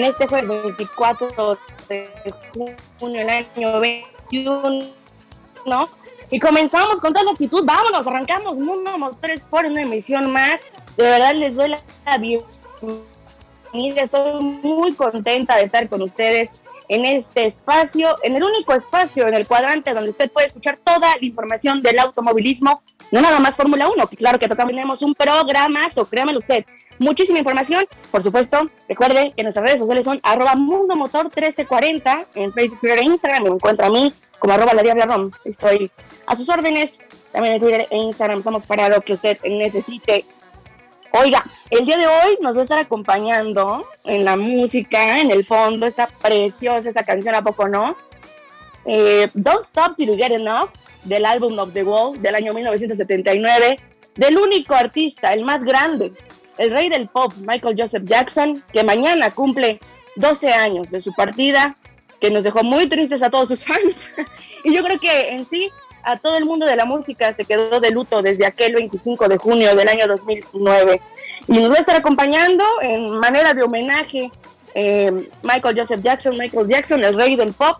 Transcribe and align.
En 0.00 0.06
este 0.06 0.26
jueves 0.26 0.48
24 0.48 1.58
de 1.88 2.08
junio 2.98 3.18
del 3.18 3.28
año 3.28 3.78
21. 3.78 4.86
Y 6.30 6.40
comenzamos 6.40 7.00
con 7.00 7.12
toda 7.12 7.24
la 7.24 7.32
actitud. 7.32 7.64
Vámonos, 7.66 8.06
arrancamos 8.06 8.58
Mundo 8.58 8.96
Motores 8.96 9.44
por 9.44 9.66
una 9.66 9.82
emisión 9.82 10.32
más. 10.32 10.62
De 10.96 11.04
verdad 11.04 11.34
les 11.34 11.56
doy 11.56 11.68
la 11.68 11.82
bienvenida. 12.18 14.02
Estoy 14.02 14.40
muy 14.40 14.94
contenta 14.94 15.56
de 15.56 15.64
estar 15.64 15.86
con 15.90 16.00
ustedes 16.00 16.62
en 16.88 17.04
este 17.04 17.44
espacio, 17.44 18.16
en 18.22 18.36
el 18.36 18.42
único 18.42 18.72
espacio 18.72 19.28
en 19.28 19.34
el 19.34 19.46
cuadrante 19.46 19.92
donde 19.92 20.10
usted 20.10 20.32
puede 20.32 20.46
escuchar 20.46 20.78
toda 20.78 21.14
la 21.20 21.24
información 21.24 21.82
del 21.82 21.98
automovilismo, 22.00 22.82
no 23.12 23.20
nada 23.20 23.38
más 23.38 23.54
Fórmula 23.54 23.88
1, 23.88 24.08
que 24.08 24.16
claro 24.16 24.40
que 24.40 24.48
tenemos 24.48 25.02
un 25.02 25.14
programa, 25.14 25.86
o 25.96 26.04
créamelo 26.04 26.40
usted, 26.40 26.64
muchísima 27.00 27.40
información. 27.40 27.84
Por 28.12 28.22
supuesto, 28.22 28.70
recuerde 28.88 29.32
que 29.36 29.42
nuestras 29.42 29.66
redes 29.66 29.80
sociales 29.80 30.04
son 30.04 30.20
arroba 30.22 30.54
Mundo 30.54 30.94
Motor 30.94 31.24
1340 31.24 32.26
en 32.36 32.52
Facebook, 32.52 32.78
Twitter 32.80 32.98
e 33.00 33.04
Instagram. 33.04 33.42
Me 33.42 33.48
encuentra 33.48 33.88
a 33.88 33.90
mí 33.90 34.12
como 34.38 34.54
arroba 34.54 34.74
la 34.74 34.82
Diabla. 34.82 35.30
Estoy 35.44 35.90
a 36.26 36.36
sus 36.36 36.48
órdenes. 36.48 37.00
También 37.32 37.54
en 37.56 37.60
Twitter 37.60 37.88
e 37.90 37.98
Instagram 37.98 38.38
estamos 38.38 38.64
para 38.66 38.88
lo 38.88 39.00
que 39.00 39.14
usted 39.14 39.38
necesite. 39.44 40.24
Oiga, 41.12 41.44
el 41.70 41.86
día 41.86 41.96
de 41.96 42.06
hoy 42.06 42.38
nos 42.40 42.54
va 42.54 42.60
a 42.60 42.62
estar 42.62 42.78
acompañando 42.78 43.84
en 44.04 44.24
la 44.24 44.36
música, 44.36 45.20
en 45.20 45.32
el 45.32 45.44
fondo, 45.44 45.86
está 45.86 46.08
preciosa 46.22 46.88
esa 46.88 47.02
canción, 47.02 47.34
¿a 47.34 47.42
poco 47.42 47.66
no? 47.66 47.96
Eh, 48.84 49.28
Don't 49.34 49.62
Stop 49.62 49.96
Till 49.96 50.06
You 50.06 50.16
Get 50.16 50.30
Enough, 50.30 50.70
del 51.02 51.26
álbum 51.26 51.58
of 51.58 51.72
the 51.72 51.82
Wall 51.82 52.20
del 52.22 52.36
año 52.36 52.52
1979, 52.54 53.80
del 54.14 54.38
único 54.38 54.74
artista, 54.74 55.32
el 55.32 55.44
más 55.44 55.64
grande, 55.64 56.12
el 56.60 56.70
rey 56.70 56.90
del 56.90 57.08
pop, 57.08 57.32
Michael 57.38 57.74
Joseph 57.76 58.04
Jackson, 58.04 58.62
que 58.70 58.84
mañana 58.84 59.30
cumple 59.30 59.80
12 60.16 60.52
años 60.52 60.90
de 60.90 61.00
su 61.00 61.10
partida, 61.14 61.74
que 62.20 62.30
nos 62.30 62.44
dejó 62.44 62.62
muy 62.62 62.86
tristes 62.86 63.22
a 63.22 63.30
todos 63.30 63.48
sus 63.48 63.64
fans. 63.64 64.10
y 64.64 64.74
yo 64.74 64.84
creo 64.84 65.00
que 65.00 65.30
en 65.30 65.46
sí 65.46 65.70
a 66.02 66.18
todo 66.18 66.36
el 66.36 66.44
mundo 66.44 66.66
de 66.66 66.76
la 66.76 66.84
música 66.84 67.32
se 67.32 67.46
quedó 67.46 67.80
de 67.80 67.90
luto 67.90 68.20
desde 68.20 68.44
aquel 68.44 68.74
25 68.74 69.28
de 69.28 69.38
junio 69.38 69.74
del 69.74 69.88
año 69.88 70.06
2009. 70.06 71.00
Y 71.48 71.52
nos 71.60 71.72
va 71.72 71.76
a 71.76 71.80
estar 71.80 71.96
acompañando 71.96 72.62
en 72.82 73.16
manera 73.18 73.54
de 73.54 73.62
homenaje 73.62 74.30
eh, 74.74 75.28
Michael 75.42 75.78
Joseph 75.78 76.02
Jackson, 76.02 76.36
Michael 76.36 76.66
Jackson, 76.66 77.02
el 77.02 77.14
rey 77.14 77.36
del 77.36 77.54
pop. 77.54 77.78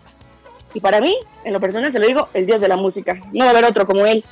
Y 0.73 0.79
para 0.79 1.01
mí, 1.01 1.15
en 1.43 1.53
lo 1.53 1.59
personal, 1.59 1.91
se 1.91 1.99
lo 1.99 2.07
digo, 2.07 2.29
el 2.33 2.47
dios 2.47 2.59
de 2.59 2.67
la 2.67 2.77
música. 2.77 3.13
No 3.31 3.43
va 3.43 3.51
a 3.51 3.51
haber 3.51 3.65
otro 3.65 3.85
como 3.85 4.07
él. 4.07 4.23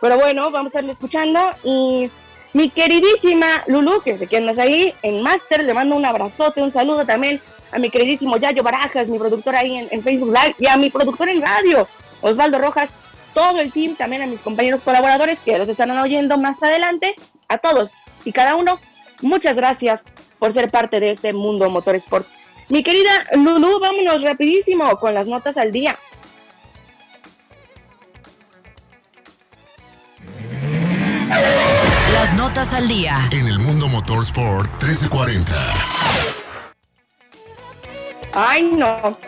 Pero 0.00 0.16
bueno, 0.16 0.52
vamos 0.52 0.66
a 0.66 0.78
estarle 0.78 0.92
escuchando 0.92 1.40
y 1.64 2.08
mi 2.52 2.70
queridísima 2.70 3.64
Lulu, 3.66 4.00
que 4.02 4.16
se 4.16 4.26
quedan 4.26 4.58
ahí 4.58 4.94
en 5.02 5.22
Master, 5.22 5.62
le 5.62 5.74
mando 5.74 5.96
un 5.96 6.04
abrazote, 6.04 6.62
un 6.62 6.70
saludo 6.70 7.04
también 7.04 7.40
a 7.72 7.78
mi 7.78 7.90
queridísimo 7.90 8.36
Yayo 8.36 8.62
Barajas, 8.62 9.10
mi 9.10 9.18
productor 9.18 9.56
ahí 9.56 9.86
en, 9.90 10.02
Facebook 10.02 10.28
Live, 10.28 10.54
y 10.58 10.66
a 10.66 10.76
mi 10.76 10.90
productor 10.90 11.28
en 11.28 11.42
radio, 11.42 11.86
Osvaldo 12.20 12.58
Rojas, 12.58 12.90
todo 13.34 13.60
el 13.60 13.72
team, 13.72 13.96
también 13.96 14.22
a 14.22 14.26
mis 14.26 14.42
compañeros 14.42 14.80
colaboradores 14.82 15.38
que 15.40 15.58
los 15.58 15.68
están 15.68 15.90
oyendo 15.90 16.38
más 16.38 16.62
adelante, 16.62 17.14
a 17.48 17.58
todos 17.58 17.92
y 18.24 18.32
cada 18.32 18.56
uno, 18.56 18.80
muchas 19.20 19.56
gracias 19.56 20.04
por 20.38 20.52
ser 20.52 20.70
parte 20.70 21.00
de 21.00 21.10
este 21.12 21.32
mundo 21.32 21.70
motorsport. 21.70 22.26
Mi 22.68 22.82
querida 22.82 23.10
Lulu, 23.32 23.78
vámonos 23.78 24.22
rapidísimo 24.22 24.96
con 24.98 25.14
las 25.14 25.28
notas 25.28 25.56
al 25.56 25.70
día. 25.72 25.98
Las 32.16 32.34
notas 32.34 32.72
al 32.72 32.88
día. 32.88 33.28
En 33.30 33.46
el 33.46 33.58
mundo 33.58 33.88
motorsport 33.88 34.70
1340. 34.82 35.52
Ay, 38.32 38.64
no. 38.72 39.18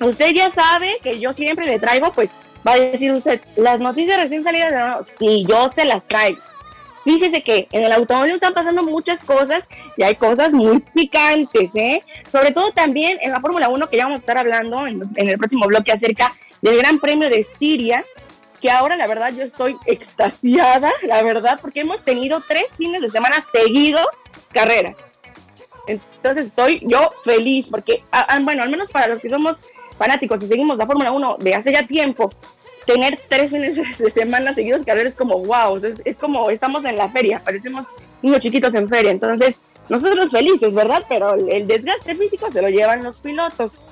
Usted 0.00 0.32
ya 0.34 0.50
sabe 0.50 0.98
que 1.04 1.20
yo 1.20 1.32
siempre 1.32 1.66
le 1.66 1.78
traigo, 1.78 2.12
pues, 2.12 2.30
va 2.66 2.72
a 2.72 2.80
decir 2.80 3.12
usted, 3.12 3.40
las 3.54 3.78
noticias 3.78 4.20
recién 4.20 4.42
salidas 4.42 4.72
de 4.72 4.80
no, 4.80 5.02
sí, 5.04 5.46
yo 5.48 5.68
se 5.68 5.84
las 5.84 6.02
traigo. 6.08 6.40
Fíjese 7.04 7.42
que 7.42 7.68
en 7.70 7.84
el 7.84 7.92
automóvil 7.92 8.32
están 8.34 8.54
pasando 8.54 8.82
muchas 8.82 9.20
cosas 9.20 9.68
y 9.96 10.02
hay 10.02 10.16
cosas 10.16 10.52
muy 10.52 10.80
picantes, 10.80 11.76
¿eh? 11.76 12.02
Sobre 12.28 12.50
todo 12.50 12.72
también 12.72 13.18
en 13.20 13.30
la 13.30 13.40
Fórmula 13.40 13.68
1, 13.68 13.88
que 13.88 13.98
ya 13.98 14.06
vamos 14.06 14.18
a 14.18 14.22
estar 14.22 14.36
hablando 14.36 14.84
en, 14.88 15.00
en 15.14 15.28
el 15.28 15.38
próximo 15.38 15.68
bloque 15.68 15.92
acerca 15.92 16.34
del 16.60 16.76
Gran 16.76 16.98
Premio 16.98 17.30
de 17.30 17.44
Siria, 17.44 18.04
que 18.64 18.70
ahora 18.70 18.96
la 18.96 19.06
verdad 19.06 19.30
yo 19.30 19.44
estoy 19.44 19.76
extasiada, 19.84 20.90
la 21.02 21.22
verdad, 21.22 21.58
porque 21.60 21.80
hemos 21.80 22.02
tenido 22.02 22.42
tres 22.48 22.76
fines 22.78 23.02
de 23.02 23.10
semana 23.10 23.44
seguidos 23.52 24.06
carreras. 24.54 25.10
Entonces 25.86 26.46
estoy 26.46 26.80
yo 26.86 27.10
feliz, 27.24 27.66
porque, 27.70 28.02
ah, 28.10 28.24
ah, 28.26 28.38
bueno, 28.40 28.62
al 28.62 28.70
menos 28.70 28.88
para 28.88 29.08
los 29.08 29.20
que 29.20 29.28
somos 29.28 29.60
fanáticos 29.98 30.42
y 30.42 30.46
seguimos 30.46 30.78
la 30.78 30.86
Fórmula 30.86 31.12
1 31.12 31.36
de 31.40 31.54
hace 31.54 31.72
ya 31.74 31.86
tiempo, 31.86 32.30
tener 32.86 33.20
tres 33.28 33.50
fines 33.50 33.98
de 33.98 34.08
semana 34.08 34.54
seguidos 34.54 34.82
carreras 34.82 35.12
es 35.12 35.18
como 35.18 35.40
wow, 35.40 35.78
es, 36.02 36.16
como 36.16 36.48
estamos 36.48 36.86
en 36.86 36.96
la 36.96 37.10
feria, 37.10 37.42
parecemos 37.44 37.84
niños 38.22 38.40
chiquitos 38.40 38.72
en 38.72 38.88
feria. 38.88 39.10
Entonces, 39.10 39.58
nosotros 39.90 40.30
felices, 40.30 40.74
¿verdad? 40.74 41.04
Pero 41.06 41.34
el 41.34 41.66
desgaste 41.66 42.16
físico 42.16 42.50
se 42.50 42.62
lo 42.62 42.70
llevan 42.70 43.02
los 43.02 43.18
pilotos. 43.18 43.82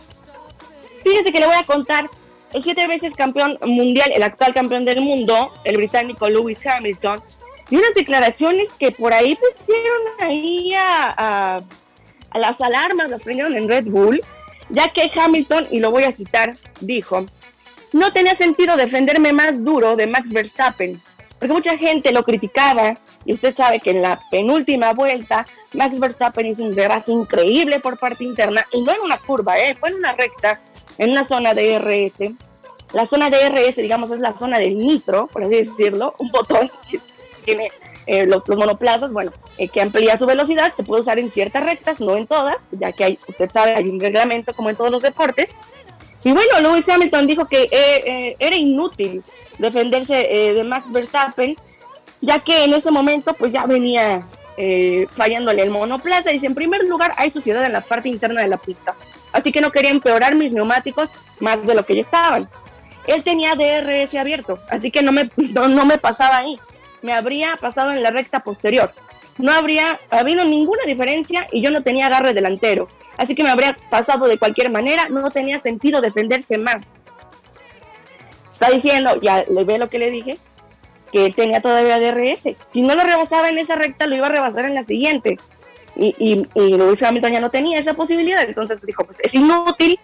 Fíjense 1.04 1.30
que 1.30 1.40
le 1.40 1.46
voy 1.46 1.56
a 1.56 1.64
contar 1.64 2.08
el 2.52 2.62
siete 2.62 2.86
veces 2.86 3.14
campeón 3.14 3.58
mundial, 3.64 4.10
el 4.14 4.22
actual 4.22 4.52
campeón 4.54 4.84
del 4.84 5.00
mundo, 5.00 5.52
el 5.64 5.76
británico 5.76 6.28
Lewis 6.28 6.66
Hamilton, 6.66 7.20
y 7.70 7.76
unas 7.76 7.94
declaraciones 7.94 8.68
que 8.78 8.92
por 8.92 9.12
ahí 9.12 9.36
pusieron 9.36 10.00
ahí 10.20 10.74
a, 10.74 11.58
a 12.30 12.38
las 12.38 12.60
alarmas, 12.60 13.08
las 13.08 13.22
prendieron 13.22 13.56
en 13.56 13.68
Red 13.68 13.84
Bull, 13.86 14.22
ya 14.68 14.88
que 14.88 15.10
Hamilton, 15.14 15.68
y 15.70 15.80
lo 15.80 15.90
voy 15.90 16.04
a 16.04 16.12
citar, 16.12 16.56
dijo, 16.80 17.26
no 17.92 18.12
tenía 18.12 18.34
sentido 18.34 18.76
defenderme 18.76 19.32
más 19.32 19.64
duro 19.64 19.96
de 19.96 20.06
Max 20.06 20.32
Verstappen, 20.32 21.00
porque 21.38 21.54
mucha 21.54 21.76
gente 21.76 22.12
lo 22.12 22.24
criticaba, 22.24 22.98
y 23.24 23.34
usted 23.34 23.54
sabe 23.54 23.80
que 23.80 23.90
en 23.90 24.02
la 24.02 24.20
penúltima 24.30 24.92
vuelta, 24.92 25.46
Max 25.72 25.98
Verstappen 25.98 26.46
hizo 26.46 26.62
un 26.62 26.76
rebase 26.76 27.12
increíble 27.12 27.80
por 27.80 27.98
parte 27.98 28.24
interna, 28.24 28.66
y 28.72 28.80
no 28.82 28.92
en 28.92 29.00
una 29.00 29.18
curva, 29.18 29.58
¿eh? 29.58 29.74
fue 29.74 29.90
en 29.90 29.96
una 29.96 30.12
recta, 30.12 30.60
en 31.02 31.10
una 31.10 31.24
zona 31.24 31.52
de 31.52 31.78
RS. 31.78 32.32
La 32.92 33.06
zona 33.06 33.28
de 33.28 33.48
RS, 33.48 33.76
digamos, 33.76 34.10
es 34.12 34.20
la 34.20 34.36
zona 34.36 34.58
del 34.58 34.78
nitro, 34.78 35.26
por 35.26 35.42
así 35.42 35.54
decirlo, 35.54 36.14
un 36.18 36.30
botón 36.30 36.70
que 36.88 37.00
tiene 37.44 37.72
eh, 38.06 38.24
los, 38.26 38.46
monoplazas, 38.48 39.12
bueno, 39.12 39.32
eh, 39.58 39.68
que 39.68 39.80
amplía 39.80 40.16
su 40.16 40.26
velocidad, 40.26 40.72
se 40.74 40.84
puede 40.84 41.02
usar 41.02 41.18
en 41.18 41.30
ciertas 41.30 41.64
rectas, 41.64 42.00
no 42.00 42.16
en 42.16 42.26
todas, 42.26 42.68
ya 42.70 42.92
que 42.92 43.04
hay, 43.04 43.18
usted 43.26 43.50
sabe, 43.50 43.74
hay 43.74 43.88
un 43.88 43.98
reglamento 43.98 44.54
como 44.54 44.70
en 44.70 44.76
todos 44.76 44.92
los 44.92 45.02
deportes. 45.02 45.56
Y 46.22 46.30
bueno, 46.30 46.60
Lewis 46.60 46.88
Hamilton 46.88 47.26
dijo 47.26 47.46
que 47.46 47.68
eh, 47.72 48.36
era 48.38 48.54
inútil 48.54 49.24
defenderse 49.58 50.14
de 50.14 50.62
Max 50.62 50.92
Verstappen, 50.92 51.56
ya 52.20 52.38
que 52.38 52.62
en 52.62 52.74
ese 52.74 52.92
momento 52.92 53.34
pues 53.34 53.52
ya 53.52 53.66
venía 53.66 54.24
fallándole 55.14 55.62
el 55.62 55.70
monoplaza. 55.70 56.30
Dice, 56.30 56.46
en 56.46 56.54
primer 56.54 56.84
lugar, 56.84 57.12
hay 57.16 57.30
suciedad 57.30 57.64
en 57.64 57.72
la 57.72 57.80
parte 57.80 58.08
interna 58.08 58.42
de 58.42 58.48
la 58.48 58.58
pista, 58.58 58.94
así 59.32 59.52
que 59.52 59.60
no 59.60 59.72
quería 59.72 59.90
empeorar 59.90 60.34
mis 60.34 60.52
neumáticos 60.52 61.12
más 61.40 61.66
de 61.66 61.74
lo 61.74 61.84
que 61.84 61.94
ya 61.96 62.02
estaban. 62.02 62.48
Él 63.06 63.22
tenía 63.24 63.54
DRS 63.56 64.14
abierto, 64.14 64.60
así 64.70 64.90
que 64.90 65.02
no 65.02 65.12
me, 65.12 65.30
no 65.36 65.84
me 65.84 65.98
pasaba 65.98 66.38
ahí 66.38 66.60
me 67.02 67.12
habría 67.12 67.56
pasado 67.56 67.90
en 67.92 68.02
la 68.02 68.10
recta 68.10 68.40
posterior. 68.40 68.92
No 69.38 69.52
habría 69.52 69.98
habido 70.10 70.44
ninguna 70.44 70.84
diferencia 70.86 71.46
y 71.50 71.60
yo 71.60 71.70
no 71.70 71.82
tenía 71.82 72.06
agarre 72.06 72.32
delantero. 72.32 72.88
Así 73.18 73.34
que 73.34 73.42
me 73.42 73.50
habría 73.50 73.76
pasado 73.90 74.26
de 74.26 74.38
cualquier 74.38 74.70
manera, 74.70 75.08
no 75.08 75.30
tenía 75.30 75.58
sentido 75.58 76.00
defenderse 76.00 76.56
más. 76.58 77.04
Está 78.52 78.70
diciendo, 78.70 79.20
ya 79.20 79.44
le 79.44 79.64
ve 79.64 79.78
lo 79.78 79.90
que 79.90 79.98
le 79.98 80.10
dije, 80.10 80.38
que 81.12 81.30
tenía 81.30 81.60
todavía 81.60 81.98
DRS. 81.98 82.56
Si 82.70 82.82
no 82.82 82.94
lo 82.94 83.02
rebasaba 83.04 83.48
en 83.48 83.58
esa 83.58 83.76
recta, 83.76 84.06
lo 84.06 84.16
iba 84.16 84.26
a 84.26 84.30
rebasar 84.30 84.64
en 84.64 84.74
la 84.74 84.82
siguiente. 84.82 85.38
Y, 85.94 86.14
y, 86.18 86.48
y 86.54 87.04
Hamilton 87.04 87.32
ya 87.32 87.40
no 87.40 87.50
tenía 87.50 87.78
esa 87.78 87.94
posibilidad. 87.94 88.42
Entonces 88.42 88.80
dijo, 88.80 89.04
pues 89.04 89.18
es 89.22 89.34
inútil 89.34 90.00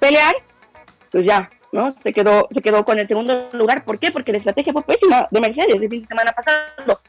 pelear, 0.00 0.34
pues 1.10 1.26
ya, 1.26 1.50
¿no? 1.72 1.90
Se 1.90 2.12
quedó, 2.12 2.48
se 2.50 2.62
quedó 2.62 2.84
con 2.84 2.98
el 2.98 3.06
segundo 3.06 3.48
lugar. 3.52 3.84
¿Por 3.84 3.98
qué? 3.98 4.10
Porque 4.10 4.32
la 4.32 4.38
estrategia 4.38 4.72
fue 4.72 4.82
pésima 4.82 5.28
de 5.30 5.40
Mercedes 5.40 5.74
el 5.74 5.88
fin 5.88 6.00
de 6.00 6.06
semana 6.06 6.32
pasado. 6.32 7.00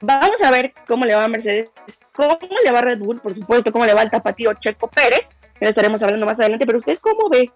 Vamos 0.00 0.42
a 0.42 0.50
ver 0.50 0.74
cómo 0.86 1.06
le 1.06 1.14
va 1.14 1.24
a 1.24 1.28
Mercedes, 1.28 1.70
cómo 2.12 2.38
le 2.62 2.70
va 2.70 2.80
a 2.80 2.82
Red 2.82 2.98
Bull, 2.98 3.20
por 3.20 3.34
supuesto, 3.34 3.72
cómo 3.72 3.86
le 3.86 3.94
va 3.94 4.02
al 4.02 4.10
tapatío 4.10 4.52
Checo 4.54 4.88
Pérez, 4.88 5.30
que 5.58 5.68
estaremos 5.68 6.02
hablando 6.02 6.26
más 6.26 6.38
adelante, 6.38 6.66
pero 6.66 6.76
usted 6.76 6.98
cómo 6.98 7.30
ve, 7.30 7.50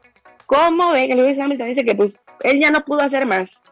cómo 0.46 0.92
ve 0.92 1.06
que 1.06 1.16
Lewis 1.16 1.38
Hamilton 1.38 1.66
dice 1.66 1.84
que 1.84 1.94
pues 1.94 2.18
él 2.40 2.60
ya 2.60 2.70
no 2.70 2.82
pudo 2.82 3.02
hacer 3.02 3.26
más. 3.26 3.62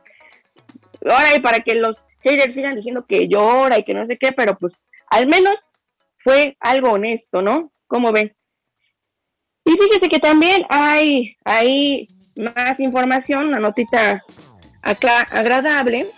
Ahora 1.05 1.35
y 1.35 1.41
para 1.41 1.61
que 1.61 1.75
los 1.75 2.05
haters 2.21 2.55
sigan 2.55 2.77
diciendo 2.77 3.07
que 3.07 3.29
llora 3.29 3.79
y 3.79 3.85
que 3.85 3.95
no 3.95 4.07
sé 4.07 4.19
qué, 4.19 4.33
pero 4.33 4.57
pues 4.59 4.83
al 5.09 5.27
menos 5.27 5.69
fue 6.19 6.57
algo 6.61 6.93
honesto, 6.93 7.43
¿no? 7.43 7.73
¿Cómo 7.87 8.13
ve? 8.13 8.37
Y 9.65 9.73
fíjese 9.73 10.09
que 10.09 10.19
también 10.19 10.65
hay, 10.69 11.37
hay 11.45 12.09
más 12.37 12.81
información, 12.81 13.49
una 13.49 13.59
notita 13.59 14.23
acá 14.83 15.23
agradable, 15.23 16.11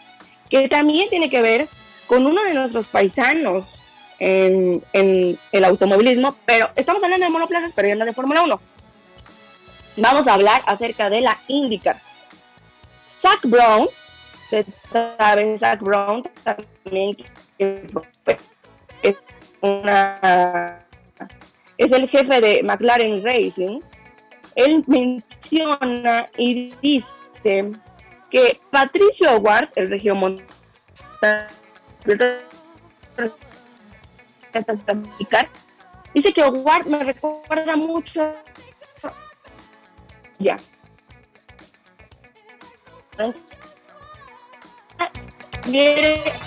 que 0.50 0.68
también 0.68 1.10
tiene 1.10 1.30
que 1.30 1.42
ver 1.42 1.68
con 2.06 2.26
uno 2.26 2.42
de 2.42 2.54
nuestros 2.54 2.88
paisanos 2.88 3.78
en, 4.18 4.82
el 4.92 5.64
automovilismo, 5.64 6.36
pero 6.46 6.70
estamos 6.76 7.02
hablando 7.02 7.26
de 7.26 7.32
monoplazas, 7.32 7.72
pero 7.74 7.88
ya 7.88 7.94
no 7.94 8.04
de 8.04 8.12
Fórmula 8.12 8.42
1. 8.42 8.60
Vamos 9.96 10.26
a 10.26 10.34
hablar 10.34 10.62
acerca 10.66 11.10
de 11.10 11.20
la 11.20 11.38
IndyCar. 11.48 12.00
Zach 13.18 13.40
Brown, 13.44 13.88
ustedes 14.58 14.66
saben, 15.18 15.58
Zach 15.58 15.80
Brown 15.80 16.22
también 16.42 17.16
es 17.58 19.16
una 19.60 20.80
es 21.76 21.90
el 21.90 22.08
jefe 22.08 22.40
de 22.40 22.62
McLaren 22.62 23.24
Racing, 23.24 23.80
él 24.54 24.84
menciona 24.86 26.28
y 26.38 26.72
dice 26.80 27.72
que 28.30 28.60
Patricio 28.70 29.38
Ward, 29.38 29.70
el 29.74 29.90
regiomontano, 29.90 30.46
dice 36.14 36.32
que 36.32 36.42
Ward 36.42 36.86
me 36.86 37.02
recuerda 37.02 37.76
mucho 37.76 38.34
ya 40.38 40.58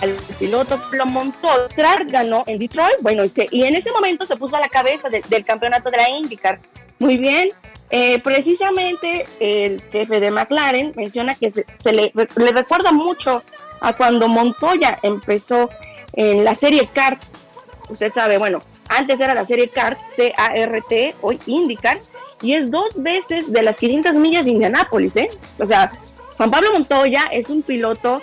al 0.01 0.13
piloto 0.37 0.79
lo 0.91 1.05
montó, 1.05 1.49
ganó 2.07 2.43
en 2.47 2.59
Detroit, 2.59 2.97
bueno, 3.01 3.23
y 3.51 3.63
en 3.63 3.75
ese 3.75 3.91
momento 3.91 4.25
se 4.25 4.35
puso 4.35 4.57
a 4.57 4.59
la 4.59 4.69
cabeza 4.69 5.09
del 5.09 5.45
campeonato 5.45 5.89
de 5.89 5.97
la 5.97 6.09
IndyCar. 6.09 6.59
Muy 6.99 7.17
bien, 7.17 7.49
eh, 7.89 8.19
precisamente 8.19 9.25
el 9.39 9.81
jefe 9.81 10.19
de 10.19 10.31
McLaren 10.31 10.93
menciona 10.95 11.35
que 11.35 11.51
se, 11.51 11.65
le, 11.93 12.11
recuerda 12.15 12.91
mucho 12.91 13.43
a 13.81 13.93
cuando 13.93 14.27
Montoya 14.27 14.99
empezó 15.03 15.69
en 16.13 16.43
la 16.43 16.55
serie 16.55 16.89
CART. 16.91 17.21
Usted 17.89 18.11
sabe, 18.13 18.37
bueno, 18.37 18.59
antes 18.89 19.19
era 19.19 19.33
la 19.33 19.45
serie 19.45 19.69
CART, 19.69 19.99
C-A-R-T, 20.15 21.15
hoy 21.21 21.39
IndyCar, 21.45 21.99
y 22.41 22.53
es 22.53 22.69
dos 22.69 23.01
veces 23.01 23.51
de 23.51 23.63
las 23.63 23.77
500 23.77 24.17
millas 24.17 24.45
de 24.45 24.51
Indianápolis, 24.51 25.15
¿eh? 25.15 25.29
O 25.57 25.65
sea, 25.65 25.91
Juan 26.35 26.51
Pablo 26.51 26.71
Montoya 26.73 27.25
es 27.31 27.49
un 27.49 27.61
piloto 27.61 28.21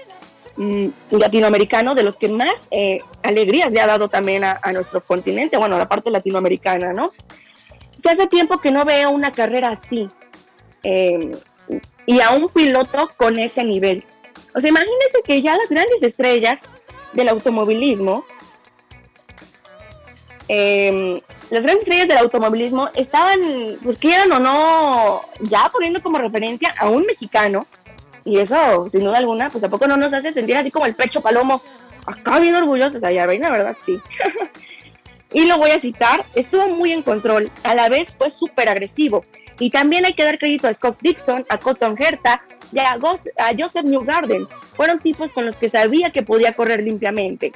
mm, 0.56 0.88
latinoamericano 1.10 1.94
de 1.94 2.02
los 2.02 2.16
que 2.16 2.28
más 2.28 2.68
eh, 2.70 3.00
alegrías 3.22 3.70
le 3.72 3.80
ha 3.80 3.86
dado 3.86 4.08
también 4.08 4.44
a, 4.44 4.60
a, 4.62 4.72
nuestro 4.72 5.00
continente, 5.00 5.56
bueno, 5.56 5.78
la 5.78 5.88
parte 5.88 6.10
latinoamericana, 6.10 6.92
¿no? 6.92 7.12
hace 8.10 8.26
tiempo 8.26 8.58
que 8.58 8.70
no 8.70 8.84
veo 8.84 9.10
una 9.10 9.32
carrera 9.32 9.70
así 9.70 10.08
em, 10.82 11.32
y 12.06 12.20
a 12.20 12.30
un 12.30 12.48
piloto 12.48 13.10
con 13.16 13.38
ese 13.38 13.64
nivel. 13.64 14.04
O 14.54 14.60
sea, 14.60 14.70
imagínense 14.70 15.22
que 15.24 15.42
ya 15.42 15.56
las 15.56 15.68
grandes 15.68 16.02
estrellas 16.02 16.62
del 17.12 17.28
automovilismo, 17.28 18.24
em, 20.48 21.20
las 21.50 21.64
grandes 21.64 21.84
estrellas 21.84 22.08
del 22.08 22.18
automovilismo 22.18 22.90
estaban, 22.94 23.40
pues 23.82 23.96
quieran 23.96 24.30
o 24.32 24.38
no, 24.38 25.22
ya 25.40 25.68
poniendo 25.72 26.02
como 26.02 26.18
referencia 26.18 26.74
a 26.78 26.88
un 26.88 27.06
mexicano, 27.06 27.66
y 28.24 28.38
eso, 28.38 28.88
sin 28.90 29.04
duda 29.04 29.18
alguna, 29.18 29.50
pues 29.50 29.64
a 29.64 29.68
poco 29.68 29.86
no 29.86 29.96
nos 29.96 30.12
hace 30.12 30.32
sentir 30.32 30.56
así 30.56 30.70
como 30.70 30.86
el 30.86 30.94
pecho 30.94 31.20
palomo, 31.20 31.62
acá 32.06 32.38
bien 32.38 32.54
orgullosos, 32.54 33.02
allá 33.02 33.26
la 33.26 33.50
verdad, 33.50 33.76
sí. 33.78 34.00
y 35.32 35.46
lo 35.46 35.58
voy 35.58 35.70
a 35.70 35.78
citar, 35.78 36.24
estuvo 36.34 36.68
muy 36.68 36.92
en 36.92 37.02
control, 37.02 37.50
a 37.62 37.74
la 37.74 37.88
vez 37.88 38.14
fue 38.14 38.30
súper 38.30 38.68
agresivo. 38.68 39.24
Y 39.58 39.70
también 39.70 40.04
hay 40.04 40.14
que 40.14 40.24
dar 40.24 40.38
crédito 40.38 40.66
a 40.66 40.74
Scott 40.74 40.98
Dixon, 41.00 41.46
a 41.48 41.58
Cotton 41.58 41.94
Herta 41.96 42.42
y 42.72 42.78
a, 42.80 42.98
Joseph 43.56 43.84
Newgarden. 43.84 44.48
Fueron 44.74 44.98
tipos 44.98 45.32
con 45.32 45.46
los 45.46 45.56
que 45.56 45.68
sabía 45.68 46.10
que 46.10 46.22
podía 46.22 46.54
correr 46.54 46.82
limpiamente. 46.82 47.52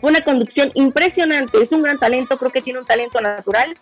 Fue 0.00 0.10
una 0.10 0.22
conducción 0.22 0.70
impresionante, 0.74 1.60
es 1.60 1.72
un 1.72 1.82
gran 1.82 1.98
talento, 1.98 2.38
creo 2.38 2.50
que 2.50 2.62
tiene 2.62 2.78
un 2.78 2.86
talento 2.86 3.20
natural. 3.20 3.76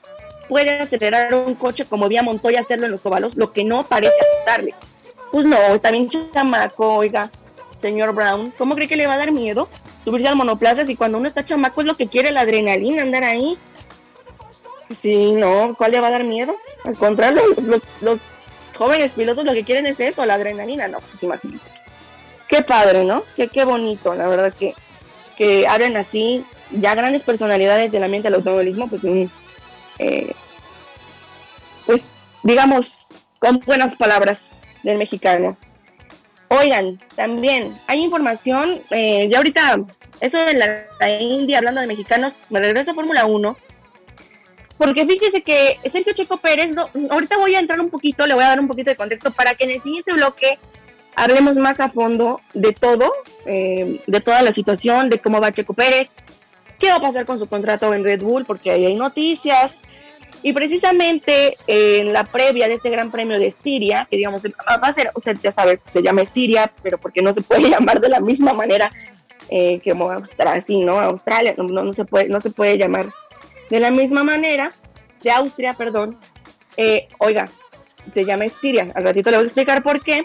Puede 0.49 0.81
acelerar 0.81 1.33
un 1.35 1.55
coche 1.55 1.85
como 1.85 2.09
vía 2.09 2.23
Montoya 2.23 2.61
hacerlo 2.61 2.87
en 2.87 2.93
los 2.93 3.07
óvalos, 3.07 3.37
lo 3.37 3.53
que 3.53 3.63
no 3.63 3.85
parece 3.85 4.15
asustarle. 4.21 4.75
Pues 5.33 5.47
no, 5.47 5.57
está 5.75 5.91
bien 5.91 6.09
chamaco, 6.09 6.97
oiga, 6.97 7.31
señor 7.81 8.15
Brown. 8.15 8.53
¿Cómo 8.57 8.77
cree 8.77 8.87
que 8.87 8.97
le 8.97 9.07
va 9.07 9.15
a 9.15 9.19
dar 9.19 9.33
miedo? 9.33 9.69
subirse 10.05 10.29
al 10.29 10.37
monoplaza 10.37 10.83
y 10.91 10.97
cuando 10.97 11.19
uno 11.19 11.29
está 11.29 11.45
chamaco 11.45 11.81
es 11.81 11.87
lo 11.87 11.97
que 11.97 12.09
quiere 12.09 12.33
la 12.33 12.43
adrenalina, 12.43 13.03
andar 13.03 13.25
ahí. 13.25 13.59
Sí, 14.97 15.33
no, 15.33 15.75
¿cuál 15.77 15.93
le 15.93 16.01
va 16.01 16.09
a 16.09 16.13
dar 16.13 16.25
miedo? 16.25 16.55
Al 16.85 16.97
contrario, 16.97 17.43
los, 18.01 18.21
jóvenes 18.77 19.13
pilotos 19.13 19.45
lo 19.45 19.53
que 19.53 19.65
quieren 19.65 19.87
es 19.87 20.01
eso, 20.01 20.25
la 20.25 20.35
adrenalina, 20.35 20.89
no, 20.89 20.99
pues 20.99 21.23
imagínense. 21.23 21.71
Qué 22.49 22.63
padre, 22.63 23.05
¿no? 23.05 23.23
Qué, 23.37 23.49
qué 23.49 23.65
bonito, 23.65 24.15
la 24.15 24.29
verdad 24.29 24.53
que, 24.53 24.75
que 25.37 25.67
hablen 25.67 25.97
así, 25.97 26.45
ya 26.71 26.95
grandes 26.95 27.23
personalidades 27.23 27.93
del 27.93 28.03
ambiente 28.03 28.27
del 28.27 28.37
automovilismo, 28.37 28.89
pues, 28.89 29.03
eh, 29.99 30.33
pues 31.87 32.05
digamos, 32.43 33.09
con 33.39 33.61
buenas 33.61 33.95
palabras 33.95 34.51
del 34.83 34.99
mexicano. 34.99 35.57
Oigan, 36.49 36.99
también 37.17 37.79
hay 37.87 38.01
información, 38.01 38.83
eh, 38.91 39.27
ya 39.31 39.39
ahorita, 39.39 39.79
eso 40.21 40.39
de 40.45 40.53
la, 40.53 41.11
India, 41.19 41.59
hablando 41.59 41.81
de 41.81 41.87
mexicanos, 41.87 42.39
me 42.51 42.61
regreso 42.61 42.91
a 42.91 42.95
Fórmula 42.95 43.25
1, 43.25 43.57
porque 44.77 45.07
fíjese 45.07 45.43
que 45.43 45.79
Sergio 45.91 46.13
Checo 46.13 46.37
Pérez, 46.37 46.75
ahorita 47.11 47.39
voy 47.39 47.55
a 47.55 47.59
entrar 47.59 47.81
un 47.81 47.89
poquito, 47.89 48.27
le 48.27 48.35
voy 48.35 48.45
a 48.45 48.49
dar 48.49 48.61
un 48.61 48.69
poquito 48.69 48.91
de 48.91 48.97
contexto 48.97 49.31
para 49.31 49.55
que 49.55 49.65
en 49.65 49.71
el 49.71 49.83
siguiente 49.83 50.13
bloque 50.13 50.59
hablemos 51.15 51.57
más 51.57 51.81
a 51.81 51.89
fondo 51.89 52.41
de 52.53 52.73
todo, 52.73 53.13
eh, 53.47 54.01
de 54.07 54.21
toda 54.21 54.43
la 54.43 54.53
situación, 54.53 55.09
de 55.09 55.21
cómo 55.21 55.41
va 55.41 55.53
Checo 55.53 55.73
Pérez, 55.73 56.11
qué 56.79 56.89
va 56.89 56.97
a 56.97 57.01
pasar 57.01 57.25
con 57.25 57.39
su 57.39 57.47
contrato 57.47 57.95
en 57.95 58.05
Red 58.05 58.21
Bull, 58.21 58.45
porque 58.45 58.73
ahí 58.73 58.85
hay 58.85 58.95
noticias, 58.95 59.81
y 60.43 60.53
precisamente 60.53 61.57
en 61.67 62.13
la 62.13 62.25
previa 62.25 62.69
de 62.69 62.75
este 62.75 62.91
Gran 62.91 63.11
Premio 63.11 63.39
de 63.39 63.47
Estiria, 63.47 64.07
que 64.11 64.17
digamos, 64.17 64.45
va 64.45 64.89
a 64.89 64.93
ser, 64.93 65.11
usted 65.15 65.37
ya 65.43 65.53
sabe, 65.53 65.81
se 65.91 66.03
llama 66.03 66.23
Estiria, 66.23 66.73
pero 66.83 66.99
porque 66.99 67.23
no 67.23 67.33
se 67.33 67.43
puede 67.43 67.69
llamar 67.71 68.01
de 68.01 68.09
la 68.09 68.21
misma 68.21 68.53
manera 68.53 68.91
eh, 69.49 69.81
que 69.81 69.91
Australia, 69.91 70.61
sí, 70.61 70.79
¿no? 70.79 70.99
Australia, 70.99 71.55
no, 71.57 71.65
no, 71.65 71.93
se 71.93 72.05
puede, 72.05 72.29
no 72.29 72.41
se 72.41 72.51
puede 72.51 72.79
llamar 72.79 73.11
de 73.71 73.81
la 73.81 73.91
misma 73.91 74.25
manera, 74.25 74.71
de 75.23 75.31
Austria, 75.31 75.75
perdón. 75.75 76.19
Eh, 76.77 77.07
oiga, 77.19 77.49
se 78.13 78.25
llama 78.25 78.45
Estiria, 78.45 78.91
al 78.95 79.05
ratito 79.05 79.31
le 79.31 79.37
voy 79.37 79.45
a 79.45 79.47
explicar 79.47 79.83
por 79.83 80.03
qué. 80.03 80.25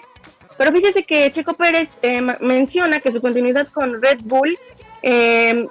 Pero 0.57 0.71
fíjese 0.71 1.03
que 1.03 1.31
Checo 1.31 1.53
Pérez 1.53 1.89
eh, 2.01 2.21
menciona 2.39 3.00
que 3.00 3.12
su 3.12 3.21
continuidad 3.21 3.67
con 3.67 4.01
Red 4.01 4.21
Bull 4.24 4.57
Eh, 5.03 5.67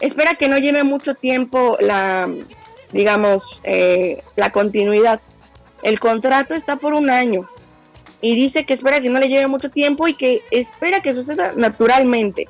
espera 0.00 0.34
que 0.34 0.48
no 0.48 0.58
lleve 0.58 0.82
mucho 0.82 1.14
tiempo 1.14 1.76
la, 1.78 2.28
digamos, 2.96 3.60
eh, 3.64 4.22
la 4.34 4.50
continuidad. 4.50 5.20
El 5.82 6.00
contrato 6.00 6.54
está 6.54 6.76
por 6.76 6.94
un 6.94 7.10
año 7.10 7.48
y 8.20 8.34
dice 8.34 8.64
que 8.64 8.74
espera 8.74 9.00
que 9.00 9.08
no 9.08 9.20
le 9.20 9.28
lleve 9.28 9.46
mucho 9.46 9.70
tiempo 9.70 10.08
y 10.08 10.14
que 10.14 10.42
espera 10.50 11.00
que 11.00 11.12
suceda 11.12 11.52
naturalmente. 11.54 12.48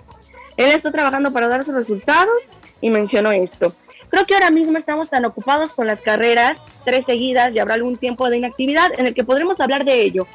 Él 0.56 0.70
está 0.70 0.90
trabajando 0.90 1.32
para 1.32 1.48
dar 1.48 1.64
sus 1.64 1.74
resultados 1.74 2.52
y 2.80 2.90
mencionó 2.90 3.30
esto. 3.32 3.74
Creo 4.08 4.24
que 4.24 4.34
ahora 4.34 4.50
mismo 4.50 4.78
estamos 4.78 5.10
tan 5.10 5.24
ocupados 5.24 5.74
con 5.74 5.86
las 5.86 6.00
carreras, 6.00 6.64
tres 6.84 7.04
seguidas, 7.04 7.54
y 7.54 7.58
habrá 7.58 7.74
algún 7.74 7.96
tiempo 7.96 8.30
de 8.30 8.38
inactividad 8.38 8.90
en 8.98 9.06
el 9.06 9.14
que 9.14 9.24
podremos 9.24 9.60
hablar 9.60 9.84
de 9.84 10.00
ello. 10.00 10.26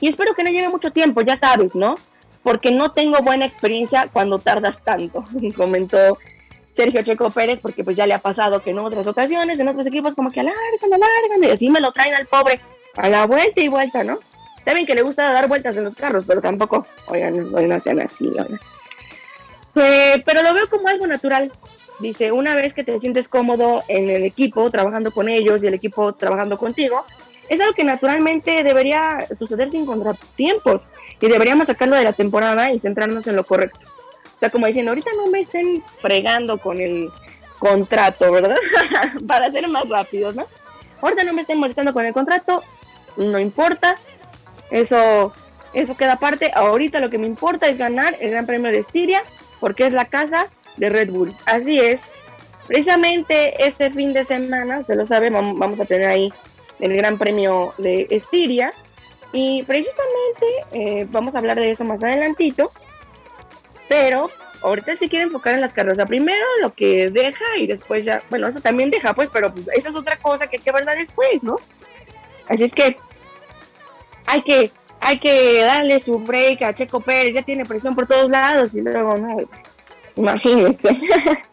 Y 0.00 0.08
espero 0.08 0.34
que 0.34 0.42
no 0.42 0.50
lleve 0.50 0.68
mucho 0.68 0.90
tiempo, 0.90 1.20
ya 1.22 1.36
sabes, 1.36 1.74
¿no? 1.74 1.94
Porque 2.42 2.70
no 2.70 2.90
tengo 2.90 3.20
buena 3.22 3.46
experiencia 3.46 4.08
cuando 4.12 4.38
tardas 4.38 4.82
tanto, 4.82 5.24
comentó 5.56 6.18
Sergio 6.80 7.02
Checo 7.02 7.28
Pérez, 7.28 7.60
porque 7.60 7.84
pues 7.84 7.94
ya 7.94 8.06
le 8.06 8.14
ha 8.14 8.18
pasado 8.18 8.62
que 8.62 8.70
en 8.70 8.78
otras 8.78 9.06
ocasiones, 9.06 9.60
en 9.60 9.68
otros 9.68 9.86
equipos, 9.86 10.14
como 10.14 10.30
que 10.30 10.40
alargan, 10.40 10.58
alargan, 10.84 11.44
y 11.44 11.50
así 11.50 11.68
me 11.68 11.78
lo 11.78 11.92
traen 11.92 12.14
al 12.14 12.26
pobre 12.26 12.58
a 12.96 13.10
la 13.10 13.26
vuelta 13.26 13.60
y 13.60 13.68
vuelta, 13.68 14.02
¿no? 14.02 14.18
Saben 14.64 14.86
que 14.86 14.94
le 14.94 15.02
gusta 15.02 15.30
dar 15.30 15.46
vueltas 15.46 15.76
en 15.76 15.84
los 15.84 15.94
carros, 15.94 16.24
pero 16.26 16.40
tampoco, 16.40 16.86
oigan, 17.08 17.52
no 17.52 17.80
sean 17.80 18.00
así, 18.00 18.28
oigan. 18.28 18.58
Eh, 19.74 20.22
pero 20.24 20.42
lo 20.42 20.54
veo 20.54 20.70
como 20.70 20.88
algo 20.88 21.06
natural. 21.06 21.52
Dice, 21.98 22.32
una 22.32 22.54
vez 22.54 22.72
que 22.72 22.82
te 22.82 22.98
sientes 22.98 23.28
cómodo 23.28 23.82
en 23.86 24.08
el 24.08 24.24
equipo, 24.24 24.70
trabajando 24.70 25.10
con 25.10 25.28
ellos 25.28 25.62
y 25.62 25.66
el 25.66 25.74
equipo 25.74 26.14
trabajando 26.14 26.56
contigo, 26.56 27.04
es 27.50 27.60
algo 27.60 27.74
que 27.74 27.84
naturalmente 27.84 28.64
debería 28.64 29.26
suceder 29.32 29.68
sin 29.68 29.84
contratiempos 29.84 30.88
y 31.20 31.28
deberíamos 31.28 31.66
sacarlo 31.66 31.96
de 31.96 32.04
la 32.04 32.14
temporada 32.14 32.72
y 32.72 32.78
centrarnos 32.78 33.26
en 33.26 33.36
lo 33.36 33.44
correcto. 33.44 33.80
O 34.40 34.40
sea, 34.40 34.48
como 34.48 34.66
diciendo, 34.66 34.92
ahorita 34.92 35.10
no 35.16 35.26
me 35.26 35.40
estén 35.40 35.82
fregando 35.98 36.56
con 36.56 36.80
el 36.80 37.10
contrato, 37.58 38.32
¿verdad? 38.32 38.56
Para 39.26 39.50
ser 39.50 39.68
más 39.68 39.86
rápidos, 39.86 40.34
¿no? 40.34 40.46
Ahorita 41.02 41.24
no 41.24 41.34
me 41.34 41.42
estén 41.42 41.60
molestando 41.60 41.92
con 41.92 42.06
el 42.06 42.14
contrato, 42.14 42.64
no 43.18 43.38
importa, 43.38 43.96
eso, 44.70 45.34
eso 45.74 45.94
queda 45.94 46.14
aparte. 46.14 46.52
Ahorita 46.54 47.00
lo 47.00 47.10
que 47.10 47.18
me 47.18 47.26
importa 47.26 47.68
es 47.68 47.76
ganar 47.76 48.16
el 48.18 48.30
Gran 48.30 48.46
Premio 48.46 48.70
de 48.70 48.78
Estiria, 48.78 49.22
porque 49.60 49.86
es 49.86 49.92
la 49.92 50.06
casa 50.06 50.46
de 50.78 50.88
Red 50.88 51.10
Bull. 51.10 51.34
Así 51.44 51.78
es. 51.78 52.12
Precisamente 52.66 53.66
este 53.66 53.90
fin 53.90 54.14
de 54.14 54.24
semana, 54.24 54.82
se 54.84 54.94
lo 54.94 55.04
sabe, 55.04 55.28
vamos 55.28 55.80
a 55.80 55.84
tener 55.84 56.08
ahí 56.08 56.32
el 56.78 56.96
Gran 56.96 57.18
Premio 57.18 57.74
de 57.76 58.06
Estiria. 58.08 58.70
Y 59.32 59.64
precisamente 59.64 60.46
eh, 60.72 61.06
vamos 61.10 61.34
a 61.34 61.38
hablar 61.38 61.58
de 61.58 61.70
eso 61.70 61.84
más 61.84 62.02
adelantito. 62.02 62.72
Pero 63.90 64.30
ahorita 64.62 64.96
se 64.96 65.08
quiere 65.08 65.24
enfocar 65.24 65.54
en 65.54 65.60
las 65.60 65.72
carrozas. 65.72 66.06
Primero 66.06 66.46
lo 66.60 66.72
que 66.72 67.10
deja 67.10 67.44
y 67.58 67.66
después 67.66 68.04
ya, 68.04 68.22
bueno, 68.30 68.46
eso 68.46 68.60
también 68.60 68.88
deja, 68.88 69.14
pues, 69.14 69.30
pero 69.30 69.52
esa 69.74 69.88
es 69.88 69.96
otra 69.96 70.16
cosa 70.16 70.46
que 70.46 70.58
hay 70.58 70.62
que 70.62 70.70
verla 70.70 70.94
después, 70.94 71.42
¿no? 71.42 71.56
Así 72.48 72.62
es 72.62 72.72
que 72.72 72.96
hay 74.26 74.42
que, 74.42 74.70
hay 75.00 75.18
que 75.18 75.62
darle 75.62 75.98
su 75.98 76.20
break 76.20 76.62
a 76.62 76.72
Checo 76.72 77.00
Pérez, 77.00 77.34
ya 77.34 77.42
tiene 77.42 77.64
presión 77.64 77.96
por 77.96 78.06
todos 78.06 78.30
lados 78.30 78.76
y 78.76 78.80
luego, 78.80 79.16
no, 79.16 79.40
imagínense. 80.14 80.90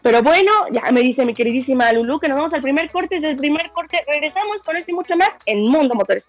Pero 0.00 0.22
bueno, 0.22 0.52
ya 0.70 0.90
me 0.90 1.02
dice 1.02 1.26
mi 1.26 1.34
queridísima 1.34 1.92
Lulu 1.92 2.18
que 2.18 2.28
nos 2.28 2.36
vamos 2.38 2.54
al 2.54 2.62
primer 2.62 2.88
corte. 2.88 3.16
Desde 3.16 3.32
el 3.32 3.36
primer 3.36 3.72
corte 3.72 4.02
regresamos 4.06 4.62
con 4.62 4.74
esto 4.76 4.92
y 4.92 4.94
mucho 4.94 5.16
más 5.16 5.36
en 5.44 5.64
Mundo 5.64 5.94
Motores. 5.94 6.28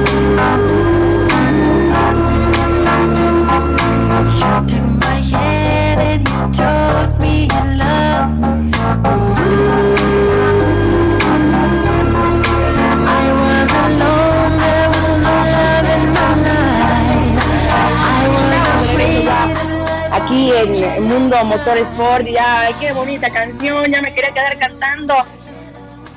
Motor 20.65 21.77
Sport 21.79 22.27
y 22.27 22.37
ay, 22.37 22.75
qué 22.79 22.91
bonita 22.91 23.31
canción, 23.31 23.83
ya 23.85 23.99
me 24.01 24.13
quería 24.13 24.29
quedar 24.29 24.57
cantando. 24.59 25.15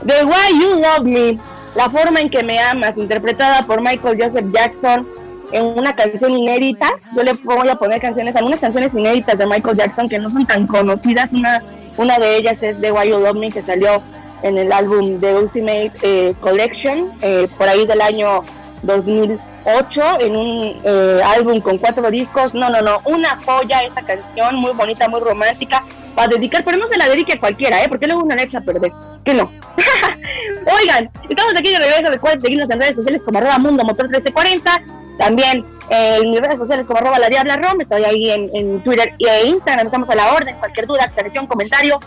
The 0.07 0.23
Why 0.23 0.61
You 0.61 0.81
Love 0.81 1.05
Me, 1.05 1.39
la 1.75 1.89
forma 1.89 2.21
en 2.21 2.29
que 2.29 2.43
me 2.43 2.59
amas, 2.59 2.93
interpretada 2.97 3.63
por 3.63 3.81
Michael 3.81 4.23
Joseph 4.23 4.45
Jackson 4.53 5.09
en 5.53 5.65
una 5.65 5.97
canción 5.97 6.33
inédita. 6.33 6.91
Yo 7.17 7.23
le 7.23 7.33
voy 7.33 7.69
a 7.69 7.77
poner 7.77 8.03
canciones, 8.03 8.37
algunas 8.37 8.61
canciones 8.61 8.93
inéditas 8.93 9.39
de 9.39 9.47
Michael 9.47 9.79
Jackson 9.79 10.09
que 10.11 10.19
no 10.19 10.29
son 10.29 10.47
tan 10.47 10.67
conocidas. 10.67 11.33
Una, 11.33 11.63
una 11.97 12.19
de 12.19 12.37
ellas 12.37 12.63
es 12.63 12.79
The 12.81 12.93
Why 12.93 13.09
You 13.09 13.21
Love 13.21 13.37
Me, 13.37 13.51
que 13.51 13.63
salió 13.63 14.03
en 14.43 14.59
el 14.59 14.71
álbum 14.73 15.21
The 15.21 15.35
Ultimate 15.37 15.93
eh, 16.03 16.35
Collection, 16.41 17.11
eh, 17.23 17.49
por 17.57 17.67
ahí 17.67 17.87
del 17.87 18.03
año 18.03 18.43
2000 18.83 19.39
ocho 19.65 20.21
en 20.21 20.37
un 20.37 20.81
eh, 20.85 21.21
álbum 21.25 21.61
con 21.61 21.79
cuatro 21.79 22.11
discos. 22.11 22.55
No, 22.55 22.71
no, 22.71 22.81
no, 22.83 23.01
una 23.05 23.39
joya 23.45 23.81
esa 23.81 24.03
canción, 24.03 24.57
muy 24.57 24.73
bonita, 24.73 25.09
muy 25.09 25.21
romántica, 25.21 25.83
para 26.15 26.29
dedicar, 26.29 26.65
pero 26.65 26.77
no 26.77 26.87
se 26.87 26.97
la 26.97 27.09
dedique 27.09 27.35
a 27.35 27.41
cualquiera, 27.41 27.83
¿eh? 27.83 27.89
Porque 27.89 28.07
luego 28.07 28.23
una 28.23 28.37
leche 28.37 28.57
a 28.57 28.61
perder. 28.61 28.93
Que 29.25 29.35
no. 29.35 29.51
Oigan, 30.81 31.11
estamos 31.29 31.57
aquí 31.57 31.71
de 31.71 31.79
regreso. 31.79 32.11
Recuerden 32.11 32.41
seguirnos 32.41 32.71
en 32.71 32.81
redes 32.81 32.97
sociales 32.97 33.25
como 33.25 33.39
arroba 33.39 33.59
mundo 33.59 33.85
motor 33.85 34.09
1340. 34.09 34.83
También 35.19 35.65
en 35.91 36.31
mis 36.31 36.41
redes 36.41 36.59
sociales 36.59 36.87
como 36.87 36.99
arroba 36.99 37.19
la 37.19 37.29
diabla 37.29 37.57
rom. 37.57 37.81
Estoy 37.81 38.05
ahí 38.05 38.31
en, 38.31 38.81
Twitter 38.81 39.13
y 39.19 39.27
en 39.27 39.47
Instagram. 39.47 39.87
Estamos 39.87 40.09
a 40.11 40.15
la 40.15 40.33
orden. 40.33 40.57
Cualquier 40.57 40.87
duda, 40.87 41.05
aclaración, 41.05 41.47
comentario, 41.47 41.99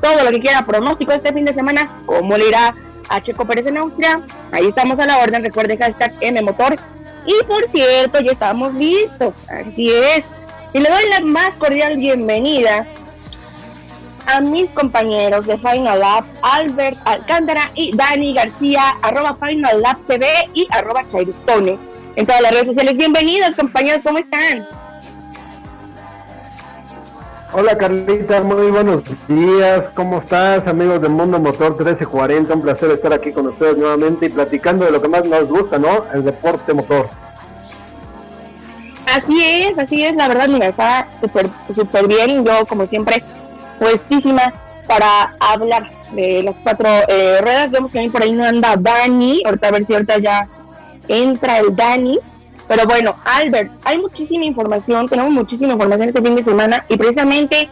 todo 0.00 0.22
lo 0.24 0.30
que 0.30 0.40
quiera, 0.40 0.64
pronóstico 0.64 1.12
este 1.12 1.32
fin 1.32 1.44
de 1.44 1.52
semana, 1.52 2.02
como 2.06 2.36
le 2.36 2.48
irá 2.48 2.74
a 3.08 3.20
Checo 3.20 3.44
Pérez 3.46 3.66
en 3.66 3.76
Austria. 3.76 4.20
Ahí 4.52 4.66
estamos 4.66 4.98
a 4.98 5.06
la 5.06 5.18
orden. 5.18 5.42
Recuerde 5.42 5.76
hashtag 5.76 6.14
Motor 6.42 6.76
Y 7.26 7.44
por 7.44 7.66
cierto, 7.66 8.20
ya 8.20 8.32
estamos 8.32 8.74
listos. 8.74 9.34
Así 9.48 9.90
es. 9.90 10.24
Y 10.72 10.80
le 10.80 10.88
doy 10.88 11.08
la 11.08 11.20
más 11.20 11.56
cordial 11.56 11.96
bienvenida 11.96 12.86
a 14.26 14.40
mis 14.40 14.68
compañeros 14.70 15.46
de 15.46 15.56
Final 15.56 16.00
Lab, 16.00 16.24
Albert 16.42 16.98
Alcántara 17.06 17.70
y 17.74 17.96
Dani 17.96 18.34
García, 18.34 18.82
arroba 19.00 19.36
Final 19.36 19.80
Lab 19.80 19.96
TV 20.06 20.26
y 20.52 20.66
arroba 20.70 21.06
Chairistone. 21.08 21.78
En 22.16 22.26
todas 22.26 22.42
las 22.42 22.52
redes 22.52 22.66
sociales. 22.66 22.96
Bienvenidos, 22.96 23.54
compañeros, 23.54 24.02
¿cómo 24.04 24.18
están? 24.18 24.66
Hola 27.50 27.78
Carlita, 27.78 28.42
muy 28.42 28.70
buenos 28.70 29.02
días. 29.26 29.88
¿Cómo 29.94 30.18
estás, 30.18 30.66
amigos 30.66 31.00
de 31.00 31.08
Mundo 31.08 31.38
Motor 31.38 31.70
1340? 31.70 32.52
Un 32.52 32.60
placer 32.60 32.90
estar 32.90 33.10
aquí 33.10 33.32
con 33.32 33.46
ustedes 33.46 33.78
nuevamente 33.78 34.26
y 34.26 34.28
platicando 34.28 34.84
de 34.84 34.90
lo 34.90 35.00
que 35.00 35.08
más 35.08 35.24
nos 35.24 35.48
gusta, 35.48 35.78
¿no? 35.78 36.04
El 36.12 36.24
deporte 36.24 36.74
motor. 36.74 37.08
Así 39.06 39.42
es, 39.42 39.78
así 39.78 40.04
es. 40.04 40.14
La 40.14 40.28
verdad, 40.28 40.48
me 40.48 40.68
está 40.68 41.08
súper 41.18 41.48
súper 41.74 42.06
bien. 42.06 42.44
Yo, 42.44 42.66
como 42.66 42.84
siempre, 42.84 43.24
puestísima 43.78 44.52
para 44.86 45.32
hablar 45.40 45.88
de 46.12 46.42
las 46.42 46.56
cuatro 46.60 46.86
eh, 47.08 47.40
ruedas. 47.40 47.70
Vemos 47.70 47.90
que 47.90 48.00
ahí 48.00 48.10
por 48.10 48.22
ahí 48.22 48.32
no 48.32 48.44
anda 48.44 48.76
Dani. 48.76 49.42
Ahorita 49.46 49.68
a 49.68 49.70
ver 49.70 49.86
si 49.86 49.94
ahorita 49.94 50.18
ya 50.18 50.48
entra 51.08 51.60
el 51.60 51.74
Dani. 51.74 52.18
Pero 52.68 52.84
bueno, 52.86 53.16
Albert, 53.24 53.72
hay 53.84 53.98
muchísima 53.98 54.44
información, 54.44 55.08
tenemos 55.08 55.32
muchísima 55.32 55.72
información 55.72 56.08
este 56.08 56.22
fin 56.22 56.36
de 56.36 56.42
semana 56.42 56.84
y 56.88 56.98
precisamente 56.98 57.68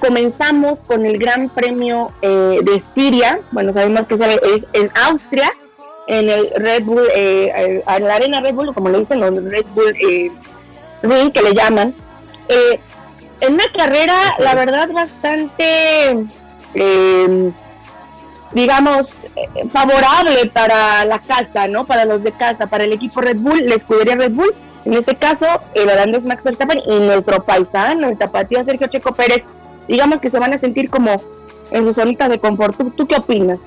comenzamos 0.00 0.84
con 0.84 1.06
el 1.06 1.18
Gran 1.18 1.48
Premio 1.48 2.12
eh, 2.20 2.60
de 2.62 2.74
Estiria. 2.76 3.40
Bueno, 3.52 3.72
sabemos 3.72 4.06
que 4.06 4.14
es 4.14 4.20
en 4.74 4.90
Austria, 5.06 5.50
en 6.06 6.28
el 6.28 6.50
Red 6.56 6.84
Bull, 6.84 7.08
eh, 7.14 7.82
en 7.86 8.04
la 8.04 8.14
arena 8.14 8.40
Red 8.40 8.54
Bull, 8.54 8.74
como 8.74 8.90
le 8.90 8.98
dicen 8.98 9.20
los 9.20 9.32
Red 9.42 9.64
Bull 9.74 9.96
eh, 9.96 10.30
Ring, 11.02 11.32
que 11.32 11.42
le 11.42 11.54
llaman. 11.54 11.94
Eh, 12.48 12.78
en 13.40 13.54
una 13.54 13.64
carrera, 13.74 14.14
la 14.38 14.54
verdad, 14.54 14.90
bastante 14.90 16.26
digamos, 18.54 19.24
eh, 19.36 19.68
favorable 19.70 20.50
para 20.52 21.04
la 21.04 21.18
casa, 21.18 21.68
¿no? 21.68 21.84
Para 21.84 22.04
los 22.04 22.22
de 22.22 22.32
casa, 22.32 22.66
para 22.66 22.84
el 22.84 22.92
equipo 22.92 23.20
Red 23.20 23.38
Bull, 23.38 23.66
la 23.66 23.74
escudería 23.74 24.14
Red 24.14 24.32
Bull. 24.32 24.54
En 24.84 24.94
este 24.94 25.16
caso, 25.16 25.46
el 25.74 25.88
holandés 25.88 26.24
Max 26.24 26.44
Verstappen 26.44 26.80
y 26.86 27.00
nuestro 27.00 27.42
paisano, 27.44 28.08
el 28.08 28.16
tapatío 28.16 28.64
Sergio 28.64 28.86
Checo 28.86 29.14
Pérez, 29.14 29.44
digamos 29.88 30.20
que 30.20 30.30
se 30.30 30.38
van 30.38 30.54
a 30.54 30.58
sentir 30.58 30.88
como 30.88 31.22
en 31.70 31.84
su 31.84 31.94
zonita 31.94 32.28
de 32.28 32.38
confort. 32.38 32.76
¿Tú, 32.94 33.06
qué 33.06 33.16
opinas? 33.16 33.60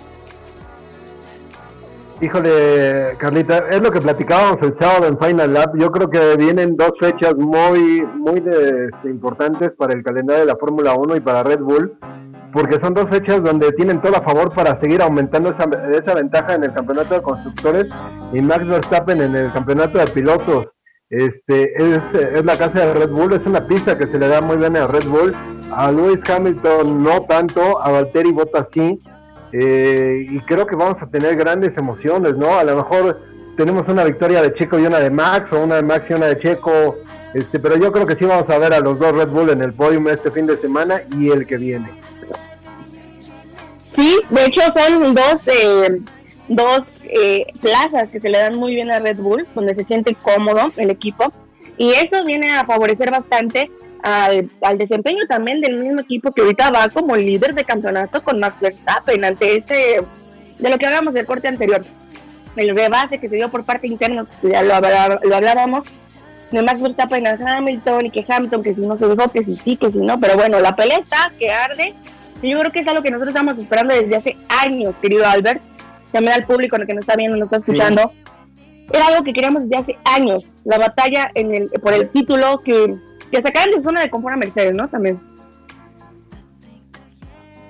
Híjole, 2.20 3.16
Carlita, 3.20 3.66
es 3.70 3.80
lo 3.80 3.92
que 3.92 4.02
platicábamos 4.02 4.60
el 4.64 4.74
sábado 4.74 5.06
en 5.06 5.20
Final 5.20 5.54
Lab. 5.54 5.78
Yo 5.78 5.92
creo 5.92 6.10
que 6.10 6.36
vienen 6.36 6.76
dos 6.76 6.98
fechas 6.98 7.38
muy, 7.38 8.04
muy 8.16 8.40
este, 8.40 9.08
importantes 9.08 9.76
para 9.76 9.94
el 9.94 10.04
calendario 10.04 10.40
de 10.40 10.52
la 10.52 10.56
Fórmula 10.56 10.96
1 10.96 11.16
y 11.16 11.20
para 11.20 11.44
Red 11.44 11.60
Bull, 11.60 11.96
porque 12.52 12.80
son 12.80 12.96
dos 12.96 13.08
fechas 13.10 13.44
donde 13.44 13.72
tienen 13.74 14.02
todo 14.02 14.18
a 14.18 14.24
favor 14.24 14.52
para 14.52 14.76
seguir 14.78 15.04
aumentando 15.04 15.52
esa, 15.52 15.66
esa 15.94 16.16
ventaja 16.16 16.56
en 16.56 16.64
el 16.64 16.74
campeonato 16.74 17.14
de 17.14 17.22
constructores 17.22 17.88
y 18.34 18.42
Max 18.42 18.68
Verstappen 18.68 19.22
en 19.22 19.36
el 19.36 19.52
campeonato 19.52 20.00
de 20.00 20.08
pilotos. 20.08 20.74
Este 21.12 21.72
es, 21.76 22.04
es 22.16 22.44
la 22.44 22.58
casa 22.58 22.80
de 22.80 22.94
Red 22.96 23.12
Bull, 23.12 23.34
es 23.34 23.46
una 23.46 23.68
pista 23.68 23.96
que 23.96 24.08
se 24.08 24.18
le 24.18 24.28
da 24.28 24.42
muy 24.42 24.58
bien 24.58 24.76
a 24.76 24.88
Red 24.88 25.06
Bull. 25.06 25.36
A 25.72 25.92
Lewis 25.92 26.28
Hamilton 26.28 27.04
no 27.04 27.22
tanto, 27.26 27.80
a 27.80 27.92
Valtteri 27.92 28.32
Bottas 28.32 28.70
sí 28.72 28.98
eh, 29.52 30.26
y 30.30 30.40
creo 30.40 30.66
que 30.66 30.76
vamos 30.76 31.02
a 31.02 31.10
tener 31.10 31.36
grandes 31.36 31.78
emociones, 31.78 32.36
¿no? 32.36 32.58
A 32.58 32.64
lo 32.64 32.76
mejor 32.76 33.20
tenemos 33.56 33.88
una 33.88 34.04
victoria 34.04 34.42
de 34.42 34.54
Checo 34.54 34.80
y 34.80 34.86
una 34.86 35.00
de 35.00 35.10
Max, 35.10 35.52
o 35.52 35.64
una 35.64 35.76
de 35.76 35.82
Max 35.82 36.10
y 36.10 36.14
una 36.14 36.28
de 36.28 36.38
Checo, 36.38 36.98
este, 37.34 37.60
pero 37.60 37.76
yo 37.76 37.92
creo 37.92 38.06
que 38.06 38.16
sí 38.16 38.26
vamos 38.26 38.50
a 38.50 38.58
ver 38.58 38.74
a 38.74 38.80
los 38.80 39.00
dos 39.00 39.16
Red 39.16 39.30
Bull 39.30 39.50
en 39.50 39.62
el 39.62 39.74
podium 39.74 40.08
este 40.10 40.32
fin 40.32 40.46
de 40.46 40.58
semana 40.58 41.02
y 41.18 41.30
el 41.30 41.46
que 41.46 41.58
viene. 41.58 41.90
Sí, 43.80 44.20
de 44.30 44.46
hecho 44.46 44.62
son 44.70 45.16
dos, 45.16 45.42
eh, 45.48 46.02
dos 46.48 46.98
eh, 47.04 47.48
plazas 47.60 48.10
que 48.10 48.20
se 48.20 48.30
le 48.30 48.38
dan 48.38 48.56
muy 48.56 48.76
bien 48.76 48.92
a 48.92 49.00
Red 49.00 49.18
Bull, 49.18 49.48
donde 49.56 49.74
se 49.74 49.84
siente 49.84 50.16
cómodo 50.16 50.72
el 50.78 50.92
equipo, 50.92 51.34
y 51.78 51.92
eso 51.92 52.24
viene 52.26 52.52
a 52.52 52.66
favorecer 52.66 53.10
bastante 53.10 53.72
al, 54.04 54.78
desempeño 54.78 55.26
también 55.28 55.62
del 55.62 55.78
mismo 55.78 56.02
equipo 56.02 56.32
que 56.32 56.42
ahorita 56.42 56.72
va 56.72 56.90
como 56.90 57.16
líder 57.16 57.54
de 57.54 57.64
campeonato 57.64 58.24
con 58.24 58.40
Max 58.40 58.56
Verstappen 58.60 59.24
ante 59.26 59.58
este, 59.58 60.02
de 60.60 60.70
lo 60.70 60.78
que 60.78 60.86
hablamos 60.86 61.14
del 61.14 61.26
corte 61.26 61.48
anterior, 61.48 61.84
el 62.56 62.76
rebase 62.76 63.20
que 63.20 63.30
se 63.30 63.36
dio 63.36 63.50
por 63.50 63.64
parte 63.64 63.88
interna, 63.88 64.26
ya 64.42 64.64
lo, 64.64 64.80
lo 64.80 65.36
hablábamos, 65.36 65.86
de 66.52 66.62
Max 66.62 66.82
Verstappen 66.82 67.28
a 67.28 67.34
Hamilton 67.34 68.06
y 68.06 68.10
que 68.10 68.26
Hamilton 68.28 68.64
que 68.64 68.74
si 68.74 68.82
no 68.82 68.98
se 68.98 69.08
dejó, 69.08 69.30
que 69.30 69.44
si 69.44 69.56
sí, 69.56 69.78
que 69.78 69.92
si 69.92 70.00
no, 70.00 70.20
pero 70.20 70.36
bueno, 70.36 70.60
la 70.60 70.76
pelea 70.76 71.00
está, 71.00 71.32
que 71.38 71.52
arde, 71.52 71.94
y 72.42 72.52
yo 72.52 72.60
creo 72.60 72.72
que 72.72 72.80
es 72.80 72.88
algo 72.88 73.02
que 73.02 73.12
nosotros 73.12 73.30
estamos 73.30 73.58
esperando 73.58 73.94
desde 73.94 74.16
hace 74.16 74.36
años, 74.50 74.98
querido 74.98 75.26
Albert, 75.26 75.62
también 76.12 76.34
al 76.34 76.46
público 76.46 76.78
que 76.78 76.94
nos 76.94 77.02
está 77.02 77.16
viendo, 77.16 77.38
nos 77.38 77.48
está 77.48 77.58
escuchando. 77.58 78.12
Era 78.92 79.08
algo 79.08 79.24
que 79.24 79.34
queríamos 79.34 79.64
desde 79.64 79.78
hace 79.78 79.98
años, 80.06 80.54
la 80.64 80.78
batalla 80.78 81.30
en 81.34 81.54
el, 81.54 81.70
por 81.70 81.94
el 81.94 82.10
título 82.10 82.60
que 82.60 82.96
que 83.32 83.42
sacaran 83.42 83.72
de 83.72 83.82
zona 83.82 84.02
de 84.02 84.10
confort 84.10 84.36
a 84.36 84.38
Mercedes, 84.38 84.74
¿no? 84.74 84.88
También. 84.88 85.20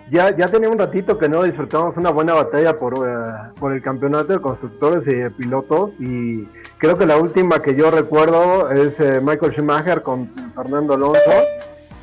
Ya, 0.10 0.36
ya 0.36 0.48
tenía 0.48 0.70
un 0.70 0.78
ratito 0.78 1.18
que 1.18 1.28
no 1.28 1.44
disfrutamos 1.44 1.98
una 1.98 2.12
buena 2.12 2.34
batalla 2.34 2.78
por, 2.78 2.94
eh, 2.94 3.52
por 3.60 3.74
el 3.74 3.82
campeonato 3.82 4.32
de 4.32 4.40
constructores 4.40 5.06
y 5.06 5.14
de 5.14 5.30
pilotos 5.32 6.00
y 6.00 6.48
creo 6.78 6.98
que 6.98 7.06
la 7.06 7.18
última 7.18 7.60
que 7.62 7.76
yo 7.76 7.92
recuerdo 7.92 8.72
es 8.72 8.98
eh, 9.02 9.20
Michael 9.22 9.52
Schumacher 9.52 10.04
con 10.04 10.30
Fernando 10.56 10.94
Alonso. 10.94 11.20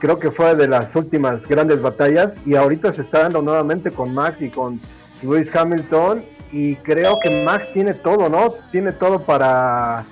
Creo 0.01 0.19
que 0.19 0.31
fue 0.31 0.55
de 0.55 0.69
las 0.69 0.95
últimas 0.95 1.49
grandes 1.49 1.81
batallas 1.81 2.35
y 2.45 2.57
ahorita 2.57 2.93
se 2.93 3.01
está 3.01 3.21
dando 3.21 3.41
nuevamente 3.41 3.91
con 3.91 4.13
Max 4.13 4.43
y 4.43 4.51
con 4.51 4.79
Lewis 5.23 5.55
Hamilton 5.55 6.23
y 6.53 6.77
creo 6.77 7.17
que 7.23 7.43
Max 7.43 7.73
tiene 7.73 7.95
todo, 7.95 8.29
¿no? 8.29 8.53
Tiene 8.71 8.93
todo 8.93 9.21
para, 9.21 10.05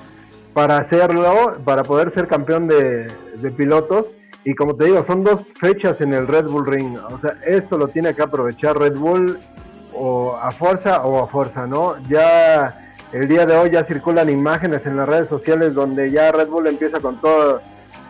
para 0.54 0.78
hacerlo, 0.78 1.59
para 1.64 1.82
poder 1.85 2.11
ser 2.11 2.28
campeón 2.28 2.68
de, 2.68 3.11
pilotos. 3.56 4.11
Y 4.44 4.54
como 4.54 4.75
te 4.75 4.87
digo, 4.87 5.02
son 5.04 5.23
dos 5.23 5.42
fechas 5.59 6.00
en 6.00 6.12
el 6.12 6.26
Red 6.26 6.47
Bull 6.47 6.67
Ring. 6.67 6.97
O 7.10 7.19
sea, 7.19 7.36
esto 7.47 7.78
lo 7.78 7.88
tiene 7.88 8.15
que 8.15 8.23
aprovechar 8.23 8.78
Red 8.78 8.97
Bull 8.97 9.38
o 9.95 10.36
a 10.36 10.50
fuerza 10.50 11.04
o 11.04 11.23
a 11.23 11.28
fuerza, 11.28 11.67
¿no? 11.67 11.95
Ya 12.08 12.91
el 13.12 13.28
día 13.28 13.47
de 13.47 13.56
hoy 13.56 13.71
ya 13.71 13.84
circulan 13.84 14.28
imágenes 14.28 14.86
en 14.86 14.97
las 14.97 15.08
redes 15.08 15.28
sociales 15.28 15.75
donde 15.75 16.10
ya 16.10 16.32
Red 16.32 16.49
Bull 16.49 16.67
empieza 16.67 16.99
con 16.99 17.21
todo, 17.21 17.60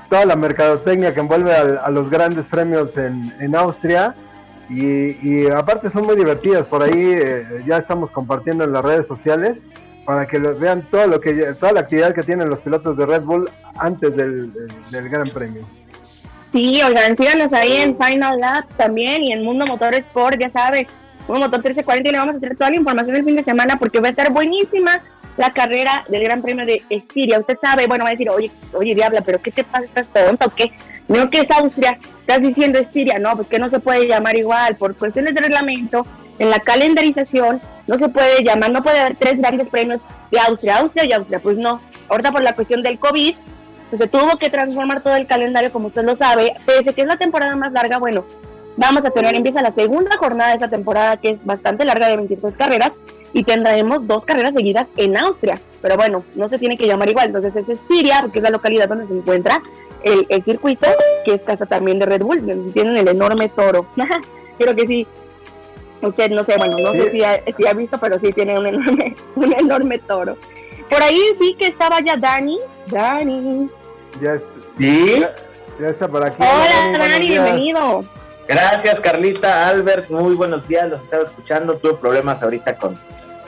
toda 0.08 0.24
la 0.24 0.36
mercadotecnia 0.36 1.12
que 1.12 1.20
envuelve 1.20 1.54
a, 1.54 1.90
los 1.90 2.08
grandes 2.08 2.46
premios 2.46 2.96
en, 2.96 3.34
en 3.40 3.54
Austria. 3.54 4.14
Y, 4.70 5.48
aparte 5.50 5.90
son 5.90 6.06
muy 6.06 6.16
divertidas. 6.16 6.66
Por 6.66 6.82
ahí 6.82 6.92
eh, 6.94 7.62
ya 7.66 7.76
estamos 7.76 8.10
compartiendo 8.10 8.64
en 8.64 8.72
las 8.72 8.82
redes 8.82 9.06
sociales 9.06 9.62
para 10.04 10.26
que 10.26 10.38
vean 10.38 10.82
todo 10.82 11.06
lo 11.06 11.20
que 11.20 11.32
toda 11.58 11.72
la 11.72 11.80
actividad 11.80 12.14
que 12.14 12.22
tienen 12.22 12.48
los 12.48 12.60
pilotos 12.60 12.96
de 12.96 13.06
Red 13.06 13.22
Bull 13.22 13.48
antes 13.78 14.16
del, 14.16 14.50
Gran 14.90 15.28
Premio. 15.28 15.62
Sí, 16.52 16.82
oigan, 16.82 17.16
síganos 17.16 17.52
ahí 17.52 17.76
en 17.76 17.96
Final 17.96 18.38
Lap 18.38 18.66
también 18.76 19.22
y 19.22 19.32
en 19.32 19.42
Mundo 19.42 19.64
Motor 19.66 19.94
Sport, 19.94 20.38
ya 20.38 20.50
sabe, 20.50 20.86
Mundo 21.26 21.46
Motor 21.46 21.60
1340 21.60 22.08
y 22.08 22.12
le 22.12 22.18
vamos 22.18 22.36
a 22.36 22.40
tener 22.40 22.56
toda 22.56 22.70
la 22.70 22.76
información 22.76 23.16
el 23.16 23.24
fin 23.24 23.36
de 23.36 23.42
semana 23.42 23.78
porque 23.78 24.00
va 24.00 24.08
a 24.08 24.10
estar 24.10 24.30
buenísima 24.30 25.00
la 25.36 25.50
carrera 25.50 26.04
del 26.08 26.22
Gran 26.24 26.42
Premio 26.42 26.66
de 26.66 26.82
Estiria. 26.90 27.38
Usted 27.38 27.56
sabe, 27.60 27.86
bueno, 27.86 28.04
va 28.04 28.10
a 28.10 28.12
decir, 28.12 28.28
oye, 28.28 28.50
oye, 28.74 28.94
Diabla, 28.94 29.22
pero 29.22 29.40
¿qué 29.40 29.50
te 29.50 29.64
pasa? 29.64 29.84
¿Estás 29.84 30.08
tonto 30.08 30.46
o 30.46 30.50
qué? 30.50 30.72
No 31.08 31.30
que 31.30 31.40
es 31.40 31.50
Austria, 31.50 31.98
estás 32.20 32.42
diciendo 32.42 32.78
Estiria, 32.78 33.18
no, 33.18 33.34
pues 33.36 33.48
que 33.48 33.58
no 33.58 33.70
se 33.70 33.80
puede 33.80 34.06
llamar 34.06 34.36
igual 34.36 34.76
por 34.76 34.94
cuestiones 34.94 35.34
de 35.34 35.40
reglamento, 35.40 36.06
en 36.38 36.50
la 36.50 36.60
calendarización 36.60 37.60
no 37.86 37.98
se 37.98 38.08
puede 38.08 38.42
llamar, 38.42 38.70
no 38.70 38.82
puede 38.82 38.98
haber 38.98 39.16
tres 39.16 39.40
grandes 39.40 39.68
premios 39.68 40.02
de 40.30 40.38
Austria, 40.40 40.78
Austria 40.78 41.04
y 41.04 41.12
Austria, 41.12 41.40
pues 41.40 41.58
no. 41.58 41.80
Ahorita 42.08 42.32
por 42.32 42.42
la 42.42 42.54
cuestión 42.54 42.82
del 42.82 42.98
COVID, 42.98 43.34
pues 43.90 44.00
se 44.00 44.08
tuvo 44.08 44.36
que 44.38 44.50
transformar 44.50 45.02
todo 45.02 45.16
el 45.16 45.26
calendario, 45.26 45.72
como 45.72 45.88
usted 45.88 46.04
lo 46.04 46.16
sabe, 46.16 46.54
pese 46.64 46.94
que 46.94 47.02
es 47.02 47.06
la 47.06 47.16
temporada 47.16 47.56
más 47.56 47.72
larga, 47.72 47.98
bueno, 47.98 48.24
vamos 48.76 49.04
a 49.04 49.10
tener, 49.10 49.34
empieza 49.34 49.62
la 49.62 49.70
segunda 49.70 50.16
jornada 50.16 50.50
de 50.50 50.56
esta 50.56 50.70
temporada, 50.70 51.16
que 51.16 51.30
es 51.30 51.44
bastante 51.44 51.84
larga, 51.84 52.08
de 52.08 52.16
23 52.16 52.56
carreras, 52.56 52.92
y 53.34 53.44
tendremos 53.44 54.06
dos 54.06 54.24
carreras 54.24 54.54
seguidas 54.54 54.88
en 54.96 55.16
Austria. 55.16 55.60
Pero 55.80 55.96
bueno, 55.96 56.24
no 56.34 56.48
se 56.48 56.58
tiene 56.58 56.76
que 56.76 56.86
llamar 56.86 57.08
igual, 57.08 57.26
entonces 57.26 57.54
es 57.56 57.68
Estiria, 57.68 58.20
porque 58.22 58.38
es 58.38 58.42
la 58.42 58.50
localidad 58.50 58.88
donde 58.88 59.06
se 59.06 59.14
encuentra 59.14 59.60
el, 60.02 60.26
el 60.28 60.44
circuito, 60.44 60.86
que 61.24 61.34
es 61.34 61.42
casa 61.42 61.66
también 61.66 61.98
de 61.98 62.06
Red 62.06 62.22
Bull, 62.22 62.72
tienen 62.72 62.96
el 62.96 63.08
enorme 63.08 63.48
toro. 63.48 63.86
Creo 64.58 64.76
que 64.76 64.86
sí, 64.86 65.06
Usted 66.02 66.30
no 66.32 66.42
sé, 66.42 66.56
bueno, 66.56 66.78
no 66.78 66.92
sé 66.92 67.08
si 67.08 67.22
ha, 67.22 67.40
si 67.56 67.64
ha, 67.64 67.72
visto, 67.74 67.96
pero 67.98 68.18
sí 68.18 68.32
tiene 68.32 68.58
un 68.58 68.66
enorme, 68.66 69.16
un 69.36 69.52
enorme 69.52 69.98
toro. 70.00 70.36
Por 70.90 71.00
ahí 71.00 71.20
vi 71.38 71.54
que 71.54 71.68
estaba 71.68 72.00
ya 72.00 72.16
Dani. 72.16 72.58
Dani. 72.88 73.70
Ya 74.20 74.34
está. 74.34 74.48
¿Sí? 74.76 75.24
Ya, 75.80 75.88
está 75.88 76.08
por 76.08 76.24
aquí. 76.24 76.36
Hola, 76.38 76.98
Dani, 76.98 77.28
bienvenido. 77.28 78.04
Gracias, 78.48 79.00
Carlita, 79.00 79.68
Albert, 79.68 80.10
muy 80.10 80.34
buenos 80.34 80.66
días, 80.66 80.88
los 80.90 81.02
estaba 81.02 81.22
escuchando. 81.22 81.76
Tuve 81.76 81.94
problemas 81.94 82.42
ahorita 82.42 82.76
con. 82.76 82.98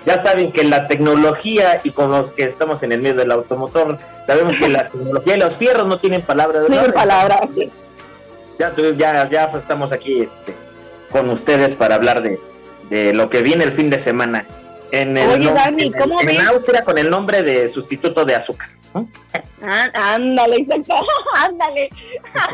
Ya 0.07 0.17
saben 0.17 0.53
que 0.53 0.63
la 0.63 0.87
tecnología 0.87 1.81
y 1.83 1.91
con 1.91 2.11
los 2.11 2.31
que 2.31 2.45
estamos 2.45 2.83
en 2.83 2.93
el 2.93 3.03
medio 3.03 3.17
del 3.17 3.33
automotor, 3.33 3.99
sabemos 4.25 4.57
que 4.57 4.69
la 4.69 4.89
tecnología 4.91 5.37
y 5.37 5.41
los 5.41 5.55
fierros 5.55 5.89
no 5.89 5.99
tienen 5.99 6.23
palabra 6.23 6.61
de 6.61 6.69
No 6.69 6.73
tienen 6.73 6.93
palabra, 6.93 7.41
así 7.43 7.71
Ya, 8.59 8.73
ya, 8.97 9.29
ya 9.29 9.45
estamos 9.47 9.93
aquí, 9.93 10.21
este 10.21 10.64
con 11.15 11.31
ustedes 11.31 11.77
para 11.77 11.95
hablar 11.95 12.25
de, 12.25 13.15
lo 13.15 13.31
que 13.31 13.41
viene 13.43 13.63
el 13.63 13.71
fin 13.71 13.89
de 13.89 14.01
semana. 14.01 14.45
En, 14.91 15.17
el, 15.17 15.31
Oye, 15.31 15.53
Dani, 15.53 15.93
¿cómo 15.93 16.21
en, 16.21 16.41
Austria 16.41 16.83
con 16.83 16.99
el 16.99 17.09
nombre 17.09 17.45
de 17.45 17.69
sustituto 17.69 18.25
de 18.25 18.35
azúcar. 18.35 18.71
Ah, 19.63 19.89
ándale, 19.95 20.57
exacto, 20.57 20.97
ándale. 21.37 21.89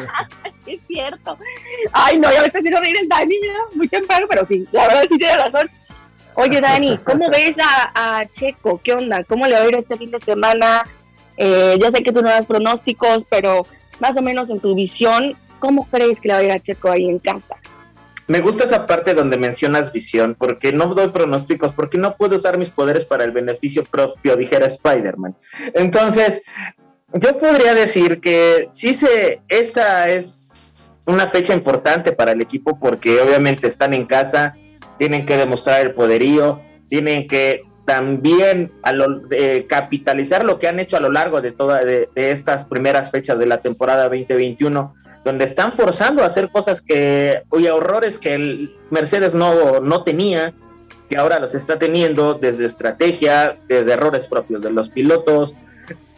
es 0.67 0.79
cierto. 0.87 1.39
Ay, 1.91 2.19
no, 2.19 2.31
ya 2.31 2.41
me 2.43 2.49
está 2.49 2.59
haciendo 2.59 2.81
reír 2.83 2.97
el 3.01 3.09
Dani, 3.09 3.35
muy 3.75 3.89
temprano, 3.89 4.27
pero 4.29 4.47
sí, 4.47 4.69
la 4.73 4.89
verdad 4.89 5.05
sí 5.09 5.17
tiene 5.17 5.39
razón. 5.39 5.71
Oye, 6.35 6.61
Dani, 6.61 6.99
¿cómo 6.99 7.31
ves 7.31 7.57
a, 7.65 8.27
Checo? 8.39 8.79
¿Qué 8.85 8.93
onda? 8.93 9.25
¿Cómo 9.25 9.47
le 9.47 9.55
va 9.55 9.61
a 9.61 9.69
ir 9.69 9.77
este 9.77 9.97
fin 9.97 10.11
de 10.11 10.21
semana? 10.21 10.87
Eh, 11.39 11.79
ya 11.81 11.91
sé 11.91 12.03
que 12.03 12.13
tú 12.13 12.21
no 12.21 12.29
das 12.29 12.45
pronósticos, 12.45 13.25
pero 13.31 13.67
más 14.01 14.19
o 14.19 14.21
menos 14.21 14.51
en 14.51 14.61
tu 14.61 14.75
visión, 14.75 15.35
¿cómo 15.61 15.89
crees 15.89 16.21
que 16.21 16.29
le 16.29 16.35
va 16.35 16.41
a 16.41 16.45
ir 16.45 16.53
a 16.53 16.59
Checo 16.61 16.91
ahí 16.91 17.09
en 17.09 17.19
casa? 17.19 17.57
Me 18.31 18.41
gusta 18.41 18.63
esa 18.63 18.87
parte 18.87 19.13
donde 19.13 19.37
mencionas 19.37 19.93
visión, 19.93 20.37
porque 20.39 20.73
no 20.73 20.95
doy 20.95 21.09
pronósticos, 21.09 21.75
porque 21.75 21.99
no 21.99 22.17
puedo 22.17 22.37
usar 22.37 22.59
mis 22.59 22.71
poderes 22.71 23.05
para 23.05 23.25
el 23.25 23.33
beneficio 23.33 23.83
propio, 23.83 24.37
dijera 24.37 24.67
Spider-Man. 24.67 25.35
Entonces, 25.75 26.41
yo 27.13 27.37
podría 27.39 27.75
decir 27.75 28.21
que 28.21 28.69
sí 28.71 28.95
se, 28.95 29.43
esta 29.49 30.09
es 30.11 30.81
una 31.09 31.27
fecha 31.27 31.55
importante 31.55 32.13
para 32.13 32.31
el 32.31 32.41
equipo 32.41 32.79
porque 32.79 33.21
obviamente 33.21 33.67
están 33.67 33.95
en 33.95 34.07
casa, 34.07 34.55
tienen 34.97 35.27
que 35.27 35.37
demostrar 35.37 35.81
el 35.81 35.91
poderío, 35.91 36.61
tienen 36.89 37.27
que 37.27 37.65
también 37.85 38.71
eh, 39.33 39.67
capitalizar 39.69 40.45
lo 40.45 40.61
que 40.61 40.69
han 40.69 40.79
hecho 40.79 40.97
a 40.97 41.01
lo 41.01 41.11
largo 41.11 41.41
de 41.41 41.51
todas 41.51 41.85
de, 41.85 42.09
estas 42.15 42.65
primeras 42.65 43.11
fechas 43.11 43.41
de 43.41 43.47
la 43.47 43.61
temporada 43.61 44.05
2021 44.05 44.95
donde 45.25 45.45
están 45.45 45.73
forzando 45.73 46.23
a 46.23 46.27
hacer 46.27 46.49
cosas 46.49 46.83
que, 46.83 47.43
oye, 47.51 47.71
horrores 47.71 48.19
que 48.19 48.35
el 48.35 48.77
Mercedes 48.91 49.35
no, 49.35 49.81
no 49.81 50.03
tenía, 50.03 50.55
que 51.09 51.17
ahora 51.17 51.41
los 51.41 51.55
está 51.55 51.79
teniendo 51.79 52.35
desde 52.35 52.67
estrategia, 52.67 53.57
desde 53.69 53.93
errores 53.93 54.29
propios 54.29 54.63
de 54.63 54.71
los 54.71 54.89
pilotos, 54.89 55.55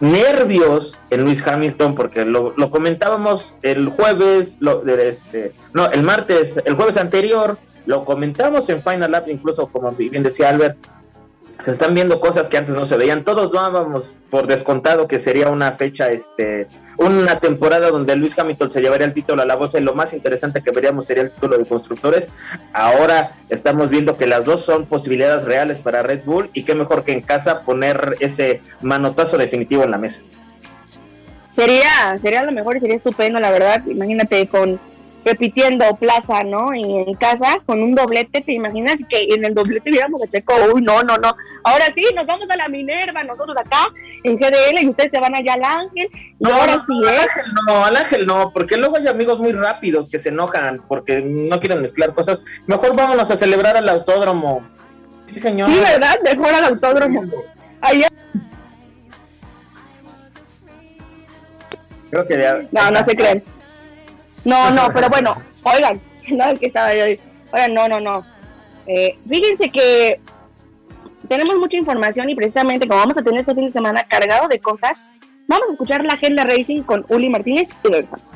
nervios 0.01 0.99
en 1.11 1.25
Luis 1.25 1.47
Hamilton, 1.47 1.95
porque 1.95 2.25
lo, 2.25 2.55
comentábamos 2.71 3.55
el 3.63 3.89
jueves, 3.89 4.59
lo, 4.61 4.83
este, 4.87 5.53
no, 5.73 5.91
el 5.91 6.03
martes, 6.03 6.61
el 6.65 6.75
jueves 6.75 6.97
anterior, 6.97 7.57
lo 7.87 8.05
comentamos 8.05 8.69
en 8.69 8.81
Final 8.81 9.11
Lap, 9.11 9.29
incluso 9.29 9.67
como 9.69 9.93
bien 9.93 10.23
decía 10.23 10.51
Albert, 10.51 10.77
se 11.59 11.71
están 11.71 11.95
viendo 11.95 12.21
cosas 12.21 12.49
que 12.49 12.57
antes 12.57 12.75
no 12.75 12.87
se 12.87 12.97
veían. 12.97 13.25
Todos 13.25 13.53
dábamos 13.53 14.17
por 14.31 14.47
descontado 14.47 15.07
que 15.07 15.19
sería 15.19 15.49
una 15.49 15.73
fecha, 15.73 16.11
este, 16.11 16.67
una 16.99 17.39
temporada 17.39 17.91
donde 17.91 18.17
Luis 18.17 18.39
Hamilton 18.39 18.71
se 18.71 18.81
llevaría 18.81 19.07
el 19.07 19.13
título 19.13 19.43
a 19.43 19.45
la 19.45 19.55
bolsa 19.55 19.79
y 19.79 19.83
lo 19.83 19.95
más 19.95 20.13
interesante 20.13 20.63
que 20.63 20.71
veríamos 20.71 21.07
sería 21.07 21.23
el 21.23 21.31
título 21.31 21.59
de 21.59 21.65
constructores. 21.65 22.29
Ahora 22.73 23.33
estamos 23.49 23.91
viendo 23.91 24.17
que 24.17 24.27
las 24.27 24.45
dos 24.45 24.65
son 24.65 24.87
posibilidades 24.87 25.45
reales 25.45 25.83
para 25.83 26.03
Red 26.03 26.21
Bull 26.25 26.51
y 26.53 26.65
qué 26.65 26.75
mejor 26.75 27.05
que 27.05 27.13
en 27.13 27.21
casa 27.21 27.63
poner 27.63 28.17
ese 28.21 28.61
manotazo 28.81 29.39
definitivo 29.39 29.85
en 29.85 29.91
la 29.91 29.99
mesa. 29.99 30.21
Sería, 31.55 32.19
sería 32.21 32.43
lo 32.43 32.53
mejor 32.53 32.77
y 32.77 32.81
sería 32.81 32.97
estupendo, 32.97 33.39
la 33.39 33.51
verdad. 33.51 33.83
Imagínate 33.87 34.49
con 34.49 34.81
repitiendo 35.25 35.95
plaza, 35.97 36.43
¿no? 36.43 36.75
Y 36.75 36.83
en 36.83 37.15
casa 37.15 37.59
con 37.65 37.83
un 37.83 37.95
doblete, 37.95 38.41
¿te 38.41 38.53
imaginas 38.53 39.01
que 39.09 39.23
en 39.35 39.45
el 39.45 39.55
doblete 39.55 39.91
viéramos 39.91 40.23
a 40.23 40.27
Checo? 40.27 40.55
Uy, 40.75 40.83
no, 40.83 41.03
no, 41.03 41.17
no. 41.17 41.35
Ahora 41.65 41.87
sí, 41.95 42.05
nos 42.15 42.27
vamos 42.27 42.51
a 42.51 42.57
la 42.57 42.69
Minerva, 42.69 43.23
nosotros 43.23 43.57
acá 43.57 43.87
en 44.25 44.37
GDL 44.37 44.83
y 44.83 44.89
ustedes 44.89 45.11
se 45.13 45.21
van 45.21 45.35
allá 45.35 45.55
al 45.55 45.65
Ángel. 45.65 46.09
Y 46.39 46.51
ahora 46.51 46.83
sí 46.87 46.93
al 47.07 47.19
Ángel 47.19 47.45
no, 47.67 47.85
al 47.85 47.97
Ángel 47.97 48.27
no, 48.27 48.51
porque 48.53 48.77
luego 48.77 48.97
hay 48.97 49.07
amigos 49.09 49.39
muy 49.39 49.53
rápidos 49.53 50.09
que 50.09 50.19
se 50.19 50.31
enojan 50.31 50.83
porque 50.89 51.21
no 51.21 51.61
quieren 51.61 51.81
mezclar 51.81 52.13
cosas. 52.15 52.41
Mejor 52.67 52.97
vámonos 52.97 53.31
a 53.31 53.37
celebrar 53.37 53.77
al 53.77 53.89
autódromo. 53.89 54.63
Sí, 55.27 55.39
señor. 55.39 55.69
Sí, 55.69 55.79
¿verdad? 55.79 56.19
Mejor 56.25 56.53
al 56.53 56.65
autódromo. 56.65 57.23
Allá. 57.81 58.09
Creo 62.11 62.27
que 62.27 62.39
ya... 62.39 62.61
No, 62.71 62.91
no 62.91 63.03
se 63.05 63.17
creen. 63.17 63.43
No, 64.45 64.71
no, 64.71 64.91
pero 64.95 65.09
bueno, 65.09 65.37
oigan, 65.63 66.01
no 66.29 66.45
es 66.45 66.59
que 66.59 66.67
estaba 66.67 66.95
yo. 66.95 67.05
Oigan, 67.53 67.75
no, 67.75 67.89
no, 67.89 68.01
no. 68.01 68.23
Eh, 68.87 69.17
fíjense 69.29 69.71
que 69.71 70.21
tenemos 71.29 71.57
mucha 71.57 71.77
información 71.77 72.29
y 72.29 72.35
precisamente 72.35 72.87
como 72.89 73.01
vamos 73.01 73.17
a 73.17 73.23
tener 73.23 73.41
este 73.41 73.55
fin 73.55 73.67
de 73.67 73.73
semana 73.73 74.05
cargado 74.05 74.49
de 74.49 74.59
cosas, 74.59 74.99
vamos 75.47 75.69
a 75.69 75.73
escuchar 75.73 76.05
la 76.05 76.15
agenda 76.15 76.45
Racing 76.45 76.83
con 76.83 77.05
Uli 77.09 77.29
Martínez 77.29 77.69
y 77.85 77.89
regresamos. 77.89 78.27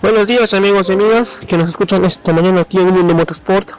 Buenos 0.00 0.26
días 0.26 0.52
amigos 0.52 0.88
y 0.88 0.94
amigas 0.94 1.38
que 1.46 1.56
nos 1.56 1.68
escuchan 1.68 2.04
esta 2.04 2.32
mañana 2.32 2.62
aquí 2.62 2.78
en 2.78 2.90
Mundo 2.92 3.14
Motorsport. 3.14 3.70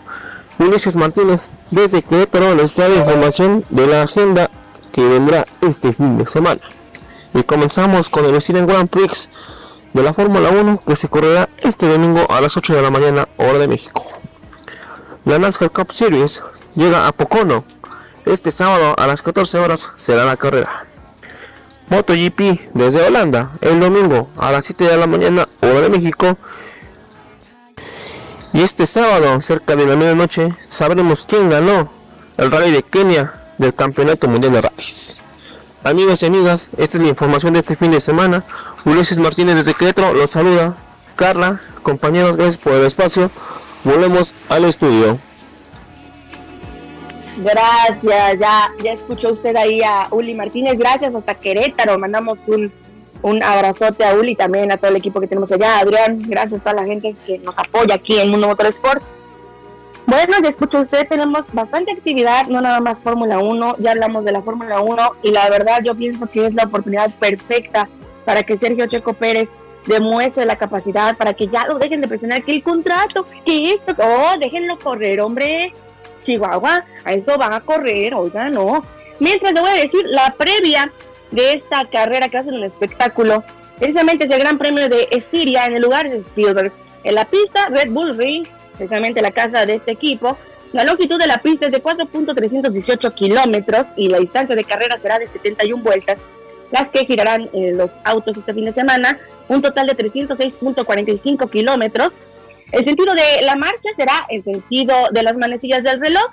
Ulises 0.57 0.95
Martínez 0.95 1.49
desde 1.69 2.01
Querétaro 2.01 2.55
les 2.55 2.73
trae 2.75 2.95
información 2.95 3.65
de 3.69 3.87
la 3.87 4.03
agenda 4.03 4.49
que 4.93 5.05
vendrá 5.05 5.45
este 5.61 5.91
fin 5.91 6.17
de 6.17 6.27
semana. 6.27 6.61
Y 7.33 7.43
comenzamos 7.43 8.09
con 8.09 8.25
el 8.25 8.35
Estiren 8.35 8.67
Grand 8.67 8.89
Prix 8.89 9.29
de 9.93 10.03
la 10.03 10.13
Fórmula 10.13 10.49
1 10.49 10.81
que 10.85 10.95
se 10.95 11.07
correrá 11.07 11.49
este 11.57 11.87
domingo 11.87 12.29
a 12.29 12.41
las 12.41 12.57
8 12.57 12.75
de 12.75 12.81
la 12.81 12.89
mañana 12.89 13.27
hora 13.37 13.59
de 13.59 13.67
México. 13.67 14.05
La 15.25 15.39
NASCAR 15.39 15.71
Cup 15.71 15.91
Series 15.91 16.41
llega 16.75 17.07
a 17.07 17.11
Pocono. 17.11 17.63
Este 18.25 18.51
sábado 18.51 18.95
a 18.97 19.07
las 19.07 19.21
14 19.21 19.57
horas 19.57 19.91
será 19.95 20.25
la 20.25 20.37
carrera. 20.37 20.85
MotoGP 21.89 22.71
desde 22.73 23.05
Holanda 23.05 23.51
el 23.61 23.79
domingo 23.79 24.29
a 24.37 24.51
las 24.51 24.65
7 24.65 24.83
de 24.83 24.97
la 24.97 25.07
mañana 25.07 25.47
hora 25.61 25.81
de 25.81 25.89
México. 25.89 26.37
Y 28.53 28.61
este 28.61 28.85
sábado 28.85 29.41
cerca 29.41 29.75
de 29.75 29.85
la 29.85 29.95
medianoche 29.95 30.53
sabremos 30.61 31.25
quién 31.25 31.49
ganó 31.49 31.91
el 32.37 32.51
rally 32.51 32.71
de 32.71 32.83
Kenia 32.83 33.33
del 33.57 33.73
Campeonato 33.73 34.27
Mundial 34.27 34.53
de 34.53 34.61
Rallys. 34.61 35.22
Amigos 35.83 36.23
y 36.23 36.27
amigas, 36.27 36.69
esta 36.77 36.97
es 36.97 37.03
la 37.03 37.09
información 37.09 37.53
de 37.53 37.59
este 37.59 37.75
fin 37.75 37.91
de 37.91 37.99
semana. 37.99 38.45
Ulises 38.85 39.17
Martínez 39.17 39.55
desde 39.55 39.73
Querétaro 39.73 40.13
los 40.13 40.29
saluda. 40.29 40.77
Carla, 41.17 41.59
compañeros, 41.81 42.37
gracias 42.37 42.57
por 42.57 42.71
el 42.71 42.85
espacio. 42.85 43.29
Volvemos 43.83 44.33
al 44.47 44.63
estudio. 44.63 45.19
Gracias, 47.37 48.39
ya, 48.39 48.69
ya 48.81 48.93
escuchó 48.93 49.33
usted 49.33 49.53
ahí 49.57 49.81
a 49.81 50.07
Uli 50.11 50.35
Martínez. 50.35 50.77
Gracias 50.77 51.13
hasta 51.15 51.35
Querétaro. 51.35 51.99
Mandamos 51.99 52.47
un, 52.47 52.71
un 53.21 53.43
abrazote 53.43 54.05
a 54.05 54.13
Uli 54.15 54.35
también 54.35 54.71
a 54.71 54.77
todo 54.77 54.91
el 54.91 54.95
equipo 54.95 55.19
que 55.19 55.27
tenemos 55.27 55.51
allá. 55.51 55.79
Adrián, 55.79 56.17
gracias 56.25 56.61
a 56.61 56.63
toda 56.63 56.75
la 56.75 56.85
gente 56.85 57.13
que 57.25 57.39
nos 57.39 57.57
apoya 57.59 57.95
aquí 57.95 58.19
en 58.19 58.29
Mundo 58.29 58.47
Motorsport. 58.47 59.03
Bueno, 60.05 60.33
ya 60.43 60.49
escucho 60.49 60.81
usted, 60.81 61.07
tenemos 61.07 61.45
bastante 61.53 61.93
actividad, 61.93 62.47
no 62.47 62.59
nada 62.59 62.81
más 62.81 62.99
Fórmula 62.99 63.39
1, 63.39 63.77
ya 63.79 63.91
hablamos 63.91 64.25
de 64.25 64.33
la 64.33 64.41
Fórmula 64.41 64.81
1 64.81 65.11
y 65.23 65.31
la 65.31 65.49
verdad 65.49 65.79
yo 65.81 65.95
pienso 65.95 66.27
que 66.27 66.45
es 66.45 66.53
la 66.53 66.63
oportunidad 66.63 67.09
perfecta 67.11 67.87
para 68.25 68.43
que 68.43 68.57
Sergio 68.57 68.85
Checo 68.87 69.13
Pérez 69.13 69.47
demuestre 69.85 70.45
la 70.45 70.57
capacidad, 70.57 71.15
para 71.15 71.33
que 71.33 71.47
ya 71.47 71.65
lo 71.67 71.79
dejen 71.79 72.01
de 72.01 72.07
presionar, 72.07 72.43
que 72.43 72.51
el 72.51 72.63
contrato, 72.63 73.25
que 73.45 73.71
esto, 73.71 73.95
oh, 73.97 74.37
déjenlo 74.39 74.77
correr, 74.77 75.21
hombre, 75.21 75.73
Chihuahua, 76.23 76.85
a 77.05 77.13
eso 77.13 77.37
van 77.37 77.53
a 77.53 77.61
correr, 77.61 78.13
oiga, 78.13 78.49
no. 78.49 78.83
Mientras 79.19 79.53
le 79.53 79.61
voy 79.61 79.71
a 79.71 79.75
decir, 79.75 80.05
la 80.07 80.33
previa 80.37 80.91
de 81.31 81.53
esta 81.53 81.85
carrera 81.85 82.29
que 82.29 82.37
hacen 82.37 82.53
un 82.53 82.63
espectáculo, 82.63 83.43
precisamente 83.77 84.25
es 84.25 84.31
el 84.31 84.39
Gran 84.39 84.57
Premio 84.57 84.89
de 84.89 85.07
Estiria 85.11 85.65
en 85.65 85.75
el 85.75 85.81
lugar 85.81 86.09
de 86.09 86.17
Spielberg. 86.17 86.71
En 87.03 87.15
la 87.15 87.25
pista, 87.25 87.67
Red 87.69 87.89
Bull 87.89 88.17
Ring 88.17 88.45
precisamente 88.77 89.21
la 89.21 89.31
casa 89.31 89.65
de 89.65 89.75
este 89.75 89.91
equipo. 89.91 90.37
La 90.71 90.83
longitud 90.83 91.19
de 91.19 91.27
la 91.27 91.37
pista 91.37 91.67
es 91.67 91.71
de 91.71 91.83
4.318 91.83 93.13
kilómetros 93.13 93.87
y 93.95 94.09
la 94.09 94.19
distancia 94.19 94.55
de 94.55 94.63
carrera 94.63 94.97
será 94.97 95.19
de 95.19 95.27
71 95.27 95.83
vueltas, 95.83 96.27
las 96.71 96.89
que 96.89 97.05
girarán 97.05 97.49
eh, 97.53 97.73
los 97.73 97.91
autos 98.03 98.37
este 98.37 98.53
fin 98.53 98.65
de 98.65 98.73
semana, 98.73 99.19
un 99.47 99.61
total 99.61 99.87
de 99.87 99.95
306.45 99.95 101.49
kilómetros. 101.49 102.13
El 102.71 102.85
sentido 102.85 103.13
de 103.13 103.45
la 103.45 103.55
marcha 103.55 103.89
será 103.95 104.25
el 104.29 104.43
sentido 104.43 104.95
de 105.11 105.21
las 105.21 105.37
manecillas 105.37 105.83
del 105.83 106.01
reloj. 106.01 106.25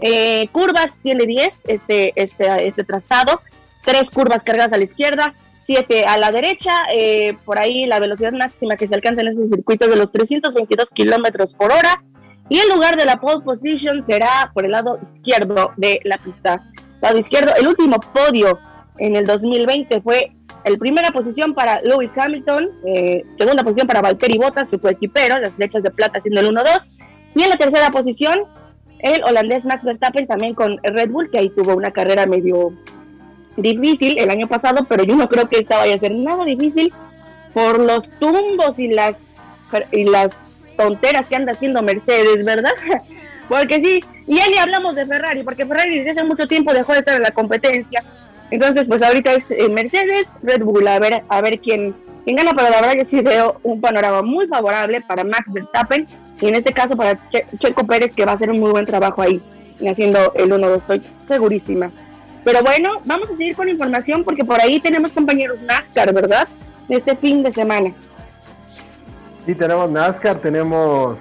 Eh, 0.00 0.48
curvas 0.50 0.98
tiene 1.02 1.26
10 1.26 1.64
este, 1.66 2.12
este, 2.16 2.66
este 2.66 2.84
trazado, 2.84 3.42
tres 3.84 4.08
curvas 4.10 4.42
cargadas 4.42 4.72
a 4.72 4.78
la 4.78 4.84
izquierda, 4.84 5.34
7 5.64 6.04
a 6.04 6.18
la 6.18 6.30
derecha, 6.30 6.72
eh, 6.92 7.36
por 7.44 7.58
ahí 7.58 7.86
la 7.86 7.98
velocidad 7.98 8.32
máxima 8.32 8.76
que 8.76 8.86
se 8.86 8.94
alcanza 8.94 9.22
en 9.22 9.28
ese 9.28 9.46
circuito 9.46 9.88
de 9.88 9.96
los 9.96 10.12
322 10.12 10.90
kilómetros 10.90 11.54
por 11.54 11.72
hora. 11.72 12.02
Y 12.48 12.58
el 12.58 12.68
lugar 12.68 12.96
de 12.96 13.06
la 13.06 13.20
pole 13.20 13.42
position 13.42 14.04
será 14.04 14.50
por 14.52 14.66
el 14.66 14.72
lado 14.72 14.98
izquierdo 15.02 15.72
de 15.76 16.00
la 16.04 16.18
pista. 16.18 16.62
Lado 17.00 17.18
izquierdo, 17.18 17.54
el 17.56 17.66
último 17.66 17.98
podio 18.00 18.58
en 18.98 19.16
el 19.16 19.24
2020 19.24 20.02
fue 20.02 20.32
el 20.64 20.78
primera 20.78 21.10
posición 21.10 21.54
para 21.54 21.80
Lewis 21.82 22.12
Hamilton, 22.16 22.70
eh, 22.86 23.22
segunda 23.36 23.62
posición 23.62 23.86
para 23.86 24.02
Valtteri 24.02 24.38
Bottas, 24.38 24.68
su 24.68 24.78
coequipero, 24.78 25.38
las 25.38 25.52
flechas 25.52 25.82
de 25.82 25.90
plata 25.90 26.20
siendo 26.20 26.40
el 26.40 26.48
1-2. 26.48 26.90
Y 27.34 27.42
en 27.42 27.48
la 27.48 27.56
tercera 27.56 27.90
posición, 27.90 28.40
el 29.00 29.24
holandés 29.24 29.64
Max 29.64 29.84
Verstappen 29.84 30.26
también 30.26 30.54
con 30.54 30.78
Red 30.82 31.10
Bull, 31.10 31.30
que 31.30 31.38
ahí 31.38 31.50
tuvo 31.50 31.74
una 31.74 31.90
carrera 31.90 32.26
medio 32.26 32.72
difícil 33.56 34.18
el 34.18 34.30
año 34.30 34.48
pasado, 34.48 34.84
pero 34.88 35.04
yo 35.04 35.16
no 35.16 35.28
creo 35.28 35.48
que 35.48 35.60
esta 35.60 35.78
vaya 35.78 35.94
a 35.94 35.98
ser 35.98 36.14
nada 36.14 36.44
difícil 36.44 36.92
por 37.52 37.78
los 37.78 38.10
tumbos 38.18 38.78
y 38.78 38.88
las 38.88 39.30
y 39.90 40.04
las 40.04 40.32
tonteras 40.76 41.26
que 41.26 41.36
anda 41.36 41.52
haciendo 41.52 41.82
Mercedes, 41.82 42.44
¿verdad? 42.44 42.72
Porque 43.48 43.80
sí, 43.80 44.04
y 44.26 44.36
ya 44.36 44.62
hablamos 44.62 44.96
de 44.96 45.04
Ferrari, 45.04 45.42
porque 45.42 45.66
Ferrari 45.66 45.98
desde 45.98 46.12
hace 46.12 46.24
mucho 46.24 46.48
tiempo 46.48 46.72
dejó 46.72 46.94
de 46.94 47.00
estar 47.00 47.14
en 47.14 47.22
la 47.22 47.30
competencia. 47.30 48.02
Entonces, 48.50 48.88
pues 48.88 49.02
ahorita 49.02 49.34
es 49.34 49.44
eh, 49.50 49.68
Mercedes, 49.68 50.32
Red 50.42 50.62
Bull, 50.62 50.88
a 50.88 50.98
ver, 50.98 51.24
a 51.28 51.40
ver 51.42 51.58
quién, 51.58 51.94
quién 52.24 52.36
gana, 52.36 52.52
pero 52.54 52.70
la 52.70 52.80
verdad 52.80 52.94
que 52.94 53.04
sí 53.04 53.20
veo 53.20 53.60
un 53.62 53.82
panorama 53.82 54.22
muy 54.22 54.46
favorable 54.46 55.02
para 55.02 55.24
Max 55.24 55.52
Verstappen 55.52 56.06
y 56.40 56.48
en 56.48 56.54
este 56.54 56.72
caso 56.72 56.96
para 56.96 57.18
Checo 57.58 57.86
Pérez, 57.86 58.12
que 58.14 58.24
va 58.24 58.32
a 58.32 58.34
hacer 58.36 58.50
un 58.50 58.60
muy 58.60 58.70
buen 58.70 58.86
trabajo 58.86 59.20
ahí, 59.20 59.42
haciendo 59.86 60.32
el 60.34 60.50
1-2, 60.50 60.76
estoy 60.76 61.02
segurísima. 61.28 61.90
Pero 62.44 62.62
bueno, 62.62 63.00
vamos 63.04 63.30
a 63.30 63.36
seguir 63.36 63.56
con 63.56 63.68
información 63.68 64.22
porque 64.22 64.44
por 64.44 64.60
ahí 64.60 64.78
tenemos 64.78 65.12
compañeros 65.12 65.62
NASCAR, 65.62 66.12
¿verdad? 66.12 66.46
Este 66.88 67.16
fin 67.16 67.42
de 67.42 67.52
semana. 67.52 67.90
Sí, 69.46 69.54
tenemos 69.54 69.90
NASCAR, 69.90 70.38
tenemos 70.38 71.18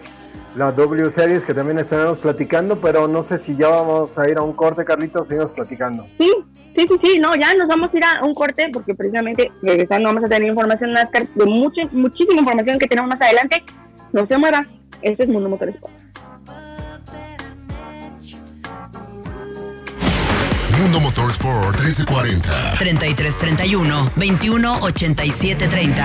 la 0.56 0.72
W 0.72 1.12
Series 1.12 1.44
que 1.44 1.54
también 1.54 1.80
estaremos 1.80 2.20
platicando, 2.20 2.78
pero 2.80 3.08
no 3.08 3.24
sé 3.24 3.40
si 3.40 3.56
ya 3.56 3.70
vamos 3.70 4.18
a 4.18 4.30
ir 4.30 4.38
a 4.38 4.42
un 4.42 4.54
corte, 4.54 4.86
Carlitos, 4.86 5.28
seguimos 5.28 5.52
platicando. 5.52 6.06
Sí, 6.12 6.32
sí, 6.76 6.88
sí, 6.88 6.98
sí, 7.00 7.20
no, 7.20 7.36
ya 7.36 7.54
nos 7.56 7.68
vamos 7.68 7.94
a 7.94 7.98
ir 7.98 8.04
a 8.04 8.24
un 8.24 8.36
corte 8.36 8.70
porque 8.72 8.94
precisamente 8.94 9.52
regresando 9.62 10.10
vamos 10.10 10.24
a 10.26 10.30
tener 10.30 10.48
información 10.48 10.92
NASCAR 10.92 11.28
de 11.28 11.46
mucha, 11.46 11.84
muchísima 11.92 12.40
información 12.40 12.78
que 12.78 12.88
tenemos 12.88 13.10
más 13.10 13.22
adelante. 13.22 13.64
No 14.12 14.26
se 14.26 14.38
mueva, 14.38 14.66
este 15.02 15.24
es 15.24 15.30
Mundo 15.30 15.50
Motorsport. 15.50 15.94
Mundo 20.78 21.00
Motorsport 21.00 21.80
1340. 21.80 22.76
3331 22.78 24.12
218730. 24.16 26.04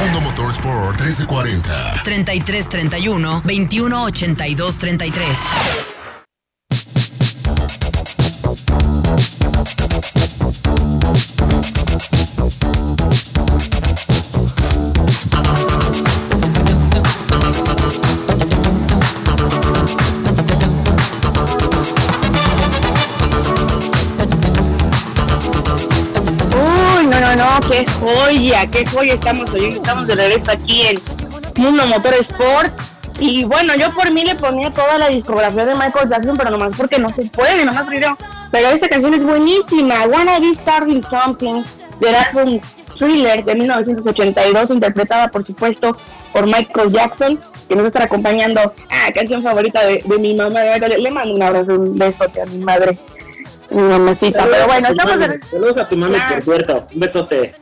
Mundo 0.00 0.20
Motorsport 0.20 0.98
1340. 1.00 2.00
33 2.02 2.66
31 2.66 3.40
21 3.44 4.02
82 4.04 4.76
33. 4.78 5.91
Qué 27.84 27.92
joya, 27.92 28.70
qué 28.70 28.84
joya 28.86 29.14
estamos 29.14 29.52
oyendo. 29.52 29.76
Estamos 29.76 30.06
de 30.06 30.14
regreso 30.14 30.50
aquí 30.50 30.82
en 30.82 30.96
Mundo 31.62 31.86
Motor 31.86 32.14
Sport. 32.14 32.80
Y 33.18 33.44
bueno, 33.44 33.74
yo 33.76 33.92
por 33.92 34.10
mí 34.12 34.24
le 34.24 34.34
ponía 34.34 34.70
toda 34.70 34.98
la 34.98 35.08
discografía 35.08 35.66
de 35.66 35.74
Michael 35.74 36.08
Jackson, 36.08 36.36
pero 36.36 36.50
nomás 36.50 36.74
porque 36.76 36.98
no 36.98 37.10
se 37.10 37.24
puede, 37.26 37.64
nomás 37.64 37.88
video. 37.88 38.16
Pero 38.50 38.68
esa 38.68 38.88
canción 38.88 39.14
es 39.14 39.22
buenísima. 39.22 40.04
Wanna 40.06 40.38
Be 40.38 40.54
Starting 40.54 41.02
Something 41.02 41.62
del 42.00 42.14
álbum 42.14 42.60
Thriller 42.96 43.44
de 43.44 43.54
1982, 43.54 44.70
interpretada 44.70 45.28
por 45.28 45.44
supuesto 45.44 45.96
por 46.32 46.46
Michael 46.46 46.92
Jackson, 46.92 47.40
que 47.68 47.74
nos 47.74 47.82
va 47.82 47.84
a 47.84 47.88
estar 47.88 48.02
acompañando. 48.02 48.72
Ah, 48.90 49.10
canción 49.12 49.42
favorita 49.42 49.84
de, 49.86 50.02
de 50.04 50.18
mi 50.18 50.34
mamá. 50.34 50.62
Le, 50.62 50.98
le 50.98 51.10
mando 51.10 51.34
un 51.34 51.42
abrazo, 51.42 51.74
un 51.74 51.98
besote 51.98 52.42
a 52.42 52.46
mi 52.46 52.58
madre, 52.58 52.98
mi 53.70 53.82
mamacita. 53.82 54.46
Pero 54.50 54.66
bueno, 54.66 54.88
estamos 54.88 55.14
Saludos 55.50 55.76
a 55.76 55.88
tu 55.88 55.96
mami, 55.96 56.18
por 56.28 56.42
cierto. 56.42 56.86
Un 56.92 57.00
besote. 57.00 57.52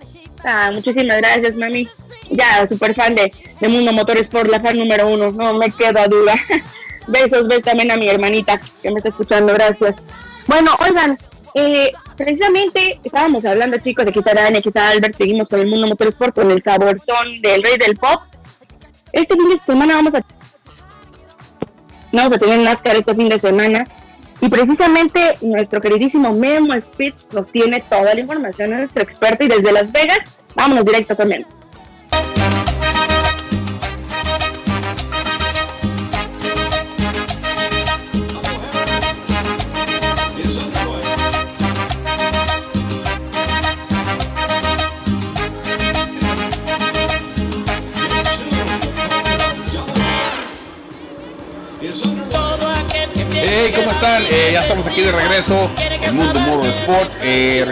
Ah, 0.44 0.70
muchísimas 0.72 1.18
gracias, 1.18 1.56
mami. 1.56 1.88
Ya, 2.30 2.66
super 2.66 2.94
fan 2.94 3.14
de, 3.14 3.32
de 3.60 3.68
Mundo 3.68 3.92
Motorsport, 3.92 4.50
la 4.50 4.60
fan 4.60 4.78
número 4.78 5.08
uno. 5.08 5.30
No 5.30 5.54
me 5.54 5.70
queda 5.70 6.06
duda. 6.06 6.34
Besos, 7.06 7.48
ves 7.48 7.64
también 7.64 7.90
a 7.90 7.96
mi 7.96 8.08
hermanita 8.08 8.60
que 8.82 8.90
me 8.90 8.98
está 8.98 9.08
escuchando. 9.08 9.52
Gracias. 9.52 10.00
Bueno, 10.46 10.72
oigan, 10.80 11.18
eh, 11.54 11.90
precisamente 12.16 13.00
estábamos 13.04 13.44
hablando, 13.44 13.78
chicos. 13.78 14.06
Aquí 14.06 14.18
está 14.20 14.34
Dani, 14.34 14.58
aquí 14.58 14.68
está 14.68 14.90
Albert. 14.90 15.16
Seguimos 15.16 15.48
con 15.48 15.60
el 15.60 15.66
Mundo 15.66 15.88
Motorsport, 15.88 16.34
con 16.34 16.50
el 16.50 16.62
saborzón 16.62 17.40
del 17.42 17.62
rey 17.62 17.76
del 17.78 17.96
pop. 17.96 18.22
Este 19.12 19.34
fin 19.34 19.48
de 19.48 19.56
semana 19.56 19.96
vamos 19.96 20.14
a 20.14 20.22
vamos 22.12 22.32
a 22.32 22.38
tener 22.38 22.58
NASCAR 22.60 22.96
este 22.96 23.14
fin 23.14 23.28
de 23.28 23.38
semana. 23.38 23.86
Y 24.40 24.48
precisamente 24.48 25.36
nuestro 25.42 25.80
queridísimo 25.80 26.32
Memo 26.32 26.74
Speed 26.74 27.14
nos 27.32 27.50
tiene 27.50 27.80
toda 27.80 28.14
la 28.14 28.20
información, 28.20 28.72
es 28.72 28.78
nuestro 28.80 29.02
experto. 29.02 29.44
Y 29.44 29.48
desde 29.48 29.72
Las 29.72 29.92
Vegas, 29.92 30.28
vámonos 30.54 30.84
directo 30.84 31.16
con 31.16 31.28
Memo. 31.28 31.59
Eh, 54.02 54.50
ya 54.52 54.60
estamos 54.60 54.86
aquí 54.86 55.02
de 55.02 55.12
regreso 55.12 55.70
en 55.78 56.16
Mundo 56.16 56.40
Modo 56.40 56.64
Sports. 56.66 57.18
Eh, 57.22 57.70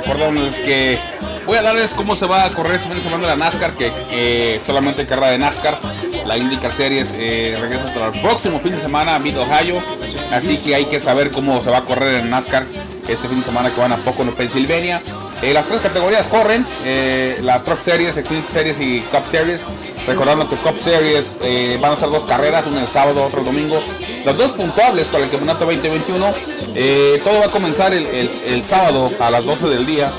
que 0.64 1.00
voy 1.46 1.56
a 1.56 1.62
darles 1.62 1.94
cómo 1.94 2.16
se 2.16 2.26
va 2.26 2.44
a 2.44 2.50
correr 2.50 2.74
este 2.74 2.88
fin 2.88 2.96
de 2.96 3.02
semana 3.02 3.26
la 3.26 3.36
NASCAR, 3.36 3.72
que 3.72 4.60
solamente 4.64 5.06
carrera 5.06 5.30
de 5.30 5.38
NASCAR. 5.38 5.80
La 6.26 6.36
IndyCar 6.36 6.70
Series 6.70 7.16
eh, 7.18 7.56
regresa 7.58 7.84
hasta 7.84 8.06
el 8.08 8.20
próximo 8.20 8.60
fin 8.60 8.72
de 8.72 8.78
semana 8.78 9.14
a 9.14 9.18
Mid 9.18 9.38
Ohio. 9.38 9.82
Así 10.30 10.58
que 10.58 10.74
hay 10.74 10.84
que 10.84 11.00
saber 11.00 11.30
cómo 11.30 11.62
se 11.62 11.70
va 11.70 11.78
a 11.78 11.84
correr 11.84 12.16
en 12.16 12.28
NASCAR 12.28 12.66
este 13.08 13.26
fin 13.26 13.38
de 13.38 13.44
semana 13.44 13.72
que 13.72 13.80
van 13.80 13.92
a 13.92 13.96
Pocono, 13.96 14.34
Pensilvania. 14.34 15.00
Eh, 15.42 15.54
las 15.54 15.66
tres 15.66 15.80
categorías 15.80 16.26
corren, 16.26 16.66
eh, 16.84 17.38
la 17.42 17.62
Truck 17.62 17.80
Series, 17.80 18.16
Xfinity 18.16 18.48
Series 18.48 18.80
y 18.80 19.00
Cup 19.02 19.26
Series. 19.26 19.66
Recordando 20.06 20.48
que 20.48 20.56
Cup 20.56 20.78
Series 20.78 21.36
eh, 21.42 21.78
van 21.80 21.92
a 21.92 21.96
ser 21.96 22.10
dos 22.10 22.24
carreras, 22.24 22.66
una 22.66 22.80
el 22.80 22.88
sábado, 22.88 23.24
otra 23.24 23.40
el 23.40 23.46
domingo. 23.46 23.80
Las 24.24 24.36
dos 24.36 24.52
puntuables 24.52 25.08
para 25.08 25.24
el 25.24 25.30
campeonato 25.30 25.64
2021. 25.66 26.34
Eh, 26.74 27.20
todo 27.22 27.38
va 27.40 27.46
a 27.46 27.50
comenzar 27.50 27.92
el 27.92 28.64
sábado 28.64 29.12
a 29.20 29.30
las 29.30 29.44
12 29.44 29.68
del 29.68 29.86
día. 29.86 30.12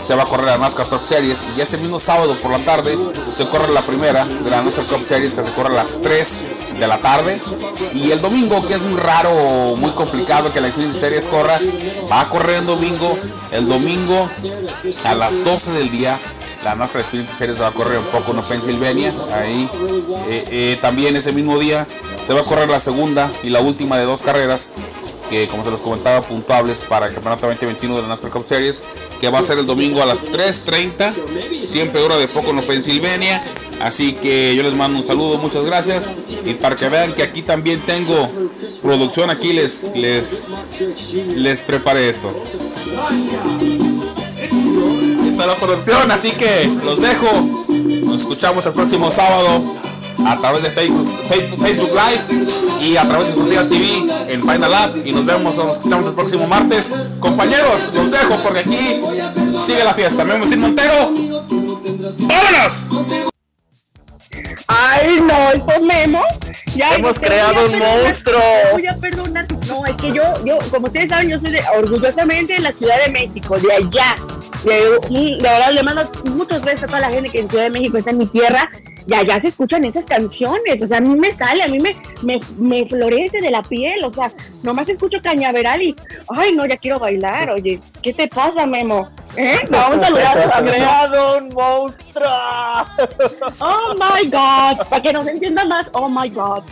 Se 0.00 0.14
va 0.14 0.24
a 0.24 0.26
correr 0.26 0.46
la 0.46 0.58
NASCAR 0.58 0.88
Truck 0.88 1.02
Series. 1.02 1.46
Y 1.56 1.60
ese 1.60 1.78
mismo 1.78 1.98
sábado 1.98 2.38
por 2.40 2.50
la 2.50 2.64
tarde 2.64 2.96
se 3.32 3.48
corre 3.48 3.72
la 3.72 3.82
primera 3.82 4.24
de 4.24 4.50
la 4.50 4.62
NASCAR 4.62 4.84
Cup 4.86 5.04
Series 5.04 5.34
que 5.34 5.42
se 5.42 5.52
corre 5.52 5.70
a 5.70 5.76
las 5.76 6.00
3 6.00 6.40
de 6.78 6.86
la 6.86 6.98
tarde. 6.98 7.40
Y 7.92 8.10
el 8.10 8.20
domingo 8.20 8.64
que 8.66 8.74
es 8.74 8.82
muy 8.82 8.98
raro, 8.98 9.76
muy 9.76 9.90
complicado 9.92 10.52
que 10.52 10.60
la 10.60 10.68
Xfinity 10.70 10.92
Series 10.92 11.26
corra, 11.26 11.60
va 12.10 12.22
a 12.22 12.28
correr 12.28 12.56
el 12.56 12.66
domingo, 12.66 13.18
el 13.52 13.68
domingo 13.68 14.28
a 15.04 15.14
las 15.14 15.42
12 15.44 15.72
del 15.72 15.90
día 15.90 16.18
la 16.64 16.74
NASCAR 16.74 17.04
Xfinity 17.04 17.32
Series 17.32 17.60
va 17.60 17.68
a 17.68 17.72
correr 17.72 17.98
un 17.98 18.04
poco 18.06 18.32
en 18.32 18.42
Pensilvania. 18.42 19.12
Ahí 19.32 19.70
eh, 20.28 20.44
eh, 20.50 20.78
también 20.80 21.16
ese 21.16 21.32
mismo 21.32 21.58
día 21.58 21.86
se 22.22 22.34
va 22.34 22.40
a 22.40 22.44
correr 22.44 22.68
la 22.68 22.80
segunda 22.80 23.30
y 23.42 23.50
la 23.50 23.60
última 23.60 23.98
de 23.98 24.04
dos 24.04 24.22
carreras 24.22 24.72
que 25.30 25.46
como 25.46 25.64
se 25.64 25.70
los 25.70 25.80
comentaba 25.80 26.20
puntuables 26.22 26.80
para 26.80 27.06
el 27.06 27.14
campeonato 27.14 27.46
2021 27.46 27.96
de 27.96 28.02
la 28.02 28.08
NASCAR 28.08 28.30
Cup 28.30 28.44
Series 28.44 28.82
que 29.20 29.30
va 29.30 29.38
a 29.38 29.42
ser 29.42 29.58
el 29.58 29.66
domingo 29.66 30.02
a 30.02 30.06
las 30.06 30.26
3.30 30.26 31.64
siempre 31.64 32.02
hora 32.02 32.16
de 32.16 32.26
poco 32.26 32.50
en 32.50 32.60
Pensilvania. 32.62 33.42
Así 33.80 34.12
que 34.14 34.54
yo 34.54 34.62
les 34.62 34.74
mando 34.74 34.98
un 34.98 35.06
saludo 35.06 35.38
muchas 35.38 35.64
gracias. 35.64 36.10
Y 36.44 36.54
para 36.54 36.76
que 36.76 36.88
vean 36.88 37.14
que 37.14 37.22
aquí 37.22 37.42
también 37.42 37.80
tengo 37.86 38.30
producción 38.82 39.30
aquí 39.30 39.52
les 39.52 39.86
les 39.94 40.48
les 41.36 41.62
preparé 41.62 42.08
esto. 42.08 42.44
Está 45.30 45.46
la 45.46 45.54
producción, 45.54 46.10
así 46.10 46.32
que 46.32 46.68
los 46.84 47.00
dejo. 47.00 47.26
Nos 48.04 48.20
escuchamos 48.20 48.66
el 48.66 48.72
próximo 48.72 49.10
sábado 49.10 49.48
a 50.26 50.36
través 50.36 50.62
de 50.62 50.70
Facebook, 50.70 51.06
Facebook, 51.28 51.60
Facebook 51.60 51.90
Live 51.92 52.46
y 52.80 52.96
a 52.96 53.02
través 53.02 53.28
de 53.28 53.34
Cultura 53.34 53.66
TV 53.66 54.06
en 54.28 54.42
Final 54.42 54.74
App. 54.74 54.96
Y 55.04 55.12
nos 55.12 55.24
vemos, 55.24 55.56
nos 55.56 55.76
escuchamos 55.76 56.06
el 56.06 56.14
próximo 56.14 56.46
martes. 56.46 56.90
Compañeros, 57.20 57.90
los 57.94 58.10
dejo 58.10 58.34
porque 58.42 58.60
aquí 58.60 59.00
sigue 59.56 59.84
la 59.84 59.94
fiesta. 59.94 60.24
Me 60.24 60.34
llamo 60.34 60.56
Montero. 60.56 60.94
¡Vámonos! 62.20 62.88
Ay, 64.66 65.20
no, 65.20 65.50
esto 65.50 65.80
Memo. 65.82 66.22
Ya, 66.76 66.94
Hemos 66.94 67.18
creado 67.18 67.66
un 67.66 67.72
perdonar, 67.72 68.02
monstruo. 68.04 68.40
Voy 68.72 68.86
a 68.86 68.96
perdonar. 68.96 69.46
No, 69.66 69.86
es 69.86 69.96
que 69.96 70.12
yo, 70.12 70.22
yo, 70.44 70.58
como 70.70 70.86
ustedes 70.86 71.08
saben, 71.08 71.28
yo 71.28 71.38
soy 71.38 71.50
de, 71.50 71.62
orgullosamente 71.76 72.54
de 72.54 72.60
la 72.60 72.72
Ciudad 72.72 72.94
de 73.04 73.10
México, 73.10 73.56
de 73.58 73.72
allá. 73.72 74.14
De, 74.64 74.98
un- 74.98 75.38
de 75.38 75.42
verdad, 75.42 75.72
le 75.72 75.82
mando 75.82 76.02
muchos 76.24 76.62
besos 76.62 76.84
a 76.84 76.86
toda 76.86 77.00
la 77.00 77.10
gente 77.10 77.30
que 77.30 77.40
en 77.40 77.48
Ciudad 77.48 77.64
de 77.64 77.70
México 77.70 77.96
está 77.98 78.10
en 78.10 78.18
mi 78.18 78.26
tierra. 78.26 78.70
Y 79.06 79.14
allá 79.14 79.40
se 79.40 79.48
escuchan 79.48 79.84
esas 79.84 80.04
canciones. 80.04 80.82
O 80.82 80.86
sea, 80.86 80.98
a 80.98 81.00
mí 81.00 81.08
me 81.18 81.32
sale, 81.32 81.62
a 81.62 81.68
mí 81.68 81.78
me, 81.80 81.96
me, 82.22 82.38
me 82.58 82.86
florece 82.86 83.40
de 83.40 83.50
la 83.50 83.62
piel. 83.62 84.04
O 84.04 84.10
sea, 84.10 84.30
nomás 84.62 84.88
escucho 84.90 85.18
cañaveral 85.22 85.80
y, 85.82 85.96
ay, 86.36 86.52
no, 86.52 86.66
ya 86.66 86.76
quiero 86.76 86.98
bailar. 86.98 87.50
Oye, 87.50 87.80
¿qué 88.02 88.12
te 88.12 88.28
pasa, 88.28 88.66
Memo? 88.66 89.08
¿Eh? 89.36 89.58
Vamos 89.70 89.98
a 90.02 90.06
saludar 90.06 90.38
a 90.52 90.58
tu 90.58 90.64
creado 90.66 91.38
un 91.38 91.48
monstruo. 91.48 92.30
Oh 93.60 93.94
my 93.94 94.26
God, 94.28 94.86
para 94.88 95.02
que 95.02 95.12
nos 95.12 95.26
entienda 95.26 95.64
más, 95.64 95.90
oh 95.92 96.08
my 96.08 96.28
God. 96.28 96.62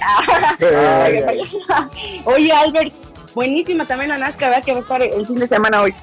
Oye, 2.25 2.53
Albert, 2.53 2.93
buenísima 3.35 3.85
también 3.85 4.11
la 4.11 4.19
NASCAR, 4.19 4.51
¿verdad? 4.51 4.65
Que 4.65 4.73
va 4.73 4.79
a 4.79 4.81
estar 4.81 5.03
el 5.03 5.27
fin 5.27 5.37
de 5.37 5.47
semana 5.47 5.83
hoy. 5.83 5.95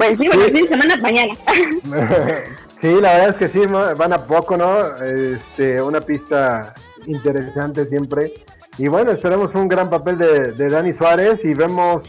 Bueno, 0.00 0.12
el 0.12 0.18
fin, 0.18 0.28
bueno, 0.28 0.44
el 0.44 0.52
fin 0.52 0.62
de 0.62 0.68
semana 0.68 0.96
mañana. 0.96 1.34
Sí, 2.80 2.88
la 2.98 3.12
verdad 3.12 3.28
es 3.28 3.36
que 3.36 3.48
sí, 3.48 3.60
van 3.66 4.12
a 4.14 4.26
poco, 4.26 4.56
¿no? 4.56 4.96
Este, 5.04 5.82
una 5.82 6.00
pista 6.00 6.72
interesante 7.06 7.84
siempre. 7.84 8.32
Y 8.78 8.88
bueno, 8.88 9.12
esperemos 9.12 9.54
un 9.54 9.68
gran 9.68 9.90
papel 9.90 10.16
de, 10.16 10.52
de 10.52 10.70
Dani 10.70 10.94
Suárez 10.94 11.44
y 11.44 11.52
vemos, 11.52 12.04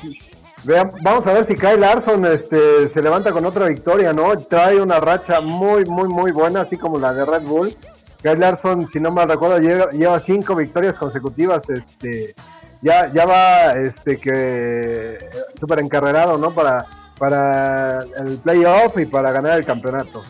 vamos 1.04 1.28
a 1.28 1.34
ver 1.34 1.46
si 1.46 1.56
Kyle 1.56 1.82
Larson 1.82 2.26
este, 2.26 2.88
se 2.88 3.02
levanta 3.02 3.34
con 3.34 3.46
otra 3.46 3.66
victoria, 3.66 4.14
¿no? 4.14 4.34
Trae 4.38 4.80
una 4.80 5.02
racha 5.02 5.42
muy, 5.42 5.84
muy, 5.84 6.08
muy 6.08 6.32
buena, 6.32 6.62
así 6.62 6.78
como 6.78 6.98
la 6.98 7.14
de 7.14 7.26
Red 7.26 7.42
Bull. 7.42 7.76
Kyle 8.22 8.40
Larson, 8.40 8.88
si 8.88 9.02
no 9.02 9.12
mal 9.12 9.28
recuerdo, 9.28 9.60
lleva, 9.60 9.90
lleva 9.92 10.22
cinco 10.22 10.56
victorias 10.56 10.98
consecutivas, 10.98 11.70
este, 11.70 12.34
ya, 12.82 13.12
ya 13.12 13.26
va, 13.26 13.74
este, 13.74 14.16
que 14.16 15.20
súper 15.60 15.80
encarrerado, 15.80 16.38
¿no? 16.38 16.52
Para, 16.52 16.86
para 17.22 18.00
el 18.18 18.38
playoff 18.40 18.98
y 18.98 19.06
para 19.06 19.32
ganar 19.32 19.60
el 19.60 19.64
campeonato. 19.66 20.24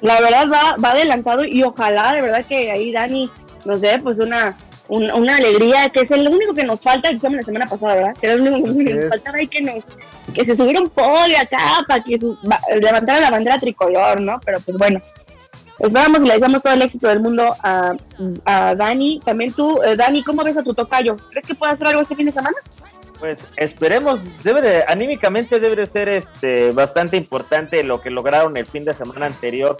La 0.00 0.18
verdad 0.22 0.46
va, 0.50 0.76
va 0.82 0.92
adelantado 0.92 1.44
y 1.44 1.62
ojalá 1.62 2.14
de 2.14 2.22
verdad 2.22 2.46
que 2.46 2.70
ahí 2.72 2.90
Dani 2.90 3.30
nos 3.66 3.82
dé 3.82 3.98
pues 3.98 4.18
una, 4.20 4.56
un- 4.88 5.10
una 5.12 5.36
alegría, 5.36 5.90
que 5.90 6.00
es 6.00 6.10
el 6.10 6.26
único 6.26 6.54
que 6.54 6.64
nos 6.64 6.82
falta, 6.82 7.10
decíamos 7.12 7.36
la 7.36 7.42
semana 7.42 7.66
pasada, 7.66 7.94
¿verdad? 7.96 8.14
Que 8.18 8.26
era 8.28 8.34
el 8.36 8.40
único 8.40 8.78
que 8.78 8.94
nos 8.94 9.08
faltaba 9.10 9.36
ahí 9.36 9.46
que 9.48 9.60
nos, 9.60 9.88
que 10.32 10.46
se 10.46 10.56
subiera 10.56 10.80
un 10.80 10.88
podio 10.88 11.36
acá 11.38 11.58
para 11.86 12.02
que 12.02 12.18
su- 12.18 12.38
va- 12.50 12.62
levantara 12.80 13.20
la 13.20 13.30
bandera 13.30 13.60
tricolor, 13.60 14.18
¿no? 14.22 14.40
Pero 14.44 14.60
pues 14.60 14.78
bueno, 14.78 14.98
Esperamos 15.78 16.20
y 16.20 16.26
le 16.26 16.34
deseamos 16.34 16.62
todo 16.62 16.74
el 16.74 16.82
éxito 16.82 17.08
del 17.08 17.20
mundo 17.20 17.56
a, 17.62 17.92
a 18.44 18.74
Dani. 18.74 19.18
También 19.24 19.54
tú, 19.54 19.80
eh, 19.82 19.96
Dani, 19.96 20.22
¿cómo 20.22 20.44
ves 20.44 20.58
a 20.58 20.62
tu 20.62 20.74
tocayo? 20.74 21.16
¿Crees 21.30 21.46
que 21.46 21.54
puede 21.54 21.72
hacer 21.72 21.86
algo 21.86 22.02
este 22.02 22.14
fin 22.14 22.26
de 22.26 22.32
semana? 22.32 22.54
Pues 23.20 23.38
esperemos, 23.56 24.20
debe 24.42 24.62
de, 24.62 24.84
anímicamente 24.88 25.60
debe 25.60 25.76
de 25.76 25.86
ser 25.86 26.08
este 26.08 26.72
bastante 26.72 27.18
importante 27.18 27.84
lo 27.84 28.00
que 28.00 28.08
lograron 28.08 28.56
el 28.56 28.66
fin 28.66 28.84
de 28.84 28.94
semana 28.94 29.26
anterior, 29.26 29.76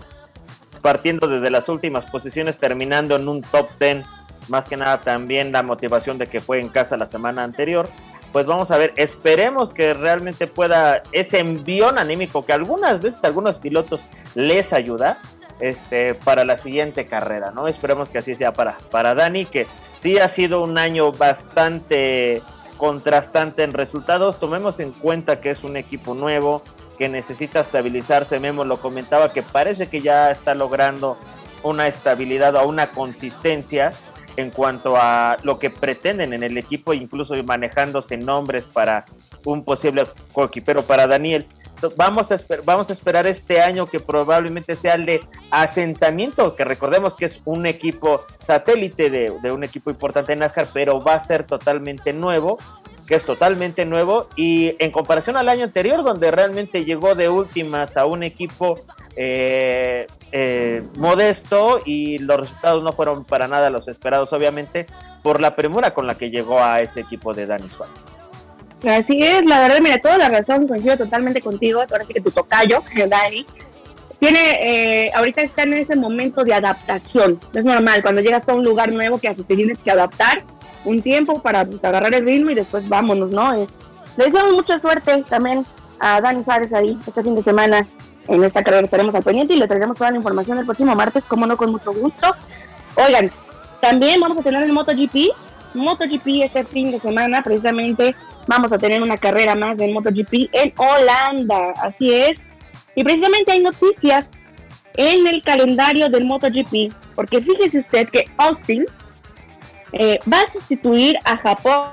partiendo 0.83 1.27
desde 1.27 1.51
las 1.51 1.69
últimas 1.71 2.05
posiciones, 2.05 2.59
terminando 2.59 3.17
en 3.17 3.27
un 3.29 3.41
top 3.41 3.71
10, 3.81 4.05
más 4.49 4.67
que 4.67 4.77
nada 4.77 5.01
también 5.01 5.53
la 5.53 5.63
motivación 5.63 6.19
de 6.19 6.27
que 6.27 6.41
fue 6.41 6.61
en 6.61 6.69
casa 6.69 6.99
la 6.99 7.07
semana 7.07 7.43
anterior. 7.43 7.89
Pues 8.31 8.45
vamos 8.45 8.71
a 8.71 8.77
ver, 8.77 8.93
esperemos 8.97 9.73
que 9.73 9.95
realmente 9.95 10.47
pueda 10.47 11.03
ese 11.11 11.41
envión 11.41 11.99
anímico 11.99 12.45
que 12.45 12.53
algunas 12.53 13.01
veces 13.01 13.25
a 13.25 13.29
algunos 13.29 13.59
pilotos 13.59 14.03
les 14.35 14.73
ayuda, 14.75 15.19
este, 15.61 16.15
para 16.15 16.45
la 16.45 16.59
siguiente 16.59 17.05
carrera, 17.07 17.51
¿no? 17.53 17.69
Esperemos 17.69 18.09
que 18.09 18.19
así 18.19 18.35
sea 18.35 18.53
para, 18.53 18.79
para 18.91 19.15
Dani, 19.15 19.47
que 19.47 19.67
sí 20.01 20.19
ha 20.19 20.29
sido 20.29 20.63
un 20.63 20.79
año 20.79 21.13
bastante 21.13 22.43
contrastante 22.81 23.63
en 23.63 23.75
resultados. 23.75 24.41
Tomemos 24.41 24.81
en 24.81 24.91
cuenta 24.93 25.43
que 25.43 25.51
es 25.51 25.63
un 25.65 25.77
equipo 25.77 26.15
nuevo, 26.15 26.63
que 26.97 27.11
necesita 27.11 27.61
estabilizarse. 27.61 28.41
Memo 28.41 28.65
lo 28.65 28.81
comentaba 28.81 29.35
que 29.35 29.43
parece 29.43 29.91
que 29.91 30.01
ya 30.01 30.31
está 30.31 30.55
logrando 30.55 31.19
una 31.63 31.87
estabilidad 31.89 32.57
o 32.57 32.67
una 32.67 32.87
consistencia 32.87 33.93
en 34.39 34.49
cuanto 34.49 34.97
a 34.97 35.37
lo 35.43 35.59
que 35.59 35.69
pretenden 35.69 36.33
en 36.33 36.43
el 36.43 36.57
equipo, 36.57 36.95
incluso 36.95 37.35
manejándose 37.45 38.17
nombres 38.17 38.65
para 38.65 39.05
un 39.45 39.63
posible 39.63 40.07
coequipero 40.33 40.83
para 40.83 41.07
Daniel 41.07 41.47
vamos 41.97 42.31
a, 42.33 42.37
vamos 42.65 42.91
a 42.91 42.93
esperar 42.93 43.27
este 43.27 43.61
año 43.61 43.87
que 43.87 44.01
probablemente 44.01 44.77
sea 44.77 44.95
el 44.95 45.07
de 45.07 45.21
asentamiento, 45.51 46.55
que 46.55 46.65
recordemos 46.65 47.15
que 47.15 47.27
es 47.27 47.41
un 47.45 47.67
equipo 47.67 48.23
satélite 48.47 49.11
de, 49.11 49.31
un 49.51 49.65
equipo 49.65 49.91
importante 49.91 50.33
en 50.33 50.41
NASCAR, 50.41 50.69
pero 50.73 51.03
va 51.03 51.15
a 51.15 51.27
ser 51.27 51.45
totalmente 51.45 52.13
nuevo, 52.13 52.59
que 53.07 53.17
es 53.17 53.25
totalmente 53.25 53.85
nuevo, 53.85 54.29
y 54.37 54.77
en 54.79 54.91
comparación 54.91 55.37
al 55.37 55.49
año 55.49 55.65
anterior, 55.65 56.03
donde 56.03 56.31
realmente 56.31 56.85
llegó 56.85 57.15
de 57.15 57.29
últimas 57.29 57.97
a 57.97 58.07
un 58.07 58.23
equipo 58.23 58.79
eh, 59.17 60.07
eh, 60.33 60.83
modesto 60.97 61.81
y 61.85 62.19
los 62.19 62.41
resultados 62.41 62.83
no 62.85 62.93
fueron 62.93 63.25
para 63.25 63.49
nada 63.49 63.71
los 63.71 63.89
esperados, 63.89 64.33
obviamente, 64.33 64.87
por 65.23 65.41
la 65.41 65.57
premura 65.57 65.93
con 65.93 66.07
la 66.07 66.15
que 66.15 66.31
llegó 66.31 66.61
a 66.61 66.81
ese 66.81 67.01
equipo 67.01 67.35
de 67.35 67.47
Dani 67.47 67.69
Suárez. 67.69 68.20
Así 68.87 69.23
es, 69.23 69.45
la 69.45 69.61
verdad, 69.61 69.81
mira, 69.81 69.99
toda 69.99 70.17
la 70.17 70.29
razón, 70.29 70.67
coincido 70.67 70.97
totalmente 70.97 71.41
contigo, 71.41 71.81
ahora 71.81 72.05
sí 72.05 72.15
que 72.15 72.21
tu 72.21 72.31
tocayo, 72.31 72.83
Dani, 73.09 73.47
tiene, 74.19 74.41
eh, 74.63 75.11
ahorita 75.15 75.43
está 75.43 75.65
en 75.65 75.75
ese 75.75 75.97
momento 75.97 76.45
de 76.45 76.55
adaptación, 76.55 77.39
es 77.53 77.65
normal, 77.65 78.03
cuando 78.03 78.23
llegas 78.23 78.49
a 78.49 78.55
un 78.55 78.65
lugar 78.65 78.91
nuevo 78.91 79.19
que 79.19 79.29
así 79.29 79.43
te 79.43 79.57
tienes 79.57 79.81
que 79.81 79.91
adaptar 79.91 80.43
un 80.85 81.03
tiempo 81.03 81.43
para 81.43 81.67
pues, 81.67 81.85
agarrar 81.85 82.15
el 82.15 82.25
ritmo 82.25 82.51
y 82.51 82.55
después 82.55 82.89
vámonos, 82.89 83.31
¿no? 83.31 83.53
Es, 83.53 83.69
le 84.17 84.25
deseamos 84.27 84.53
mucha 84.55 84.81
suerte 84.81 85.25
también 85.29 85.67
a 85.99 86.21
Dani 86.23 86.43
Suárez 86.43 86.73
ahí 86.73 86.99
este 87.07 87.23
fin 87.23 87.35
de 87.35 87.43
semana 87.43 87.87
en 88.29 88.45
esta 88.45 88.63
carrera 88.63 88.85
estaremos 88.85 89.15
al 89.15 89.23
pendiente 89.23 89.55
y 89.55 89.59
le 89.59 89.67
traeremos 89.67 89.97
toda 89.97 90.11
la 90.11 90.17
información 90.17 90.59
el 90.59 90.65
próximo 90.65 90.95
martes, 90.95 91.25
como 91.25 91.47
no, 91.47 91.57
con 91.57 91.71
mucho 91.71 91.93
gusto. 91.93 92.35
Oigan, 92.95 93.33
también 93.81 94.21
vamos 94.21 94.39
a 94.39 94.43
tener 94.43 94.63
el 94.63 94.73
MotoGP, 94.73 95.31
MotoGP 95.75 96.45
este 96.45 96.65
fin 96.65 96.91
de 96.93 97.01
semana, 97.01 97.43
precisamente 97.43 98.15
vamos 98.47 98.73
a 98.73 98.79
tener 98.79 99.03
una 99.03 99.17
carrera 99.17 99.55
más 99.55 99.77
de 99.77 99.93
MotoGP 99.93 100.51
en 100.53 100.73
Holanda, 100.77 101.75
así 101.83 102.13
es. 102.13 102.51
Y 102.95 103.05
precisamente 103.05 103.53
hay 103.53 103.61
noticias 103.61 104.33
en 104.95 105.27
el 105.27 105.43
calendario 105.43 106.09
del 106.09 106.25
MotoGP, 106.25 106.93
porque 107.15 107.41
fíjese 107.41 107.79
usted 107.79 108.09
que 108.09 108.27
Austin 108.37 108.87
eh, 109.93 110.19
va 110.33 110.41
a 110.41 110.47
sustituir 110.47 111.17
a 111.25 111.37
Japón 111.37 111.91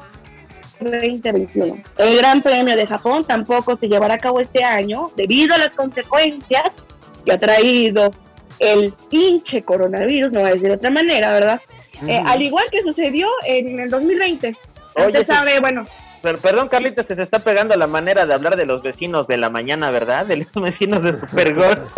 2021. 0.79 1.83
El 1.97 2.17
Gran 2.17 2.41
Premio 2.41 2.75
de 2.75 2.85
Japón 2.85 3.25
tampoco 3.25 3.75
se 3.75 3.87
llevará 3.87 4.15
a 4.15 4.19
cabo 4.19 4.39
este 4.39 4.63
año 4.63 5.11
debido 5.15 5.55
a 5.55 5.57
las 5.57 5.73
consecuencias 5.73 6.65
que 7.25 7.31
ha 7.31 7.37
traído 7.37 8.11
el 8.59 8.93
pinche 9.09 9.63
coronavirus, 9.63 10.33
no 10.33 10.41
voy 10.41 10.49
a 10.49 10.53
decir 10.53 10.69
de 10.69 10.75
otra 10.75 10.89
manera, 10.89 11.33
¿verdad? 11.33 11.61
Eh, 12.07 12.21
al 12.25 12.41
igual 12.41 12.65
que 12.71 12.81
sucedió 12.83 13.27
en 13.45 13.79
el 13.79 13.89
2020. 13.89 14.55
Usted 14.95 15.25
sabe, 15.25 15.59
bueno, 15.59 15.87
perdón, 16.21 16.67
Carlita, 16.69 17.03
se, 17.03 17.15
se 17.15 17.21
está 17.21 17.39
pegando 17.39 17.75
la 17.75 17.87
manera 17.87 18.25
de 18.25 18.33
hablar 18.33 18.55
de 18.55 18.65
los 18.65 18.81
vecinos 18.81 19.27
de 19.27 19.37
la 19.37 19.49
mañana, 19.49 19.91
¿verdad? 19.91 20.25
De 20.25 20.37
los 20.37 20.51
vecinos 20.55 21.03
de 21.03 21.15
Supergol. 21.15 21.89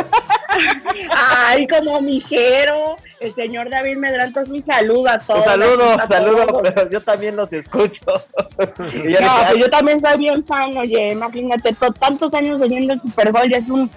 Ay, 1.16 1.68
como 1.68 2.02
mijero, 2.02 2.96
el 3.20 3.34
señor 3.34 3.70
David 3.70 3.98
Medranto, 3.98 4.42
un 4.50 4.62
saludo 4.62 5.10
a 5.10 5.20
todos. 5.20 5.40
Un 5.40 5.46
saludo, 5.46 6.08
saludo, 6.08 6.62
pero 6.64 6.90
yo 6.90 7.02
también 7.02 7.36
los 7.36 7.52
escucho. 7.54 8.04
no, 8.06 8.58
pues 8.58 9.58
yo 9.58 9.70
también 9.70 10.02
soy 10.02 10.18
bien 10.18 10.46
fan, 10.46 10.76
oye, 10.78 11.12
imagínate, 11.12 11.76
tantos 12.00 12.34
años 12.34 12.60
oyendo 12.62 12.94
el 12.94 13.02
Supergol, 13.02 13.50
ya 13.50 13.58
es 13.58 13.70
un, 13.70 13.90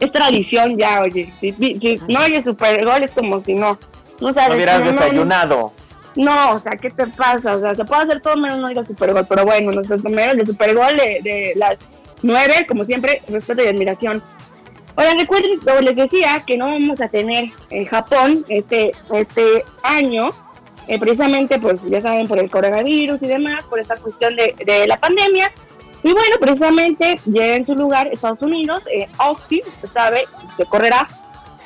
es 0.00 0.12
tradición 0.12 0.76
ya, 0.76 1.02
oye, 1.02 1.32
si, 1.36 1.52
si 1.78 2.00
no 2.08 2.20
oye 2.20 2.40
Supergol 2.40 3.02
es 3.02 3.12
como 3.12 3.40
si 3.40 3.54
no, 3.54 3.78
no 4.20 4.32
sabes. 4.32 4.50
No 4.50 4.56
hubieras 4.56 4.84
desayunado. 4.84 5.56
No, 5.56 5.87
o 6.16 6.60
sea, 6.60 6.72
¿qué 6.72 6.90
te 6.90 7.06
pasa? 7.06 7.56
O 7.56 7.60
sea, 7.60 7.74
se 7.74 7.84
puede 7.84 8.02
hacer 8.02 8.20
todo 8.20 8.36
menos 8.36 8.58
no 8.58 8.70
ir 8.70 8.78
al 8.78 8.86
Super 8.86 9.12
Gol, 9.12 9.26
pero 9.28 9.44
bueno, 9.44 9.72
nuestros 9.72 10.02
números 10.02 10.36
de 10.36 10.44
Super 10.44 10.74
Gol 10.74 10.96
de, 10.96 11.52
las 11.54 11.78
nueve, 12.22 12.66
como 12.68 12.84
siempre, 12.84 13.22
respeto 13.28 13.62
y 13.62 13.68
admiración. 13.68 14.22
Ahora 14.96 15.14
recuerden, 15.14 15.60
como 15.60 15.80
les 15.80 15.94
decía, 15.94 16.42
que 16.44 16.58
no 16.58 16.66
vamos 16.66 17.00
a 17.00 17.08
tener 17.08 17.50
en 17.70 17.84
Japón 17.86 18.44
este, 18.48 18.92
este 19.12 19.62
año, 19.84 20.30
eh, 20.88 20.98
precisamente, 20.98 21.60
pues 21.60 21.80
ya 21.84 22.00
saben, 22.00 22.26
por 22.26 22.38
el 22.38 22.50
coronavirus 22.50 23.22
y 23.22 23.28
demás, 23.28 23.66
por 23.68 23.78
esta 23.78 23.96
cuestión 23.96 24.34
de, 24.34 24.56
de 24.66 24.86
la 24.88 24.98
pandemia. 24.98 25.52
Y 26.02 26.12
bueno, 26.12 26.36
precisamente 26.40 27.20
llega 27.26 27.56
en 27.56 27.64
su 27.64 27.74
lugar 27.74 28.08
Estados 28.08 28.42
Unidos, 28.42 28.86
eh, 28.92 29.08
Austin, 29.18 29.62
se 29.80 29.86
sabe, 29.88 30.24
se 30.56 30.64
correrá 30.64 31.06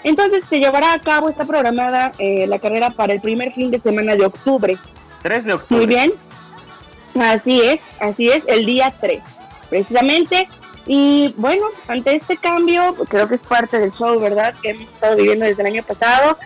entonces 0.04 0.44
se 0.44 0.58
llevará 0.58 0.92
a 0.92 1.00
cabo 1.00 1.28
esta 1.28 1.44
programada 1.44 2.12
eh, 2.18 2.46
la 2.46 2.58
carrera 2.58 2.90
para 2.90 3.12
el 3.12 3.20
primer 3.20 3.52
fin 3.52 3.70
de 3.70 3.78
semana 3.78 4.14
de 4.16 4.26
octubre. 4.26 4.76
3 5.22 5.44
de 5.44 5.52
octubre. 5.52 5.76
Muy 5.76 5.86
bien. 5.86 6.12
Así 7.20 7.60
es, 7.60 7.82
así 8.00 8.28
es, 8.28 8.44
el 8.46 8.64
día 8.64 8.92
3, 9.00 9.22
precisamente. 9.68 10.48
Y 10.86 11.34
bueno, 11.36 11.66
ante 11.86 12.14
este 12.14 12.36
cambio, 12.36 12.94
creo 13.08 13.28
que 13.28 13.36
es 13.36 13.44
parte 13.44 13.78
del 13.78 13.92
show, 13.92 14.18
¿verdad? 14.18 14.54
Que 14.62 14.70
hemos 14.70 14.88
estado 14.88 15.16
viviendo 15.16 15.44
desde 15.44 15.62
el 15.62 15.68
año 15.68 15.82
pasado. 15.82 16.38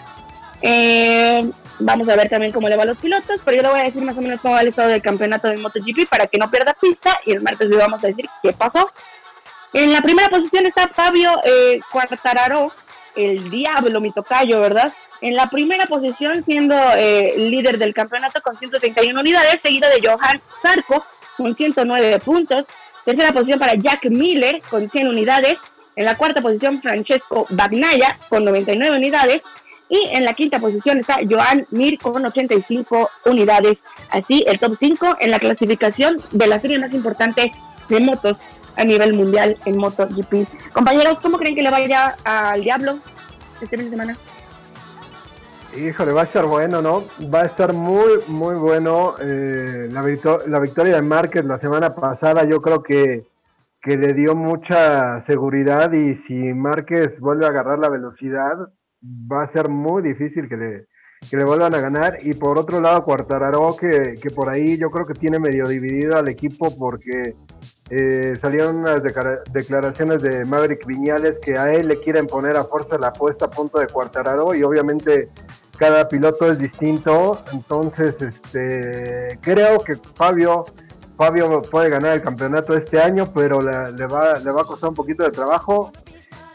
Eh, 0.61 1.49
vamos 1.79 2.09
a 2.09 2.17
ver 2.17 2.29
también 2.29 2.53
cómo 2.53 2.69
le 2.69 2.77
va 2.77 2.83
a 2.83 2.87
los 2.87 2.99
pilotos, 2.99 3.41
pero 3.45 3.57
yo 3.57 3.63
le 3.63 3.69
voy 3.71 3.81
a 3.81 3.85
decir 3.85 4.03
más 4.03 4.19
o 4.19 4.23
menos 4.23 4.41
cómo 4.41 4.55
va 4.55 4.61
el 4.61 4.69
estado 4.69 4.89
del 4.89 5.03
campeonato 5.03 5.49
de 5.49 5.57
MotoGP 5.57 6.09
para 6.09 6.27
que 6.27 6.39
no 6.39 6.51
pierda 6.51 6.75
pista 6.75 7.19
y 7.25 7.33
el 7.33 7.43
martes 7.43 7.69
le 7.69 7.77
vamos 7.77 8.03
a 8.05 8.09
decir 8.09 8.29
qué 8.43 8.53
pasó. 8.53 8.91
En 9.73 9.93
la 9.93 10.01
primera 10.01 10.29
posición 10.29 10.67
está 10.67 10.89
Fabio 10.89 11.31
eh, 11.45 11.81
Quartararo 11.91 12.73
el 13.17 13.51
diablo, 13.51 14.01
mi 14.01 14.13
tocayo, 14.13 14.61
¿verdad? 14.61 14.93
En 15.21 15.35
la 15.35 15.49
primera 15.49 15.87
posición, 15.87 16.43
siendo 16.43 16.75
eh, 16.97 17.35
líder 17.37 17.79
del 17.79 17.95
campeonato 17.95 18.41
con 18.43 18.57
131 18.59 19.19
unidades, 19.19 19.61
seguido 19.61 19.89
de 19.89 20.07
Johan 20.07 20.41
Zarco 20.53 21.05
con 21.37 21.57
109 21.57 22.19
puntos. 22.21 22.67
Tercera 23.05 23.33
posición 23.33 23.59
para 23.59 23.75
Jack 23.75 24.07
Miller 24.07 24.61
con 24.69 24.89
100 24.89 25.09
unidades. 25.09 25.59
En 25.95 26.05
la 26.05 26.17
cuarta 26.17 26.43
posición, 26.43 26.83
Francesco 26.83 27.47
Bagnaya 27.51 28.19
con 28.29 28.45
99 28.45 28.97
unidades. 28.97 29.43
Y 29.89 30.09
en 30.11 30.25
la 30.25 30.35
quinta 30.35 30.59
posición 30.59 30.99
está 30.99 31.19
Joan 31.29 31.67
Mir 31.71 31.99
con 31.99 32.25
85 32.25 33.09
unidades. 33.25 33.85
Así, 34.11 34.45
el 34.47 34.59
top 34.59 34.75
5 34.75 35.19
en 35.21 35.31
la 35.31 35.39
clasificación 35.39 36.23
de 36.33 36.47
la 36.49 36.59
serie 36.59 36.79
más 36.79 36.93
importante 36.93 37.53
de 37.89 38.01
motos 38.01 38.39
a 38.77 38.85
nivel 38.85 39.15
mundial 39.15 39.57
en 39.65 39.77
MotoGP. 39.77 40.73
Compañeros, 40.73 41.19
¿cómo 41.21 41.39
creen 41.39 41.55
que 41.55 41.63
le 41.63 41.71
vaya 41.71 42.17
al 42.25 42.63
Diablo 42.63 42.99
este 43.61 43.77
fin 43.77 43.87
de 43.87 43.91
semana? 43.91 44.17
Híjole, 45.77 46.13
va 46.13 46.23
a 46.23 46.25
estar 46.25 46.47
bueno, 46.47 46.81
¿no? 46.81 47.05
Va 47.33 47.43
a 47.43 47.47
estar 47.47 47.75
muy, 47.75 48.21
muy 48.29 48.55
bueno. 48.55 49.17
Eh, 49.21 49.89
la, 49.91 50.03
la, 50.47 50.59
victoria 50.59 50.95
de 50.97 51.03
Márquez 51.03 51.45
la 51.45 51.59
semana 51.59 51.95
pasada 51.95 52.45
yo 52.45 52.63
creo 52.63 52.83
que, 52.83 53.27
que 53.83 53.99
le 53.99 54.15
dio 54.15 54.35
mucha 54.35 55.21
seguridad 55.21 55.93
y 55.93 56.17
si 56.17 56.35
Márquez 56.35 57.21
vuelve 57.21 57.45
a 57.45 57.51
agarrar 57.51 57.79
la 57.79 57.91
velocidad, 57.91 58.57
va 59.03 59.43
a 59.43 59.47
ser 59.47 59.69
muy 59.69 60.03
difícil 60.03 60.49
que 60.49 60.57
le, 60.57 60.87
que 61.29 61.37
le 61.37 61.45
vuelvan 61.45 61.75
a 61.75 61.81
ganar. 61.81 62.19
Y 62.23 62.33
por 62.33 62.59
otro 62.59 62.81
lado, 62.81 63.05
Cuartararo, 63.05 63.77
que, 63.77 64.15
que 64.21 64.31
por 64.31 64.49
ahí 64.49 64.79
yo 64.79 64.91
creo 64.91 65.05
que 65.05 65.15
tiene 65.15 65.39
medio 65.39 65.69
dividido 65.69 66.17
al 66.17 66.29
equipo 66.29 66.75
porque 66.75 67.35
eh, 67.89 68.37
salieron 68.41 68.77
unas 68.77 69.03
declaraciones 69.53 70.21
de 70.21 70.45
Maverick 70.45 70.85
Viñales 70.87 71.39
que 71.39 71.57
a 71.57 71.73
él 71.73 71.87
le 71.89 72.01
quieren 72.01 72.27
poner 72.27 72.57
a 72.57 72.65
fuerza 72.65 72.99
la 72.99 73.13
puesta 73.13 73.45
a 73.45 73.51
punto 73.51 73.79
de 73.79 73.87
Cuartararo 73.87 74.55
y 74.55 74.65
obviamente 74.65 75.31
cada 75.79 76.09
piloto 76.09 76.51
es 76.51 76.59
distinto. 76.59 77.43
Entonces, 77.53 78.21
este, 78.21 79.39
creo 79.41 79.81
que 79.81 79.97
Fabio... 80.15 80.65
Fabio 81.17 81.63
puede 81.63 81.89
ganar 81.89 82.15
el 82.15 82.21
campeonato 82.21 82.77
este 82.77 83.01
año, 83.01 83.33
pero 83.33 83.63
le, 83.63 84.07
va, 84.07 84.39
le 84.39 84.51
va 84.51 84.61
a 84.61 84.65
costar 84.67 84.91
un 84.91 84.95
poquito 84.95 85.25
de 85.25 85.31
trabajo. 85.31 85.91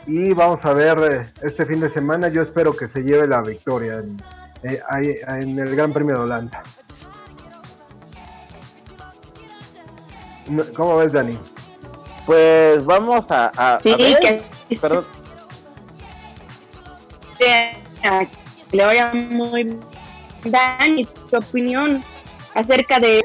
y 0.05 0.33
vamos 0.33 0.63
a 0.65 0.73
ver 0.73 0.99
eh, 0.99 1.25
este 1.41 1.65
fin 1.65 1.79
de 1.79 1.89
semana. 1.89 2.27
Yo 2.27 2.43
espero 2.43 2.75
que 2.75 2.85
se 2.85 3.01
lleve 3.01 3.25
la 3.27 3.41
victoria 3.41 3.95
en, 3.95 4.21
eh, 4.61 5.19
en 5.27 5.57
el 5.57 5.75
Gran 5.75 5.91
Premio 5.91 6.17
de 6.17 6.21
Holanda. 6.21 6.61
¿Cómo 10.75 10.97
ves, 10.97 11.11
Dani? 11.11 11.37
Pues 12.25 12.83
vamos 12.85 13.31
a, 13.31 13.51
a- 13.55 13.75
a 13.75 13.79
Sí, 13.83 13.95
ver. 13.95 14.19
que 14.69 14.75
Perdón. 14.79 15.05
le 18.71 18.85
vaya 18.85 19.11
muy 19.13 19.63
bien. 19.63 19.81
Dani, 20.45 21.05
tu 21.05 21.37
opinión 21.37 22.03
acerca 22.53 22.99
de... 22.99 23.21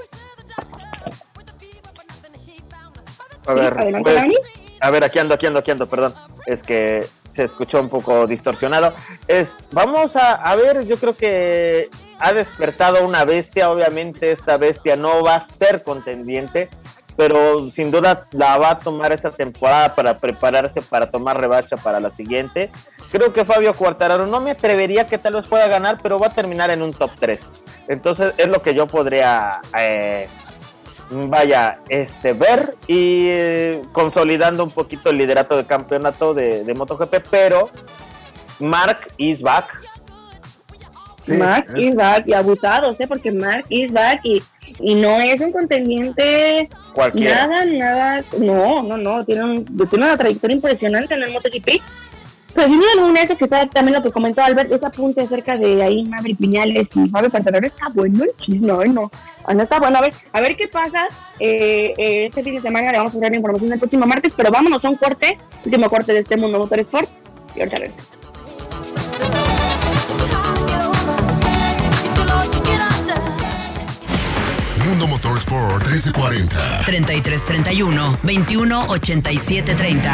A 3.47 3.55
ver, 3.55 3.73
Adelante, 3.79 4.03
pues, 4.03 4.15
Dani. 4.17 4.35
a 4.81 4.91
ver, 4.91 5.05
aquí 5.05 5.19
ando, 5.21 5.35
aquí 5.35 5.47
ando, 5.47 5.59
aquí 5.61 5.71
ando, 5.71 5.89
perdón. 5.89 6.15
Es 6.47 6.63
que 6.63 7.07
se 7.35 7.45
escuchó 7.45 7.81
un 7.81 7.89
poco 7.89 8.27
distorsionado. 8.27 8.93
Es, 9.29 9.51
vamos 9.71 10.17
a, 10.17 10.33
a 10.33 10.57
ver, 10.57 10.85
yo 10.85 10.99
creo 10.99 11.17
que 11.17 11.89
ha 12.19 12.33
despertado 12.33 13.07
una 13.07 13.25
bestia. 13.25 13.71
Obviamente, 13.71 14.33
esta 14.33 14.57
bestia 14.57 14.97
no 14.97 15.23
va 15.23 15.37
a 15.37 15.41
ser 15.41 15.85
contendiente, 15.85 16.71
pero 17.17 17.71
sin 17.71 17.91
duda 17.91 18.21
la 18.33 18.59
va 18.59 18.71
a 18.73 18.79
tomar 18.79 19.13
esta 19.13 19.31
temporada 19.31 19.95
para 19.95 20.19
prepararse 20.19 20.83
para 20.83 21.11
tomar 21.11 21.41
revancha 21.41 21.77
para 21.77 21.99
la 22.01 22.11
siguiente. 22.11 22.71
Creo 23.11 23.33
que 23.33 23.45
Fabio 23.45 23.73
Cuartararo 23.75 24.27
no 24.27 24.41
me 24.41 24.51
atrevería 24.51 25.07
que 25.07 25.17
tal 25.19 25.35
vez 25.35 25.47
pueda 25.47 25.67
ganar, 25.69 25.99
pero 26.03 26.19
va 26.19 26.27
a 26.29 26.35
terminar 26.35 26.71
en 26.71 26.83
un 26.83 26.93
top 26.93 27.11
3. 27.19 27.41
Entonces 27.89 28.35
es 28.37 28.49
lo 28.49 28.61
que 28.63 28.75
yo 28.75 28.87
podría 28.87 29.61
eh, 29.79 30.29
vaya, 31.11 31.79
este, 31.89 32.33
ver 32.33 32.75
y 32.87 33.29
eh, 33.31 33.83
consolidando 33.93 34.65
un 34.65 34.71
poquito 34.71 35.11
el 35.11 35.19
liderato 35.19 35.57
de 35.57 35.65
campeonato 35.65 36.35
de, 36.35 36.65
de 36.65 36.75
MotoGP, 36.75 37.15
pero 37.31 37.71
Mark 38.59 39.09
is 39.17 39.41
back. 39.41 39.81
Sí, 41.25 41.33
Mark 41.33 41.67
es- 41.75 41.83
is 41.83 41.95
back 41.95 42.27
y 42.27 42.33
abusados, 42.35 43.01
¿eh? 43.01 43.07
Porque 43.07 43.33
Mark 43.33 43.65
is 43.69 43.93
back 43.93 44.21
y, 44.25 44.43
y 44.81 44.95
no 44.95 45.21
es 45.21 45.41
un 45.41 45.53
contendiente 45.53 46.69
Cualquiera. 46.93 47.47
nada, 47.47 47.65
nada, 47.65 48.25
no, 48.39 48.83
no, 48.83 48.97
no, 48.97 49.25
tiene, 49.25 49.45
un- 49.45 49.65
tiene 49.89 50.05
una 50.07 50.17
trayectoria 50.17 50.57
impresionante 50.57 51.15
en 51.15 51.23
el 51.23 51.33
MotoGP. 51.33 51.81
Pero 52.55 52.69
sin 52.71 52.79
duda 52.81 52.89
alguna, 52.97 53.21
eso 53.21 53.37
que 53.37 53.45
está 53.45 53.67
también 53.67 53.99
lo 53.99 54.03
que 54.03 54.11
comentó 54.11 54.43
Albert, 54.43 54.73
ese 54.73 54.87
apunte 54.87 55.21
acerca 55.21 55.59
de 55.59 55.83
ahí 55.83 56.05
Maverick 56.05 56.39
Piñales 56.39 56.89
y 56.97 57.07
Fabio 57.09 57.31
Quartararo, 57.31 57.67
está 57.67 57.89
bueno 57.93 58.25
el 58.25 58.31
chisme, 58.41 58.73
ay, 58.83 58.89
no, 58.91 59.11
Ah, 59.49 59.53
no 59.55 59.63
está 59.63 59.79
bueno, 59.79 59.99
a 59.99 60.01
ver, 60.01 60.15
a 60.33 60.41
ver 60.41 60.57
qué 60.57 60.67
pasa 60.67 61.07
eh, 61.39 61.93
eh, 61.99 62.27
este 62.27 62.43
fin 62.43 62.55
de 62.55 62.61
semana, 62.63 62.91
le 62.91 62.99
vamos 62.99 63.15
a 63.15 63.19
dar 63.19 63.31
la 63.31 63.37
información 63.37 63.73
el 63.73 63.79
próximo 63.79 64.07
martes, 64.07 64.33
pero 64.35 64.51
vámonos 64.51 64.85
a 64.85 64.89
un 64.89 64.97
corte, 64.97 65.39
último 65.65 65.89
corte 65.91 66.13
de 66.15 66.21
este 66.21 66.37
Mundo 66.39 66.59
Motorsport, 66.59 67.09
y 67.55 67.61
ahorita 67.61 67.77
regresamos. 67.77 68.26
Mundo 74.87 75.09
Motorsport 75.09 75.85
1340. 75.85 76.85
3331 76.85 78.19
21 78.23 78.87
87 78.95 79.75
30. 79.75 80.11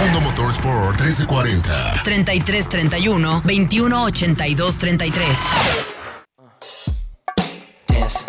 Mundo 0.00 0.20
Motorsport 0.20 0.98
1340. 0.98 2.00
3331 2.02 3.40
21 3.42 4.08
82 4.08 4.72
33. 4.72 5.24
Dance. 7.86 8.26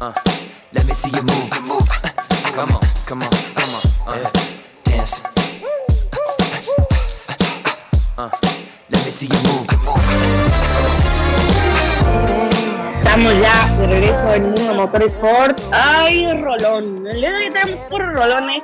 Uh, 0.00 0.12
let 0.72 0.84
me 0.84 0.94
see 0.94 1.10
you 1.10 1.22
move. 1.22 1.48
move. 1.62 1.88
Come 2.56 2.72
on, 2.74 2.80
come 3.06 3.22
on, 3.22 3.30
come 3.54 3.74
on. 3.74 4.18
Uh, 4.18 4.30
dance. 4.82 5.22
Estamos 12.98 13.38
ya 13.40 13.76
de 13.78 13.86
regreso 13.86 14.34
en 14.34 14.42
Mundo 14.52 14.74
Motorsport. 14.74 15.58
¡Ay, 15.72 16.32
rolón! 16.40 17.06
Hoy 17.06 17.50
tenemos 17.52 17.88
puros 17.88 18.12
rolones. 18.14 18.62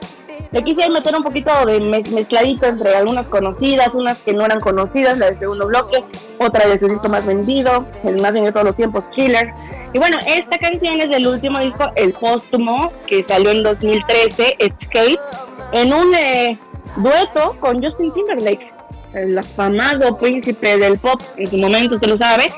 Le 0.51 0.65
quise 0.65 0.89
meter 0.89 1.15
un 1.15 1.23
poquito 1.23 1.51
de 1.67 1.79
mez- 1.81 2.09
mezcladito 2.09 2.67
entre 2.67 2.97
algunas 2.97 3.29
conocidas, 3.29 3.95
unas 3.95 4.17
que 4.19 4.33
no 4.33 4.47
eran 4.47 4.61
conocidas, 4.61 5.19
la 5.19 5.27
del 5.27 5.39
segundo 5.39 5.67
bloque, 5.67 6.03
otra 6.39 6.67
de 6.67 6.79
su 6.79 6.89
disco 6.89 7.09
más 7.11 7.27
vendido, 7.27 7.85
el 8.05 8.15
más 8.23 8.33
vendido 8.33 8.47
de 8.47 8.53
todos 8.53 8.65
los 8.67 8.77
tiempos, 8.77 9.05
Thriller. 9.11 9.53
Y 9.93 9.99
bueno, 9.99 10.17
esta 10.27 10.57
canción 10.57 10.99
es 11.01 11.11
del 11.11 11.27
último 11.27 11.59
disco, 11.59 11.91
el 11.97 12.13
póstumo, 12.15 12.93
que 13.07 13.23
salió 13.23 13.51
en 13.51 13.63
2013, 13.63 14.57
Escape, 14.59 15.19
en 15.73 15.93
un 15.93 16.15
eh, 16.15 16.59
dueto 16.97 17.55
con 17.61 17.83
Justin 17.83 18.11
Timberlake, 18.15 18.73
el 19.15 19.37
afamado 19.37 20.19
príncipe 20.19 20.79
del 20.79 20.99
pop 20.99 21.21
en 21.37 21.51
su 21.51 21.57
momento, 21.57 21.95
usted 21.95 22.09
lo 22.09 22.17
sabe 22.17 22.53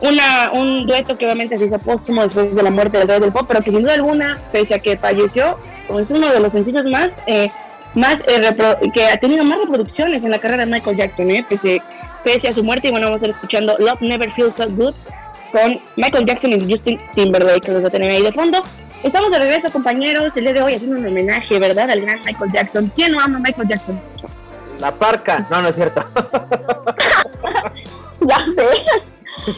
una, 0.00 0.50
un 0.52 0.86
dueto 0.86 1.16
que 1.16 1.24
obviamente 1.24 1.56
se 1.56 1.66
hizo 1.66 1.78
póstumo 1.78 2.22
después 2.22 2.54
de 2.54 2.62
la 2.62 2.70
muerte 2.70 2.98
del 2.98 3.08
rey 3.08 3.20
del 3.20 3.32
pop, 3.32 3.46
pero 3.48 3.62
que 3.62 3.70
sin 3.70 3.82
duda 3.82 3.94
alguna, 3.94 4.38
pese 4.52 4.74
a 4.74 4.78
que 4.78 4.96
falleció, 4.96 5.58
es 5.98 6.10
uno 6.10 6.28
de 6.32 6.40
los 6.40 6.52
sencillos 6.52 6.84
más, 6.86 7.20
eh, 7.26 7.50
más 7.94 8.20
eh, 8.26 8.90
que 8.92 9.06
ha 9.06 9.16
tenido 9.16 9.44
más 9.44 9.58
reproducciones 9.58 10.24
en 10.24 10.30
la 10.30 10.38
carrera 10.38 10.66
de 10.66 10.70
Michael 10.70 10.96
Jackson, 10.96 11.30
eh, 11.30 11.44
pese, 11.48 11.80
pese 12.24 12.48
a 12.48 12.52
su 12.52 12.62
muerte. 12.62 12.88
Y 12.88 12.90
bueno, 12.90 13.06
vamos 13.06 13.22
a 13.22 13.26
estar 13.26 13.36
escuchando 13.36 13.76
Love 13.78 14.02
Never 14.02 14.30
Feels 14.32 14.56
So 14.56 14.68
Good 14.68 14.94
con 15.52 15.80
Michael 15.96 16.26
Jackson 16.26 16.50
y 16.50 16.70
Justin 16.70 17.00
Timberlake, 17.14 17.62
que 17.62 17.72
los 17.72 17.82
va 17.82 17.88
a 17.88 17.90
tener 17.90 18.10
ahí 18.10 18.22
de 18.22 18.32
fondo. 18.32 18.62
Estamos 19.02 19.30
de 19.30 19.38
regreso, 19.38 19.70
compañeros, 19.70 20.36
el 20.36 20.44
día 20.44 20.52
de 20.52 20.62
hoy 20.62 20.74
haciendo 20.74 20.98
un 20.98 21.06
homenaje, 21.06 21.58
¿verdad?, 21.58 21.90
al 21.90 22.00
gran 22.00 22.22
Michael 22.24 22.50
Jackson. 22.50 22.92
¿Quién 22.94 23.12
no 23.12 23.20
ama 23.20 23.38
a 23.38 23.40
Michael 23.40 23.68
Jackson? 23.68 24.00
La 24.78 24.92
parca. 24.92 25.46
No, 25.50 25.62
no 25.62 25.68
es 25.68 25.74
cierto. 25.74 26.02
Ya 28.20 28.38
sé. 28.40 28.68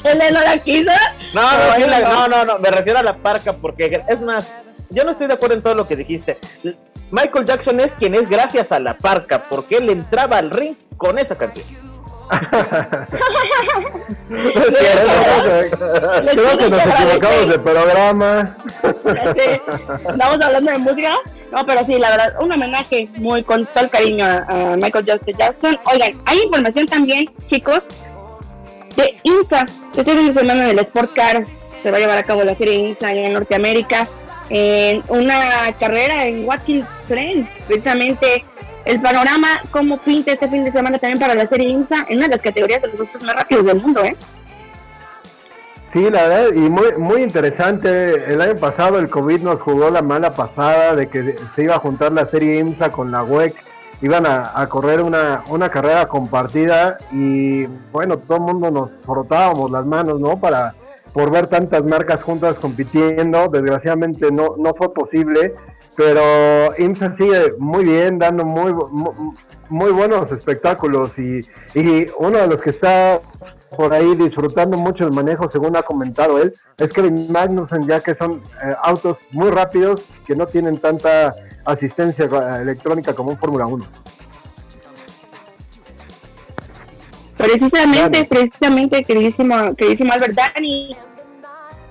Él 0.04 0.18
no 0.32 0.40
la 0.42 0.58
quiso. 0.58 0.90
No, 1.32 1.40
no, 1.42 1.86
la- 1.86 2.00
no. 2.00 2.28
no, 2.28 2.44
no, 2.44 2.58
me 2.58 2.70
refiero 2.70 2.98
a 2.98 3.02
la 3.02 3.16
parca 3.16 3.52
porque 3.54 4.02
es 4.08 4.20
más, 4.20 4.44
yo 4.90 5.04
no 5.04 5.12
estoy 5.12 5.26
de 5.28 5.34
acuerdo 5.34 5.54
en 5.54 5.62
todo 5.62 5.74
lo 5.74 5.86
que 5.88 5.96
dijiste. 5.96 6.36
Michael 7.10 7.46
Jackson 7.46 7.80
es 7.80 7.94
quien 7.94 8.14
es 8.14 8.28
gracias 8.28 8.70
a 8.72 8.78
la 8.80 8.94
parca, 8.94 9.44
porque 9.48 9.76
él 9.78 9.88
entraba 9.88 10.36
al 10.38 10.50
ring 10.50 10.76
con 10.98 11.18
esa 11.18 11.36
canción. 11.36 11.64
Creo 14.28 16.58
que 16.58 16.70
nos 16.70 16.82
equivocamos 16.86 17.48
de 17.48 17.58
programa. 17.58 18.56
Estamos 18.82 20.40
hablando 20.42 20.70
de 20.72 20.78
música. 20.78 21.14
No, 21.52 21.64
pero 21.66 21.84
sí, 21.84 21.98
la 21.98 22.10
verdad, 22.10 22.34
un 22.40 22.52
homenaje 22.52 23.08
muy 23.16 23.42
con 23.42 23.66
todo 23.66 23.84
el 23.84 23.90
cariño 23.90 24.24
a, 24.24 24.76
Michael 24.76 25.04
Jackson 25.06 25.34
Jackson. 25.38 25.80
Oigan, 25.84 26.20
hay 26.26 26.38
información 26.42 26.86
también, 26.86 27.30
chicos, 27.46 27.88
de 28.96 29.18
INSA. 29.22 29.66
Este 29.96 30.14
fin 30.14 30.26
de 30.26 30.32
semana 30.32 30.66
del 30.66 30.78
Sport 30.80 31.14
Car 31.14 31.46
se 31.82 31.90
va 31.90 31.96
a 31.96 32.00
llevar 32.00 32.18
a 32.18 32.22
cabo 32.22 32.44
la 32.44 32.54
serie 32.54 32.74
INSA 32.74 33.12
en 33.12 33.32
Norteamérica. 33.32 34.08
En 34.50 35.02
una 35.08 35.72
carrera 35.78 36.26
en 36.26 36.46
Watkins 36.46 36.86
Glen, 37.08 37.48
precisamente 37.66 38.44
el 38.84 39.00
panorama, 39.00 39.62
cómo 39.70 39.98
pinta 39.98 40.32
este 40.32 40.48
fin 40.48 40.64
de 40.64 40.72
semana 40.72 40.98
también 40.98 41.18
para 41.18 41.34
la 41.34 41.46
serie 41.46 41.68
IMSA 41.68 42.06
en 42.08 42.16
una 42.16 42.28
de 42.28 42.36
las 42.36 42.42
categorías 42.42 42.80
de 42.80 42.88
los 42.88 43.00
autos 43.00 43.22
más 43.22 43.36
rápidos 43.36 43.66
del 43.66 43.80
mundo, 43.80 44.02
¿eh? 44.02 44.16
Sí, 45.92 46.10
la 46.10 46.28
verdad, 46.28 46.52
y 46.54 46.68
muy, 46.68 46.92
muy 46.98 47.22
interesante. 47.22 48.30
El 48.30 48.42
año 48.42 48.56
pasado 48.56 48.98
el 48.98 49.08
COVID 49.08 49.40
nos 49.40 49.60
jugó 49.60 49.90
la 49.90 50.02
mala 50.02 50.34
pasada 50.34 50.94
de 50.94 51.08
que 51.08 51.36
se 51.54 51.62
iba 51.62 51.76
a 51.76 51.78
juntar 51.78 52.12
la 52.12 52.26
serie 52.26 52.58
IMSA 52.58 52.92
con 52.92 53.10
la 53.10 53.22
WEC. 53.22 53.54
Iban 54.02 54.26
a, 54.26 54.52
a 54.54 54.68
correr 54.68 55.00
una, 55.00 55.44
una 55.48 55.70
carrera 55.70 56.06
compartida 56.06 56.98
y 57.10 57.64
bueno, 57.90 58.18
todo 58.18 58.36
el 58.36 58.42
mundo 58.44 58.70
nos 58.70 58.90
frotábamos 59.04 59.70
las 59.70 59.86
manos, 59.86 60.20
¿no? 60.20 60.38
Para 60.38 60.74
por 61.14 61.30
ver 61.30 61.46
tantas 61.46 61.86
marcas 61.86 62.22
juntas 62.22 62.58
compitiendo. 62.58 63.48
Desgraciadamente 63.48 64.30
no, 64.30 64.56
no 64.58 64.74
fue 64.74 64.92
posible, 64.92 65.54
pero 65.96 66.22
IMSA 66.76 67.12
sigue 67.14 67.54
muy 67.58 67.84
bien, 67.84 68.18
dando 68.18 68.44
muy, 68.44 68.74
muy, 68.74 69.12
muy 69.68 69.90
buenos 69.92 70.30
espectáculos 70.32 71.18
y, 71.18 71.46
y 71.74 72.08
uno 72.18 72.38
de 72.38 72.46
los 72.46 72.60
que 72.60 72.70
está 72.70 73.20
por 73.76 73.92
ahí 73.92 74.14
disfrutando 74.14 74.76
mucho 74.78 75.04
el 75.04 75.12
manejo, 75.12 75.48
según 75.48 75.76
ha 75.76 75.82
comentado 75.82 76.40
él, 76.40 76.54
es 76.78 76.92
Kevin 76.92 77.30
Magnussen, 77.30 77.86
ya 77.86 78.00
que 78.00 78.14
son 78.14 78.42
eh, 78.64 78.74
autos 78.82 79.18
muy 79.32 79.50
rápidos 79.50 80.04
que 80.26 80.34
no 80.36 80.46
tienen 80.46 80.78
tanta 80.78 81.34
asistencia 81.64 82.24
eh, 82.26 82.62
electrónica 82.62 83.14
como 83.14 83.30
un 83.30 83.38
Fórmula 83.38 83.66
1. 83.66 83.84
Precisamente, 87.36 88.00
Dani. 88.18 88.24
precisamente, 88.26 89.04
queridísimo, 89.04 89.74
queridísimo 89.76 90.12
Albert 90.12 90.34
Dani, 90.34 90.96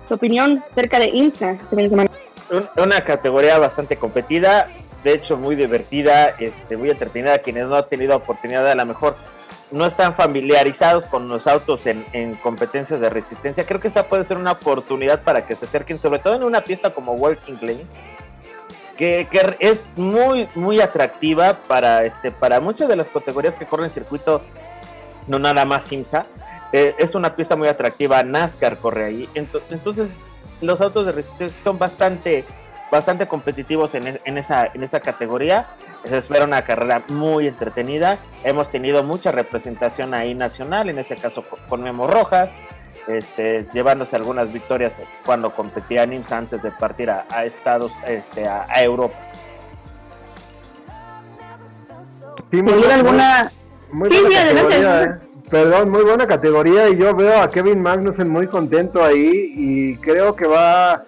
tu 0.09 0.15
opinión 0.15 0.61
acerca 0.71 0.99
de 0.99 1.07
INSA 1.07 1.51
este 1.51 1.67
fin 1.75 1.77
de 1.85 1.89
semana. 1.89 2.09
Un- 2.51 2.83
una 2.83 3.01
categoría 3.01 3.57
bastante 3.57 3.95
competida, 3.97 4.67
de 5.07 5.13
hecho 5.13 5.37
muy 5.37 5.55
divertida, 5.55 6.35
este, 6.37 6.75
muy 6.75 6.89
entretenida. 6.89 7.39
Quienes 7.39 7.67
no 7.67 7.77
han 7.77 7.87
tenido 7.87 8.13
oportunidad, 8.17 8.69
a 8.69 8.75
lo 8.75 8.85
mejor 8.85 9.15
no 9.71 9.85
están 9.85 10.15
familiarizados 10.15 11.05
con 11.05 11.29
los 11.29 11.47
autos 11.47 11.85
en, 11.85 12.05
en 12.11 12.35
competencias 12.35 12.99
de 12.99 13.09
resistencia. 13.09 13.65
Creo 13.65 13.79
que 13.79 13.87
esta 13.87 14.03
puede 14.03 14.25
ser 14.25 14.35
una 14.35 14.51
oportunidad 14.51 15.21
para 15.23 15.45
que 15.45 15.55
se 15.55 15.65
acerquen, 15.65 16.01
sobre 16.01 16.19
todo 16.19 16.35
en 16.35 16.43
una 16.43 16.59
pista 16.59 16.89
como 16.89 17.13
Walking 17.13 17.55
Lane, 17.61 17.85
que, 18.97 19.29
que 19.31 19.55
es 19.59 19.79
muy, 19.95 20.49
muy 20.55 20.81
atractiva 20.81 21.59
para, 21.67 22.03
este, 22.03 22.31
para 22.31 22.59
muchas 22.59 22.89
de 22.89 22.97
las 22.97 23.07
categorías 23.07 23.55
que 23.55 23.65
corren 23.65 23.91
circuito, 23.93 24.41
no 25.27 25.39
nada 25.39 25.63
más 25.63 25.85
Simsa. 25.85 26.25
Eh, 26.73 26.95
es 26.97 27.15
una 27.15 27.33
pista 27.33 27.55
muy 27.55 27.69
atractiva, 27.69 28.21
NASCAR 28.23 28.77
corre 28.77 29.05
ahí. 29.05 29.29
Entonces, 29.35 29.71
entonces 29.71 30.09
los 30.59 30.81
autos 30.81 31.05
de 31.05 31.13
resistencia 31.13 31.63
son 31.63 31.77
bastante, 31.77 32.43
bastante 32.91 33.27
competitivos 33.27 33.93
en, 33.95 34.07
es- 34.07 34.19
en 34.25 34.37
esa, 34.37 34.65
en 34.73 34.83
esa 34.83 34.99
categoría. 34.99 35.65
Se 36.07 36.17
espera 36.17 36.45
una 36.45 36.61
carrera 36.63 37.01
muy 37.09 37.47
entretenida. 37.47 38.17
Hemos 38.43 38.69
tenido 38.71 39.03
mucha 39.03 39.31
representación 39.31 40.13
ahí 40.13 40.33
nacional, 40.35 40.89
en 40.89 40.99
este 40.99 41.15
caso 41.17 41.43
con, 41.69 41.81
Memo 41.83 42.07
Rojas, 42.07 42.49
este, 43.07 43.65
llevándose 43.73 44.15
algunas 44.15 44.51
victorias 44.51 44.93
cuando 45.25 45.51
competía 45.53 46.03
en 46.03 46.13
IMSA 46.13 46.37
antes 46.37 46.61
de 46.63 46.71
partir 46.71 47.09
a, 47.09 47.25
a 47.29 47.45
Estados, 47.45 47.91
este, 48.07 48.47
a, 48.47 48.65
a 48.69 48.83
Europa. 48.83 49.15
Sí, 52.51 52.57
¿Sin 52.57 52.65
duda 52.65 52.95
alguna? 52.95 53.51
muy 53.91 54.09
Sí, 54.09 54.15
buena 54.21 54.29
sí, 54.29 54.35
adelante, 54.37 54.61
categoría, 54.63 54.93
adelante. 54.97 55.25
eh. 55.25 55.27
Perdón, 55.49 55.89
muy 55.91 56.03
buena 56.03 56.27
categoría 56.27 56.89
y 56.89 56.97
yo 56.97 57.15
veo 57.15 57.41
a 57.41 57.49
Kevin 57.49 57.81
Magnussen 57.81 58.27
muy 58.29 58.47
contento 58.47 59.01
ahí 59.03 59.53
y 59.55 59.95
creo 59.97 60.35
que 60.35 60.45
va, 60.45 61.03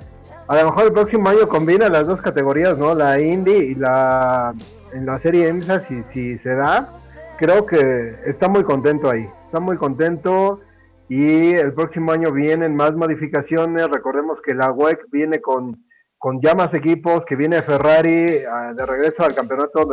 a 0.50 0.56
lo 0.56 0.66
mejor 0.66 0.86
el 0.86 0.93
próximo 0.93 1.30
año 1.30 1.47
combina 1.47 1.89
las 1.89 2.08
dos 2.08 2.22
categorías, 2.24 2.76
¿no? 2.76 2.95
La 2.95 3.22
Indy 3.22 3.52
y 3.52 3.76
la 3.76 4.56
en 4.91 5.06
la 5.06 5.20
serie 5.20 5.47
IMSA 5.47 5.80
si, 5.82 6.02
si 6.02 6.39
se 6.39 6.56
da, 6.56 6.89
creo 7.38 7.68
que 7.68 8.16
está 8.26 8.50
muy 8.50 8.64
contento 8.64 9.12
ahí, 9.12 9.30
está 9.45 9.60
muy 9.60 9.78
contento 9.78 10.60
y 11.08 11.54
el 11.54 11.74
próximo 11.74 12.12
año 12.12 12.32
vienen 12.32 12.76
más 12.76 12.95
modificaciones, 12.95 13.88
recordemos 13.89 14.41
que 14.41 14.56
la 14.56 14.72
WEC 14.72 15.06
viene 15.12 15.39
con 15.39 15.84
con 16.18 16.41
ya 16.41 16.56
más 16.56 16.74
equipos, 16.74 17.26
que 17.26 17.36
viene 17.36 17.62
Ferrari 17.62 18.39
ah, 18.52 18.74
de 18.76 18.86
regreso 18.88 19.24
al 19.24 19.36
campeonato 19.36 19.88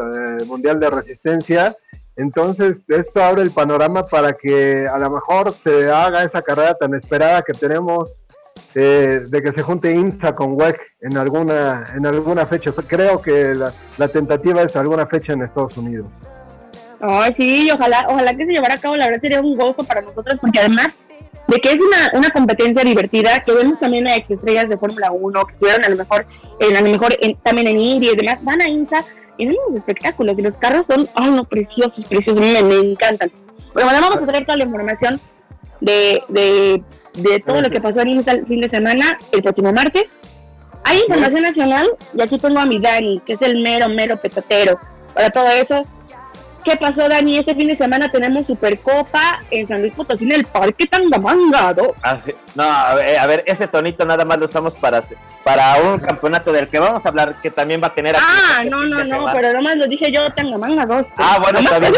mundial 0.46 0.80
de 0.80 0.90
resistencia. 0.90 1.76
Entonces, 2.16 2.84
esto 2.88 3.22
abre 3.22 3.42
el 3.42 3.52
panorama 3.52 4.06
para 4.06 4.32
que 4.32 4.88
a 4.88 4.98
lo 4.98 5.10
mejor 5.10 5.54
se 5.54 5.88
haga 5.90 6.24
esa 6.24 6.40
carrera 6.40 6.74
tan 6.74 6.94
esperada 6.94 7.42
que 7.42 7.52
tenemos 7.52 8.16
eh, 8.74 9.20
de 9.26 9.42
que 9.42 9.52
se 9.52 9.62
junte 9.62 9.92
IMSA 9.92 10.34
con 10.34 10.52
WEC 10.52 10.78
en 11.00 11.16
alguna, 11.16 11.92
en 11.96 12.06
alguna 12.06 12.46
fecha. 12.46 12.72
Creo 12.86 13.20
que 13.22 13.54
la, 13.54 13.72
la 13.96 14.08
tentativa 14.08 14.62
es 14.62 14.74
alguna 14.76 15.06
fecha 15.06 15.32
en 15.32 15.42
Estados 15.42 15.76
Unidos. 15.76 16.12
Ay, 17.00 17.32
sí, 17.32 17.70
ojalá, 17.70 18.06
ojalá 18.08 18.34
que 18.34 18.46
se 18.46 18.52
llevara 18.52 18.74
a 18.74 18.78
cabo, 18.78 18.96
la 18.96 19.06
verdad 19.06 19.20
sería 19.20 19.40
un 19.40 19.56
gozo 19.56 19.84
para 19.84 20.00
nosotros, 20.00 20.38
porque 20.40 20.58
además 20.60 20.96
de 21.46 21.60
que 21.60 21.70
es 21.70 21.80
una, 21.80 22.10
una 22.14 22.30
competencia 22.30 22.82
divertida, 22.82 23.44
que 23.44 23.52
vemos 23.52 23.78
también 23.78 24.06
a 24.08 24.16
estrellas 24.16 24.68
de 24.68 24.76
Fórmula 24.78 25.12
1, 25.12 25.46
que 25.46 25.52
estuvieron 25.52 25.84
a 25.84 25.88
lo 25.90 25.96
mejor, 25.96 26.26
en, 26.58 26.76
a 26.76 26.80
lo 26.80 26.88
mejor 26.90 27.14
en- 27.20 27.36
también 27.42 27.68
en 27.68 27.78
Indy 27.78 28.08
y 28.10 28.16
demás, 28.16 28.44
van 28.44 28.62
a 28.62 28.68
IMSA 28.68 29.04
y 29.36 29.46
ven 29.46 29.56
los 29.66 29.76
espectáculos, 29.76 30.38
y 30.38 30.42
los 30.42 30.56
carros 30.56 30.86
son, 30.86 31.08
ay 31.14 31.30
no, 31.30 31.44
preciosos, 31.44 32.04
preciosos, 32.06 32.40
me, 32.42 32.62
me 32.62 32.76
encantan. 32.76 33.30
Bueno, 33.74 33.90
vamos 34.00 34.22
a 34.22 34.26
traer 34.26 34.46
toda 34.46 34.56
la 34.56 34.64
información 34.64 35.20
de, 35.80 36.22
de, 36.28 36.82
de 37.16 37.40
todo 37.40 37.60
lo 37.60 37.70
que 37.70 37.80
pasó 37.80 38.02
el 38.02 38.22
fin 38.46 38.60
de 38.60 38.68
semana, 38.68 39.18
el 39.32 39.42
próximo 39.42 39.72
martes. 39.72 40.16
Hay 40.84 41.00
información 41.00 41.42
nacional, 41.42 41.88
y 42.16 42.22
aquí 42.22 42.38
tengo 42.38 42.60
a 42.60 42.66
mi 42.66 42.78
Dani, 42.78 43.20
que 43.26 43.32
es 43.32 43.42
el 43.42 43.60
mero, 43.60 43.88
mero 43.88 44.16
petatero 44.16 44.78
para 45.14 45.30
todo 45.30 45.48
eso. 45.48 45.84
¿Qué 46.66 46.76
pasó, 46.76 47.08
Dani? 47.08 47.38
Este 47.38 47.54
fin 47.54 47.68
de 47.68 47.76
semana 47.76 48.10
tenemos 48.10 48.48
Supercopa 48.48 49.40
en 49.52 49.68
San 49.68 49.82
Luis 49.82 49.94
Potosí, 49.94 50.24
en 50.24 50.32
el 50.32 50.46
Parque 50.46 50.86
Tangamanga. 50.88 51.72
¿no? 51.74 51.94
Así- 52.02 52.34
no, 52.56 52.64
a 52.64 52.92
ver, 52.96 53.18
a 53.20 53.26
ver, 53.28 53.44
ese 53.46 53.68
tonito 53.68 54.04
nada 54.04 54.24
más 54.24 54.36
lo 54.36 54.46
usamos 54.46 54.74
para, 54.74 55.00
para 55.44 55.76
un 55.80 56.00
campeonato 56.00 56.50
del 56.50 56.66
que 56.66 56.80
vamos 56.80 57.06
a 57.06 57.08
hablar, 57.08 57.36
que 57.40 57.52
también 57.52 57.80
va 57.80 57.86
a 57.86 57.94
tener... 57.94 58.16
Ah, 58.18 58.64
no, 58.68 58.82
no, 58.84 59.04
no, 59.04 59.26
pero 59.32 59.52
nomás 59.52 59.76
lo 59.76 59.86
dije 59.86 60.10
yo, 60.10 60.28
Tangamanga 60.30 60.84
2. 60.86 61.06
Ah, 61.18 61.38
bueno, 61.40 61.60
está 61.60 61.78
bien. 61.78 61.92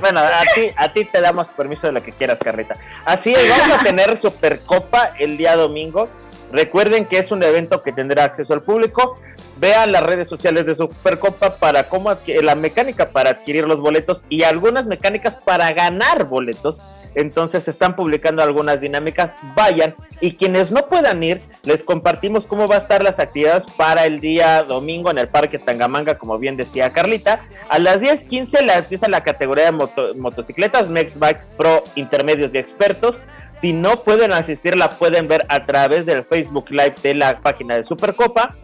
Bueno, 0.00 0.20
a 0.20 0.40
ti, 0.54 0.70
a 0.74 0.88
ti 0.90 1.04
te 1.04 1.20
damos 1.20 1.48
permiso 1.48 1.86
de 1.86 1.92
lo 1.92 2.02
que 2.02 2.12
quieras, 2.12 2.38
Carrita. 2.42 2.74
Así 3.04 3.34
es, 3.34 3.46
vamos 3.50 3.80
a 3.80 3.84
tener 3.84 4.16
Supercopa 4.16 5.12
el 5.18 5.36
día 5.36 5.56
domingo. 5.56 6.08
Recuerden 6.52 7.04
que 7.04 7.18
es 7.18 7.30
un 7.30 7.42
evento 7.42 7.82
que 7.82 7.92
tendrá 7.92 8.24
acceso 8.24 8.54
al 8.54 8.62
público. 8.62 9.18
Vean 9.58 9.92
las 9.92 10.02
redes 10.02 10.28
sociales 10.28 10.66
de 10.66 10.74
Supercopa 10.74 11.56
para 11.56 11.88
cómo 11.88 12.10
adqui- 12.10 12.40
la 12.42 12.54
mecánica 12.54 13.10
para 13.10 13.30
adquirir 13.30 13.64
los 13.66 13.80
boletos 13.80 14.22
y 14.28 14.42
algunas 14.42 14.86
mecánicas 14.86 15.36
para 15.36 15.70
ganar 15.72 16.24
boletos. 16.24 16.78
Entonces 17.14 17.66
están 17.66 17.96
publicando 17.96 18.42
algunas 18.42 18.78
dinámicas. 18.78 19.32
Vayan 19.56 19.94
y 20.20 20.34
quienes 20.34 20.70
no 20.70 20.86
puedan 20.86 21.22
ir, 21.22 21.40
les 21.62 21.82
compartimos 21.82 22.44
cómo 22.44 22.68
va 22.68 22.74
a 22.74 22.80
estar 22.80 23.02
las 23.02 23.18
actividades 23.18 23.64
para 23.78 24.04
el 24.04 24.20
día 24.20 24.62
domingo 24.64 25.10
en 25.10 25.16
el 25.16 25.28
Parque 25.28 25.58
Tangamanga, 25.58 26.18
como 26.18 26.38
bien 26.38 26.58
decía 26.58 26.92
Carlita. 26.92 27.40
A 27.70 27.78
las 27.78 28.00
10:15 28.00 28.60
la 28.62 28.76
empieza 28.76 29.08
la 29.08 29.24
categoría 29.24 29.64
de 29.64 29.72
moto- 29.72 30.14
motocicletas, 30.16 30.90
Next 30.90 31.16
Bike 31.18 31.40
Pro, 31.56 31.84
intermedios 31.94 32.50
y 32.52 32.58
expertos. 32.58 33.18
Si 33.62 33.72
no 33.72 34.02
pueden 34.02 34.32
asistir, 34.34 34.76
la 34.76 34.90
pueden 34.98 35.26
ver 35.28 35.46
a 35.48 35.64
través 35.64 36.04
del 36.04 36.22
Facebook 36.24 36.66
Live 36.68 36.96
de 37.02 37.14
la 37.14 37.40
página 37.40 37.78
de 37.78 37.84
Supercopa. 37.84 38.54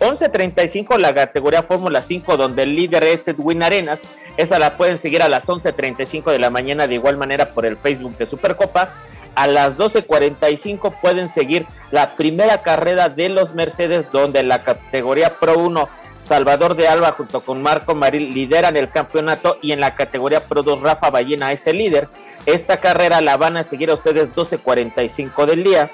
11.35 0.00 0.96
la 0.98 1.14
categoría 1.14 1.62
Fórmula 1.62 2.00
5 2.00 2.38
donde 2.38 2.62
el 2.62 2.74
líder 2.74 3.04
es 3.04 3.28
Edwin 3.28 3.62
Arenas. 3.62 4.00
Esa 4.38 4.58
la 4.58 4.78
pueden 4.78 4.98
seguir 4.98 5.22
a 5.22 5.28
las 5.28 5.44
11.35 5.44 6.32
de 6.32 6.38
la 6.38 6.48
mañana 6.48 6.86
de 6.86 6.94
igual 6.94 7.18
manera 7.18 7.50
por 7.50 7.66
el 7.66 7.76
Facebook 7.76 8.16
de 8.16 8.24
Supercopa. 8.24 8.94
A 9.34 9.46
las 9.46 9.76
12.45 9.76 10.94
pueden 11.02 11.28
seguir 11.28 11.66
la 11.90 12.16
primera 12.16 12.62
carrera 12.62 13.10
de 13.10 13.28
los 13.28 13.54
Mercedes 13.54 14.10
donde 14.10 14.42
la 14.42 14.62
categoría 14.62 15.34
Pro 15.38 15.58
1 15.58 15.88
Salvador 16.24 16.76
de 16.76 16.88
Alba 16.88 17.12
junto 17.12 17.42
con 17.42 17.60
Marco 17.60 17.94
Maril 17.94 18.32
lideran 18.32 18.76
el 18.76 18.88
campeonato 18.88 19.58
y 19.60 19.72
en 19.72 19.80
la 19.80 19.94
categoría 19.94 20.44
Pro 20.44 20.62
2 20.62 20.80
Rafa 20.80 21.10
Ballena 21.10 21.52
es 21.52 21.66
el 21.66 21.76
líder. 21.76 22.08
Esta 22.46 22.78
carrera 22.78 23.20
la 23.20 23.36
van 23.36 23.58
a 23.58 23.64
seguir 23.64 23.90
a 23.90 23.94
ustedes 23.94 24.30
12.45 24.32 25.44
del 25.44 25.64
día 25.64 25.90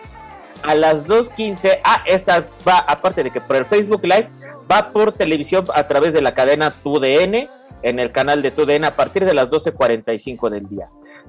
a 0.67 0.75
las 0.75 1.07
2.15. 1.07 1.81
Ah, 1.85 2.03
esta 2.07 2.47
va, 2.67 2.79
aparte 2.79 3.23
de 3.23 3.31
que 3.31 3.41
por 3.41 3.57
el 3.57 3.65
Facebook 3.65 4.05
Live, 4.05 4.29
va 4.71 4.91
por 4.91 5.13
televisión 5.13 5.67
a 5.75 5.87
través 5.87 6.13
de 6.13 6.23
la 6.23 6.35
cadena 6.35 6.71
TUDN, 6.71 7.49
en 7.83 7.99
el 7.99 8.11
canal 8.11 8.43
de 8.43 8.51
TUDN 8.51 8.85
a 8.85 8.97
partir 8.97 9.25
de 9.25 9.35
las 9.35 9.49
12.45 9.49 10.51
del 10.51 10.67
día. 10.67 10.89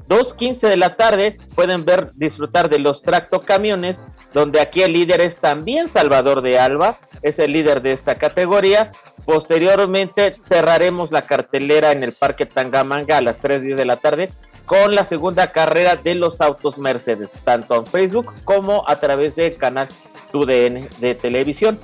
2.15 0.10 0.70
de 0.70 0.78
la 0.78 0.96
tarde 0.96 1.38
pueden 1.56 1.86
ver, 1.86 2.12
disfrutar 2.16 2.70
de 2.70 2.80
los 2.80 3.02
tractocamiones, 3.02 4.04
donde 4.34 4.62
aquí 4.62 4.82
el 4.82 4.94
líder 4.94 5.22
es 5.22 5.38
también 5.38 5.92
Salvador 5.92 6.42
de 6.42 6.60
Alba, 6.60 7.00
es 7.22 7.40
el 7.40 7.52
líder 7.52 7.82
de 7.82 7.92
esta 7.92 8.16
categoría. 8.16 8.92
Posteriormente 9.26 10.36
cerraremos 10.48 11.12
la 11.12 11.24
cartelera 11.24 11.92
en 11.92 12.04
el 12.04 12.14
Parque 12.14 12.46
Tangamanga 12.46 13.18
a 13.18 13.22
las 13.22 13.40
3.10 13.40 13.76
de 13.76 13.86
la 13.86 13.98
tarde 13.98 14.30
con 14.68 14.94
la 14.94 15.06
segunda 15.06 15.54
carrera 15.54 15.96
de 15.96 16.14
los 16.14 16.42
autos 16.42 16.78
Mercedes, 16.78 17.32
tanto 17.46 17.74
en 17.74 17.88
Facebook 17.88 18.34
como 18.44 18.84
a 18.88 19.00
través 19.00 19.34
del 19.34 19.56
canal 19.56 19.88
TUDN 20.34 20.90
de 21.00 21.16
televisión. 21.16 21.80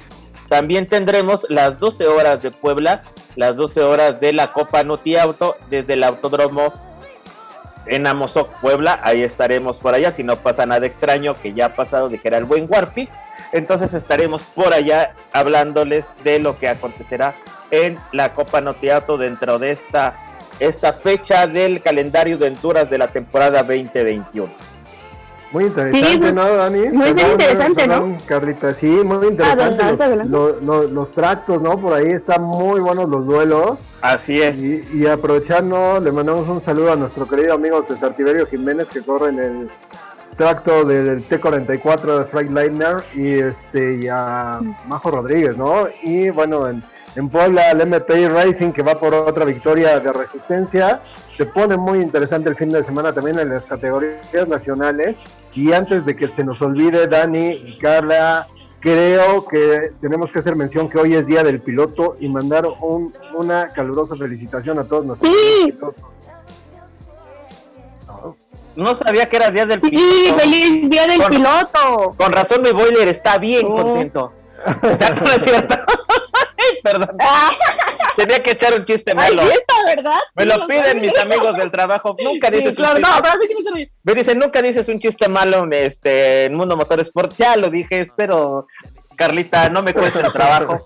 También 0.49 0.89
tendremos 0.89 1.47
las 1.49 1.79
12 1.79 2.07
horas 2.07 2.43
de 2.43 2.51
Puebla, 2.51 3.03
las 3.37 3.55
12 3.55 3.81
horas 3.81 4.19
de 4.19 4.33
la 4.33 4.51
Copa 4.51 4.83
Noti 4.83 5.15
Auto 5.15 5.55
desde 5.69 5.93
el 5.93 6.03
autódromo 6.03 6.73
en 7.85 8.05
Amozoc, 8.05 8.49
Puebla. 8.59 8.99
Ahí 9.01 9.23
estaremos 9.23 9.79
por 9.79 9.95
allá, 9.95 10.11
si 10.11 10.23
no 10.23 10.35
pasa 10.41 10.65
nada 10.65 10.85
extraño, 10.85 11.39
que 11.41 11.53
ya 11.53 11.67
ha 11.67 11.75
pasado, 11.75 12.09
dijera 12.09 12.37
el 12.37 12.43
buen 12.43 12.67
Warpi. 12.69 13.07
Entonces 13.53 13.93
estaremos 13.93 14.43
por 14.43 14.73
allá 14.73 15.13
hablándoles 15.31 16.05
de 16.25 16.39
lo 16.39 16.59
que 16.59 16.67
acontecerá 16.67 17.33
en 17.71 17.97
la 18.11 18.33
Copa 18.33 18.59
Noti 18.59 18.89
Auto 18.89 19.17
dentro 19.17 19.57
de 19.57 19.71
esta 19.71 20.15
esta 20.59 20.93
fecha 20.93 21.47
del 21.47 21.81
calendario 21.81 22.37
de 22.37 22.47
Honduras 22.47 22.89
de 22.89 22.97
la 22.97 23.07
temporada 23.07 23.63
2021. 23.63 24.49
Muy 25.51 25.65
interesante, 25.65 26.07
Sí, 26.07 26.19
muy- 26.19 26.31
¿no, 26.33 26.49
Dani? 26.55 26.79
muy 26.89 27.09
interesante, 27.09 27.87
¿no? 27.87 28.17
Carlita, 28.25 28.73
sí, 28.73 28.87
muy 28.87 29.27
interesante. 29.27 29.63
Adelante, 29.63 29.91
los, 29.91 30.01
adelante. 30.01 30.31
lo- 30.31 30.59
lo- 30.61 30.83
los 30.87 31.11
tractos, 31.11 31.61
¿no? 31.61 31.77
Por 31.77 31.93
ahí 31.93 32.09
están 32.11 32.41
muy 32.41 32.79
buenos 32.79 33.07
los 33.07 33.23
duelos. 33.27 33.77
Así 34.01 34.41
es. 34.41 34.57
Y, 34.59 34.83
y 34.93 35.05
aprovechando, 35.05 35.99
le 35.99 36.11
mandamos 36.11 36.47
un 36.49 36.63
saludo 36.63 36.93
a 36.93 36.95
nuestro 36.95 37.27
querido 37.27 37.53
amigo 37.53 37.83
César 37.87 38.15
Tiberio 38.15 38.47
Jiménez 38.47 38.87
que 38.87 39.01
corre 39.03 39.29
en 39.29 39.39
el 39.39 39.69
tracto 40.37 40.85
del 40.85 41.23
T44 41.29 42.17
de 42.19 42.25
Freightliner 42.25 43.03
y 43.13 43.33
este 43.39 43.97
y 44.01 44.07
a 44.09 44.59
Majo 44.87 45.11
Rodríguez, 45.11 45.55
¿no? 45.55 45.85
Y 46.01 46.31
bueno, 46.31 46.67
en, 46.67 46.83
en 47.15 47.29
Puebla 47.29 47.71
el 47.71 47.85
MPI 47.87 48.27
Racing 48.27 48.71
que 48.71 48.81
va 48.81 48.95
por 48.99 49.13
otra 49.13 49.45
victoria 49.45 49.99
de 49.99 50.11
resistencia. 50.11 51.01
Se 51.27 51.45
pone 51.45 51.77
muy 51.77 51.99
interesante 52.01 52.49
el 52.49 52.55
fin 52.55 52.71
de 52.71 52.83
semana 52.83 53.13
también 53.13 53.37
en 53.39 53.49
las 53.49 53.65
categorías 53.65 54.47
nacionales. 54.47 55.17
Y 55.53 55.71
antes 55.73 56.05
de 56.05 56.15
que 56.15 56.27
se 56.27 56.43
nos 56.43 56.61
olvide, 56.61 57.07
Dani 57.07 57.51
y 57.51 57.77
Carla, 57.77 58.47
creo 58.79 59.45
que 59.45 59.91
tenemos 60.01 60.31
que 60.31 60.39
hacer 60.39 60.55
mención 60.55 60.89
que 60.89 60.97
hoy 60.97 61.13
es 61.15 61.25
día 61.27 61.43
del 61.43 61.61
piloto 61.61 62.17
y 62.19 62.29
mandar 62.29 62.65
un- 62.81 63.13
una 63.35 63.67
calurosa 63.67 64.15
felicitación 64.15 64.79
a 64.79 64.83
todos 64.85 65.05
nuestros 65.05 65.31
Sí. 65.31 65.71
pilotos. 65.71 65.95
No 68.75 68.95
sabía 68.95 69.29
que 69.29 69.35
era 69.35 69.51
día 69.51 69.67
del 69.67 69.79
Sí, 69.81 69.89
piloto. 69.91 70.39
feliz 70.39 70.89
día 70.89 71.05
del 71.05 71.21
Con- 71.21 71.29
piloto. 71.29 72.15
Con 72.17 72.31
razón 72.31 72.63
mi 72.63 72.71
boiler 72.71 73.07
está 73.07 73.37
bien 73.37 73.67
Oh. 73.69 73.75
contento. 73.83 74.33
No 74.65 75.31
es 75.31 75.43
cierto. 75.43 75.75
perdón. 76.83 77.17
Tenía 78.15 78.43
que 78.43 78.51
echar 78.51 78.73
un 78.75 78.85
chiste 78.85 79.11
ay, 79.17 79.35
malo. 79.35 79.49
sí 79.49 79.57
está, 79.57 79.73
¿verdad? 79.87 80.19
Me 80.35 80.43
Sí, 80.43 80.49
lo 80.49 80.67
piden 80.67 81.01
mis 81.01 81.17
amigos 81.17 81.57
del 81.57 81.71
trabajo. 81.71 82.15
Nunca 82.23 82.49
Sí, 82.49 82.57
dices 82.57 82.75
claro, 82.75 82.97
un 82.97 83.01
no, 83.01 83.07
chiste. 83.07 83.21
pero 83.23 83.33
a 83.33 83.37
mí 83.37 83.45
sí 83.47 83.53
me 83.55 83.61
sirve. 83.63 83.91
Me 84.03 84.13
dicen, 84.13 84.39
nunca 84.39 84.61
dices 84.61 84.87
un 84.87 84.99
chiste 84.99 85.27
malo 85.27 85.63
en, 85.63 85.73
este, 85.73 86.45
en 86.45 86.53
Mundo 86.53 86.77
Motor 86.77 86.99
Sport. 86.99 87.33
Ya 87.39 87.55
lo 87.57 87.69
dije, 87.69 88.01
espero, 88.01 88.67
Carlita, 89.17 89.69
no 89.69 89.81
me 89.81 89.93
cuesta 89.95 90.19
el 90.21 90.31
trabajo. 90.31 90.85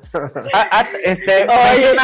Ah, 0.54 0.68
ah, 0.72 0.88
este, 1.04 1.44
Oye. 1.44 1.96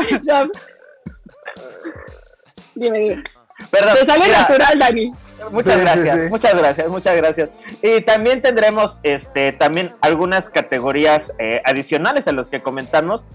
Dime, 2.76 3.00
dime. 3.00 3.24
perdón, 3.72 3.96
Te 3.96 4.06
sale 4.06 4.26
mira, 4.26 4.40
natural, 4.42 4.80
Dani. 4.80 5.12
Muchas 5.52 5.76
sí, 5.76 5.82
gracias, 5.82 6.20
sí. 6.20 6.30
muchas 6.30 6.58
gracias, 6.58 6.88
muchas 6.88 7.18
gracias. 7.18 7.50
Y 7.82 8.02
también 8.02 8.42
tendremos 8.42 9.00
este 9.04 9.52
también 9.52 9.94
algunas 10.02 10.50
categorías 10.50 11.32
eh, 11.40 11.62
adicionales 11.66 12.28
a 12.28 12.32
los 12.32 12.50
que 12.50 12.62
comentamos. 12.62 13.26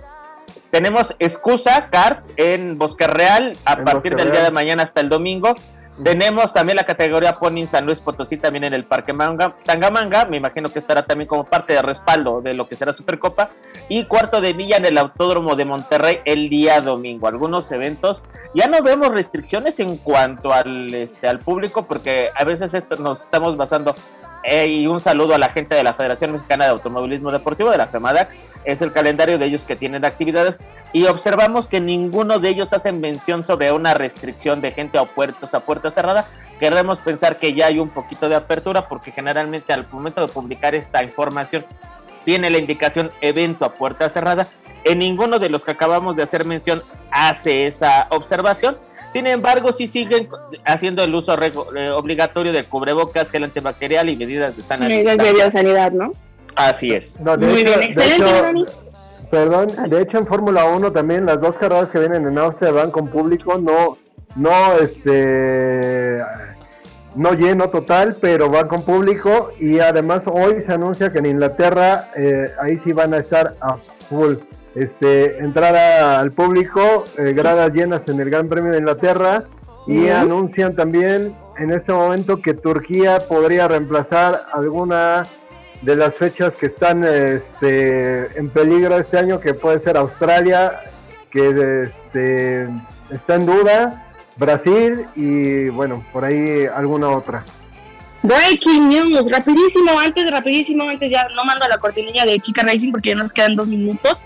Tenemos 0.70 1.14
excusa 1.18 1.88
cards 1.90 2.32
en 2.36 2.78
Bosque 2.78 3.06
Real 3.06 3.56
a 3.64 3.74
En 3.74 3.84
partir 3.84 4.12
Bosque 4.12 4.24
del 4.24 4.32
día 4.32 4.44
de 4.44 4.50
mañana 4.50 4.82
hasta 4.82 5.00
el 5.00 5.08
domingo. 5.08 5.54
Tenemos 6.02 6.52
también 6.52 6.76
la 6.76 6.84
categoría 6.84 7.36
Pony 7.36 7.66
San 7.66 7.84
Luis 7.84 8.00
Potosí, 8.00 8.36
también 8.36 8.64
en 8.64 8.72
el 8.72 8.84
Parque 8.84 9.12
Manga, 9.12 9.56
Tangamanga. 9.64 10.26
Me 10.26 10.36
imagino 10.36 10.70
que 10.70 10.78
estará 10.78 11.02
también 11.02 11.26
como 11.26 11.44
parte 11.44 11.72
de 11.72 11.82
respaldo 11.82 12.40
de 12.40 12.54
lo 12.54 12.68
que 12.68 12.76
será 12.76 12.92
Supercopa. 12.92 13.50
Y 13.88 14.04
cuarto 14.04 14.40
de 14.40 14.54
milla 14.54 14.76
en 14.76 14.86
el 14.86 14.96
Autódromo 14.96 15.56
de 15.56 15.64
Monterrey 15.64 16.20
el 16.24 16.48
día 16.48 16.80
domingo. 16.80 17.26
Algunos 17.26 17.70
eventos. 17.72 18.22
Ya 18.54 18.68
no 18.68 18.80
vemos 18.82 19.08
restricciones 19.08 19.80
en 19.80 19.96
cuanto 19.96 20.52
al, 20.52 20.94
este, 20.94 21.26
al 21.28 21.40
público, 21.40 21.86
porque 21.86 22.30
a 22.34 22.44
veces 22.44 22.72
esto 22.74 22.96
nos 22.96 23.22
estamos 23.22 23.56
basando. 23.56 23.96
Eh, 24.44 24.66
y 24.66 24.86
un 24.86 25.00
saludo 25.00 25.34
a 25.34 25.38
la 25.38 25.48
gente 25.50 25.74
de 25.74 25.82
la 25.82 25.94
Federación 25.94 26.32
Mexicana 26.32 26.64
de 26.64 26.70
Automovilismo 26.70 27.30
Deportivo, 27.30 27.70
de 27.70 27.78
la 27.78 27.86
FEMADAC. 27.86 28.30
Es 28.64 28.82
el 28.82 28.92
calendario 28.92 29.38
de 29.38 29.46
ellos 29.46 29.64
que 29.64 29.76
tienen 29.76 30.04
actividades 30.04 30.60
y 30.92 31.06
observamos 31.06 31.66
que 31.66 31.80
ninguno 31.80 32.38
de 32.38 32.50
ellos 32.50 32.72
hace 32.72 32.92
mención 32.92 33.46
sobre 33.46 33.72
una 33.72 33.94
restricción 33.94 34.60
de 34.60 34.72
gente 34.72 34.98
a 34.98 35.04
puertos 35.04 35.54
a 35.54 35.60
puerta 35.60 35.90
cerrada. 35.90 36.26
Queremos 36.60 36.98
pensar 36.98 37.38
que 37.38 37.54
ya 37.54 37.66
hay 37.66 37.78
un 37.78 37.88
poquito 37.88 38.28
de 38.28 38.34
apertura 38.34 38.88
porque 38.88 39.12
generalmente 39.12 39.72
al 39.72 39.86
momento 39.90 40.20
de 40.20 40.32
publicar 40.32 40.74
esta 40.74 41.02
información 41.02 41.64
tiene 42.24 42.50
la 42.50 42.58
indicación 42.58 43.10
evento 43.20 43.64
a 43.64 43.72
puerta 43.72 44.10
cerrada. 44.10 44.48
En 44.84 44.98
ninguno 44.98 45.38
de 45.38 45.48
los 45.48 45.64
que 45.64 45.70
acabamos 45.70 46.16
de 46.16 46.22
hacer 46.22 46.44
mención 46.44 46.82
hace 47.10 47.66
esa 47.66 48.06
observación. 48.10 48.76
Sin 49.18 49.26
embargo, 49.26 49.72
sí 49.72 49.88
siguen 49.88 50.28
haciendo 50.64 51.02
el 51.02 51.12
uso 51.12 51.36
eh, 51.42 51.90
obligatorio 51.90 52.52
de 52.52 52.62
cubrebocas, 52.62 53.28
gel 53.30 53.42
antibacterial 53.42 54.08
y 54.08 54.14
medidas 54.14 54.56
de 54.56 54.62
sana 54.62 54.86
Medidas 54.86 55.18
de 55.18 55.32
biosanidad, 55.32 55.90
¿no? 55.90 56.12
Así 56.54 56.92
es. 56.94 57.18
No, 57.18 57.36
Muy 57.36 57.62
hecho- 57.62 57.78
bien, 57.78 57.82
excelente, 57.82 58.24
hecho, 58.24 58.42
Dani. 58.42 58.64
Perdón, 59.28 59.90
de 59.90 60.02
hecho 60.02 60.18
en 60.18 60.26
Fórmula 60.28 60.66
1 60.66 60.92
también 60.92 61.26
las 61.26 61.40
dos 61.40 61.58
carreras 61.58 61.90
que 61.90 61.98
vienen 61.98 62.28
en 62.28 62.38
Austria 62.38 62.70
van 62.70 62.92
con 62.92 63.08
público, 63.08 63.58
no, 63.58 63.98
no, 64.36 64.74
este, 64.80 66.20
no 67.16 67.32
lleno 67.32 67.70
total, 67.70 68.18
pero 68.20 68.48
van 68.48 68.68
con 68.68 68.84
público 68.84 69.50
y 69.58 69.80
además 69.80 70.28
hoy 70.32 70.62
se 70.62 70.72
anuncia 70.74 71.12
que 71.12 71.18
en 71.18 71.26
Inglaterra 71.26 72.12
eh, 72.16 72.52
ahí 72.62 72.78
sí 72.78 72.92
van 72.92 73.14
a 73.14 73.16
estar 73.16 73.56
a 73.60 73.78
full, 74.08 74.36
este, 74.78 75.38
entrada 75.38 76.20
al 76.20 76.32
público, 76.32 77.04
eh, 77.16 77.32
gradas 77.32 77.72
llenas 77.72 78.06
en 78.08 78.20
el 78.20 78.30
Gran 78.30 78.48
Premio 78.48 78.72
de 78.72 78.78
Inglaterra 78.78 79.44
y 79.86 80.04
Ujú. 80.04 80.12
anuncian 80.12 80.76
también 80.76 81.34
en 81.58 81.70
este 81.72 81.92
momento 81.92 82.40
que 82.40 82.54
Turquía 82.54 83.26
podría 83.26 83.66
reemplazar 83.68 84.46
alguna 84.52 85.26
de 85.82 85.96
las 85.96 86.16
fechas 86.16 86.56
que 86.56 86.66
están 86.66 87.04
este, 87.04 88.38
en 88.38 88.50
peligro 88.50 88.98
este 88.98 89.18
año, 89.18 89.40
que 89.40 89.54
puede 89.54 89.78
ser 89.80 89.96
Australia, 89.96 90.80
que 91.30 91.84
este, 91.84 92.68
está 93.10 93.36
en 93.36 93.46
duda, 93.46 94.04
Brasil 94.36 95.06
y 95.16 95.68
bueno, 95.68 96.04
por 96.12 96.24
ahí 96.24 96.66
alguna 96.66 97.10
otra. 97.10 97.44
Breaking 98.22 98.88
news, 98.88 99.30
rapidísimo, 99.30 99.98
antes, 99.98 100.30
rapidísimo, 100.30 100.88
antes 100.88 101.10
ya 101.10 101.28
no 101.34 101.44
mando 101.44 101.66
la 101.68 101.78
cortinilla 101.78 102.24
de 102.24 102.38
Chica 102.40 102.62
Racing 102.62 102.90
porque 102.90 103.10
ya 103.10 103.16
nos 103.16 103.32
quedan 103.32 103.54
dos 103.54 103.68
minutos, 103.68 104.18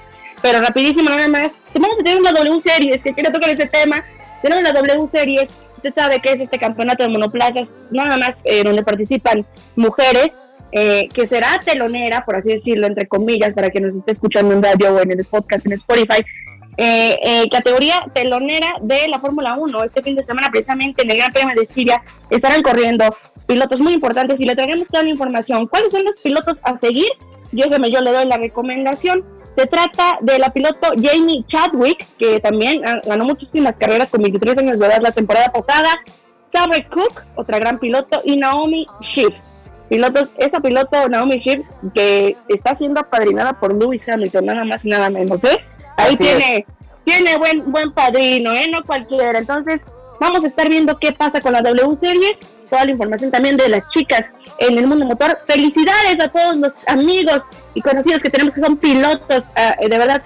pero 0.43 0.61
rapidísimo 0.61 1.09
nada 1.11 1.29
más, 1.29 1.55
vamos 1.75 2.01
a 2.01 2.03
tener 2.03 2.21
una 2.21 2.33
W 2.33 2.61
Series, 2.61 3.03
que 3.03 3.13
quiero 3.15 3.33
tocar 3.33 3.51
ese 3.51 3.67
tema, 3.67 4.05
tenemos 4.43 4.65
la 4.65 4.73
W 4.73 5.09
Series, 5.09 5.55
usted 5.77 5.95
sabe 5.95 6.21
que 6.21 6.33
es 6.33 6.41
este 6.41 6.59
campeonato 6.59 7.03
de 7.03 7.09
monoplazas, 7.09 7.75
nada 7.91 8.17
más 8.17 8.43
eh, 8.45 8.63
donde 8.65 8.83
participan 8.83 9.47
mujeres, 9.77 10.43
eh, 10.73 11.09
que 11.13 11.27
será 11.27 11.61
telonera, 11.65 12.25
por 12.25 12.37
así 12.37 12.51
decirlo, 12.51 12.87
entre 12.87 13.07
comillas, 13.07 13.53
para 13.55 13.71
que 13.71 13.81
nos 13.81 13.95
esté 13.95 14.13
escuchando 14.13 14.55
en 14.55 14.63
radio 14.63 14.95
o 14.95 15.01
en 15.01 15.11
el 15.13 15.25
podcast 15.27 15.67
en 15.67 15.73
Spotify, 15.73 16.25
eh, 16.79 17.19
eh, 17.23 17.49
categoría 17.51 18.03
telonera 18.15 18.77
de 18.81 19.07
la 19.09 19.21
Fórmula 19.21 19.55
1. 19.55 19.85
Este 19.85 20.03
fin 20.03 20.17
de 20.17 20.23
semana, 20.23 20.49
precisamente 20.51 21.03
en 21.03 21.11
el 21.11 21.19
Gran 21.19 21.33
Premio 21.33 21.55
de 21.55 21.67
Siria, 21.67 22.03
estarán 22.31 22.63
corriendo 22.63 23.15
pilotos 23.47 23.81
muy 23.81 23.93
importantes 23.93 24.41
y 24.41 24.47
le 24.47 24.57
traeremos 24.57 24.89
toda 24.89 25.03
la 25.03 25.11
información. 25.11 25.67
¿Cuáles 25.67 25.93
son 25.93 26.05
los 26.05 26.19
pilotos 26.21 26.61
a 26.63 26.77
seguir? 26.77 27.11
Yo, 27.53 27.67
yo 27.67 28.01
le 28.01 28.13
doy 28.13 28.25
la 28.25 28.39
recomendación. 28.39 29.23
Se 29.57 29.67
trata 29.67 30.19
de 30.23 30.39
la 30.39 30.51
piloto 30.53 30.89
Jamie 31.01 31.45
Chadwick, 31.47 32.07
que 32.19 32.41
también 32.41 32.81
ganó 33.05 33.25
muchísimas 33.25 33.77
carreras 33.77 34.11
con 34.11 34.23
23 34.23 34.59
años 34.59 34.79
de 34.79 34.87
edad 34.87 35.03
la 35.03 35.13
temporada 35.13 35.53
pasada. 35.53 35.91
Sabre 36.47 36.87
Cook, 36.89 37.23
otra 37.35 37.59
gran 37.59 37.79
piloto, 37.79 38.23
y 38.25 38.37
Naomi 38.37 38.87
Schiff. 39.03 39.39
Pilotos, 39.89 40.31
esa 40.39 40.61
piloto 40.61 41.09
Naomi 41.09 41.39
Schiff 41.39 41.67
que 41.95 42.37
está 42.49 42.75
siendo 42.75 43.01
apadrinada 43.01 43.59
por 43.59 43.75
Lewis 43.75 44.09
Hamilton, 44.09 44.47
nada 44.47 44.65
más 44.65 44.85
y 44.85 44.89
nada 44.89 45.11
menos, 45.11 45.45
¿eh? 45.45 45.63
Ahí 45.99 46.15
Así 46.15 46.25
tiene, 46.25 46.67
tiene 47.05 47.37
buen, 47.37 47.71
buen 47.71 47.93
padrino, 47.93 48.53
¿eh? 48.53 48.71
No 48.71 48.83
cualquiera. 48.85 49.39
Entonces, 49.39 49.85
vamos 50.19 50.45
a 50.45 50.47
estar 50.47 50.69
viendo 50.69 50.99
qué 50.99 51.13
pasa 51.13 51.43
con 51.43 51.53
la 51.53 51.61
W 51.61 51.95
Series, 51.95 52.47
toda 52.73 52.87
la 52.87 52.93
información 52.93 53.31
también 53.31 53.59
de 53.59 53.69
las 53.69 53.87
chicas 53.89 54.31
en 54.57 54.79
el 54.79 54.87
mundo 54.87 55.05
motor. 55.05 55.39
Felicidades 55.47 56.19
a 56.19 56.29
todos 56.29 56.57
los 56.57 56.75
amigos 56.87 57.45
y 57.75 57.83
conocidos 57.83 58.23
que 58.23 58.31
tenemos 58.31 58.55
que 58.55 58.63
son 58.63 58.79
pilotos, 58.79 59.51
ah, 59.57 59.77
eh, 59.79 59.91
de 59.91 59.99
verdad. 59.99 60.23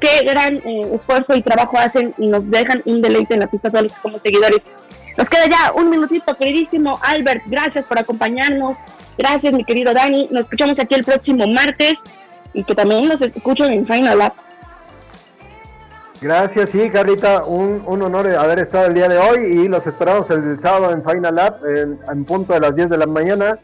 Qué 0.00 0.24
gran 0.24 0.56
eh, 0.56 0.90
esfuerzo 0.92 1.36
y 1.36 1.42
trabajo 1.42 1.78
hacen 1.78 2.12
y 2.18 2.26
nos 2.26 2.50
dejan 2.50 2.82
un 2.84 3.00
deleite 3.00 3.34
en 3.34 3.40
la 3.40 3.46
pista 3.46 3.70
todos 3.70 3.84
los 3.84 3.92
somos 4.02 4.22
seguidores. 4.22 4.62
Nos 5.16 5.30
queda 5.30 5.46
ya 5.48 5.72
un 5.72 5.88
minutito, 5.88 6.36
queridísimo 6.36 6.98
Albert. 7.00 7.42
Gracias 7.46 7.86
por 7.86 8.00
acompañarnos. 8.00 8.78
Gracias, 9.16 9.54
mi 9.54 9.64
querido 9.64 9.94
Dani. 9.94 10.26
Nos 10.32 10.46
escuchamos 10.46 10.80
aquí 10.80 10.96
el 10.96 11.04
próximo 11.04 11.46
martes 11.46 12.02
y 12.52 12.64
que 12.64 12.74
también 12.74 13.06
nos 13.06 13.22
escuchen 13.22 13.72
en 13.72 13.86
Final 13.86 14.18
Lap. 14.18 14.34
Gracias, 16.24 16.70
sí, 16.70 16.88
Carlita, 16.88 17.44
un, 17.44 17.82
un 17.86 18.00
honor 18.00 18.26
haber 18.34 18.58
estado 18.58 18.86
el 18.86 18.94
día 18.94 19.08
de 19.10 19.18
hoy 19.18 19.40
y 19.44 19.68
los 19.68 19.86
esperamos 19.86 20.30
el 20.30 20.58
sábado 20.58 20.90
en 20.90 21.02
Final 21.02 21.34
Lab 21.34 21.56
en, 21.66 21.98
en 22.10 22.24
punto 22.24 22.54
de 22.54 22.60
las 22.60 22.74
10 22.74 22.88
de 22.88 22.96
la 22.96 23.04
mañana 23.06 23.58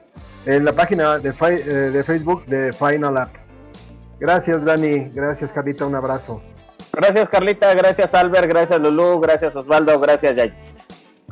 en 0.45 0.67
la 0.67 0.75
página 0.75 1.19
de, 1.19 1.33
Fi- 1.33 1.47
eh, 1.67 1.91
de 1.91 2.05
Facebook 2.05 2.45
de 2.45 2.75
Final 2.75 3.15
Lab. 3.15 3.29
Gracias, 4.19 4.63
Dani, 4.63 5.09
gracias, 5.15 5.51
Carlita, 5.53 5.87
un 5.87 5.95
abrazo 5.95 6.43
Gracias, 6.93 7.31
Carlita. 7.31 7.73
Gracias, 7.73 8.13
Albert. 8.15 8.47
Gracias, 8.47 8.79
Lulú. 8.79 9.21
Gracias, 9.21 9.57
Osvaldo. 9.57 9.99
Gracias, 10.01 10.37
Yay. 10.37 10.53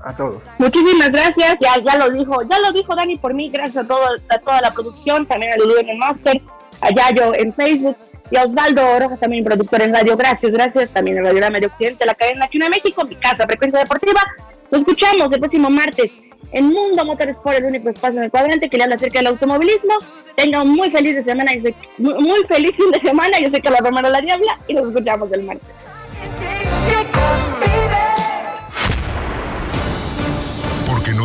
a 0.02 0.16
todos. 0.16 0.42
Muchísimas 0.56 1.10
gracias, 1.10 1.58
ya, 1.60 1.74
ya 1.84 1.98
lo 1.98 2.08
dijo, 2.10 2.40
ya 2.48 2.58
lo 2.60 2.72
dijo 2.72 2.94
Dani 2.96 3.16
por 3.18 3.34
mí, 3.34 3.50
gracias 3.50 3.84
a, 3.84 3.86
todo, 3.86 4.00
a 4.30 4.38
toda 4.38 4.62
la 4.62 4.70
producción, 4.72 5.26
también 5.26 5.52
a 5.52 5.56
Lulu 5.56 5.76
en 5.78 5.88
el 5.90 5.98
Master, 5.98 6.40
a 6.80 6.88
Yayo 6.90 7.34
en 7.34 7.52
Facebook 7.52 7.96
y 8.30 8.36
Osvaldo 8.36 8.98
Rojas 8.98 9.20
también 9.20 9.44
productor 9.44 9.82
en 9.82 9.94
radio, 9.94 10.16
gracias, 10.16 10.52
gracias, 10.52 10.90
también 10.90 11.18
a 11.18 11.22
Radio 11.22 11.50
Medio 11.50 11.68
Occidente, 11.68 12.04
la 12.06 12.14
cadena 12.14 12.44
aquí 12.46 12.62
en 12.62 12.70
México, 12.70 13.04
mi 13.04 13.16
casa, 13.16 13.46
Frecuencia 13.46 13.80
Deportiva, 13.80 14.22
nos 14.70 14.82
escuchamos 14.82 15.32
el 15.32 15.40
próximo 15.40 15.70
martes 15.70 16.12
en 16.52 16.66
Mundo 16.66 17.04
Motorsport, 17.04 17.58
el 17.58 17.64
único 17.64 17.88
espacio 17.88 18.18
en 18.20 18.24
el 18.24 18.30
cuadrante 18.30 18.68
que 18.68 18.76
le 18.76 18.84
habla 18.84 18.94
acerca 18.94 19.18
del 19.18 19.28
automovilismo, 19.28 19.94
tenga 20.34 20.62
un 20.62 20.70
muy 20.70 20.90
feliz 20.90 21.14
de 21.14 21.22
semana, 21.22 21.52
yo 21.54 21.70
muy, 21.98 22.14
muy 22.14 22.44
feliz 22.46 22.76
fin 22.76 22.90
de 22.90 23.00
semana, 23.00 23.38
yo 23.38 23.50
sé 23.50 23.60
que 23.60 23.70
la 23.70 23.78
Romero 23.78 24.08
la 24.08 24.20
Diabla 24.20 24.58
y 24.66 24.74
nos 24.74 24.88
escuchamos 24.88 25.32
el 25.32 25.42
martes. 25.44 25.68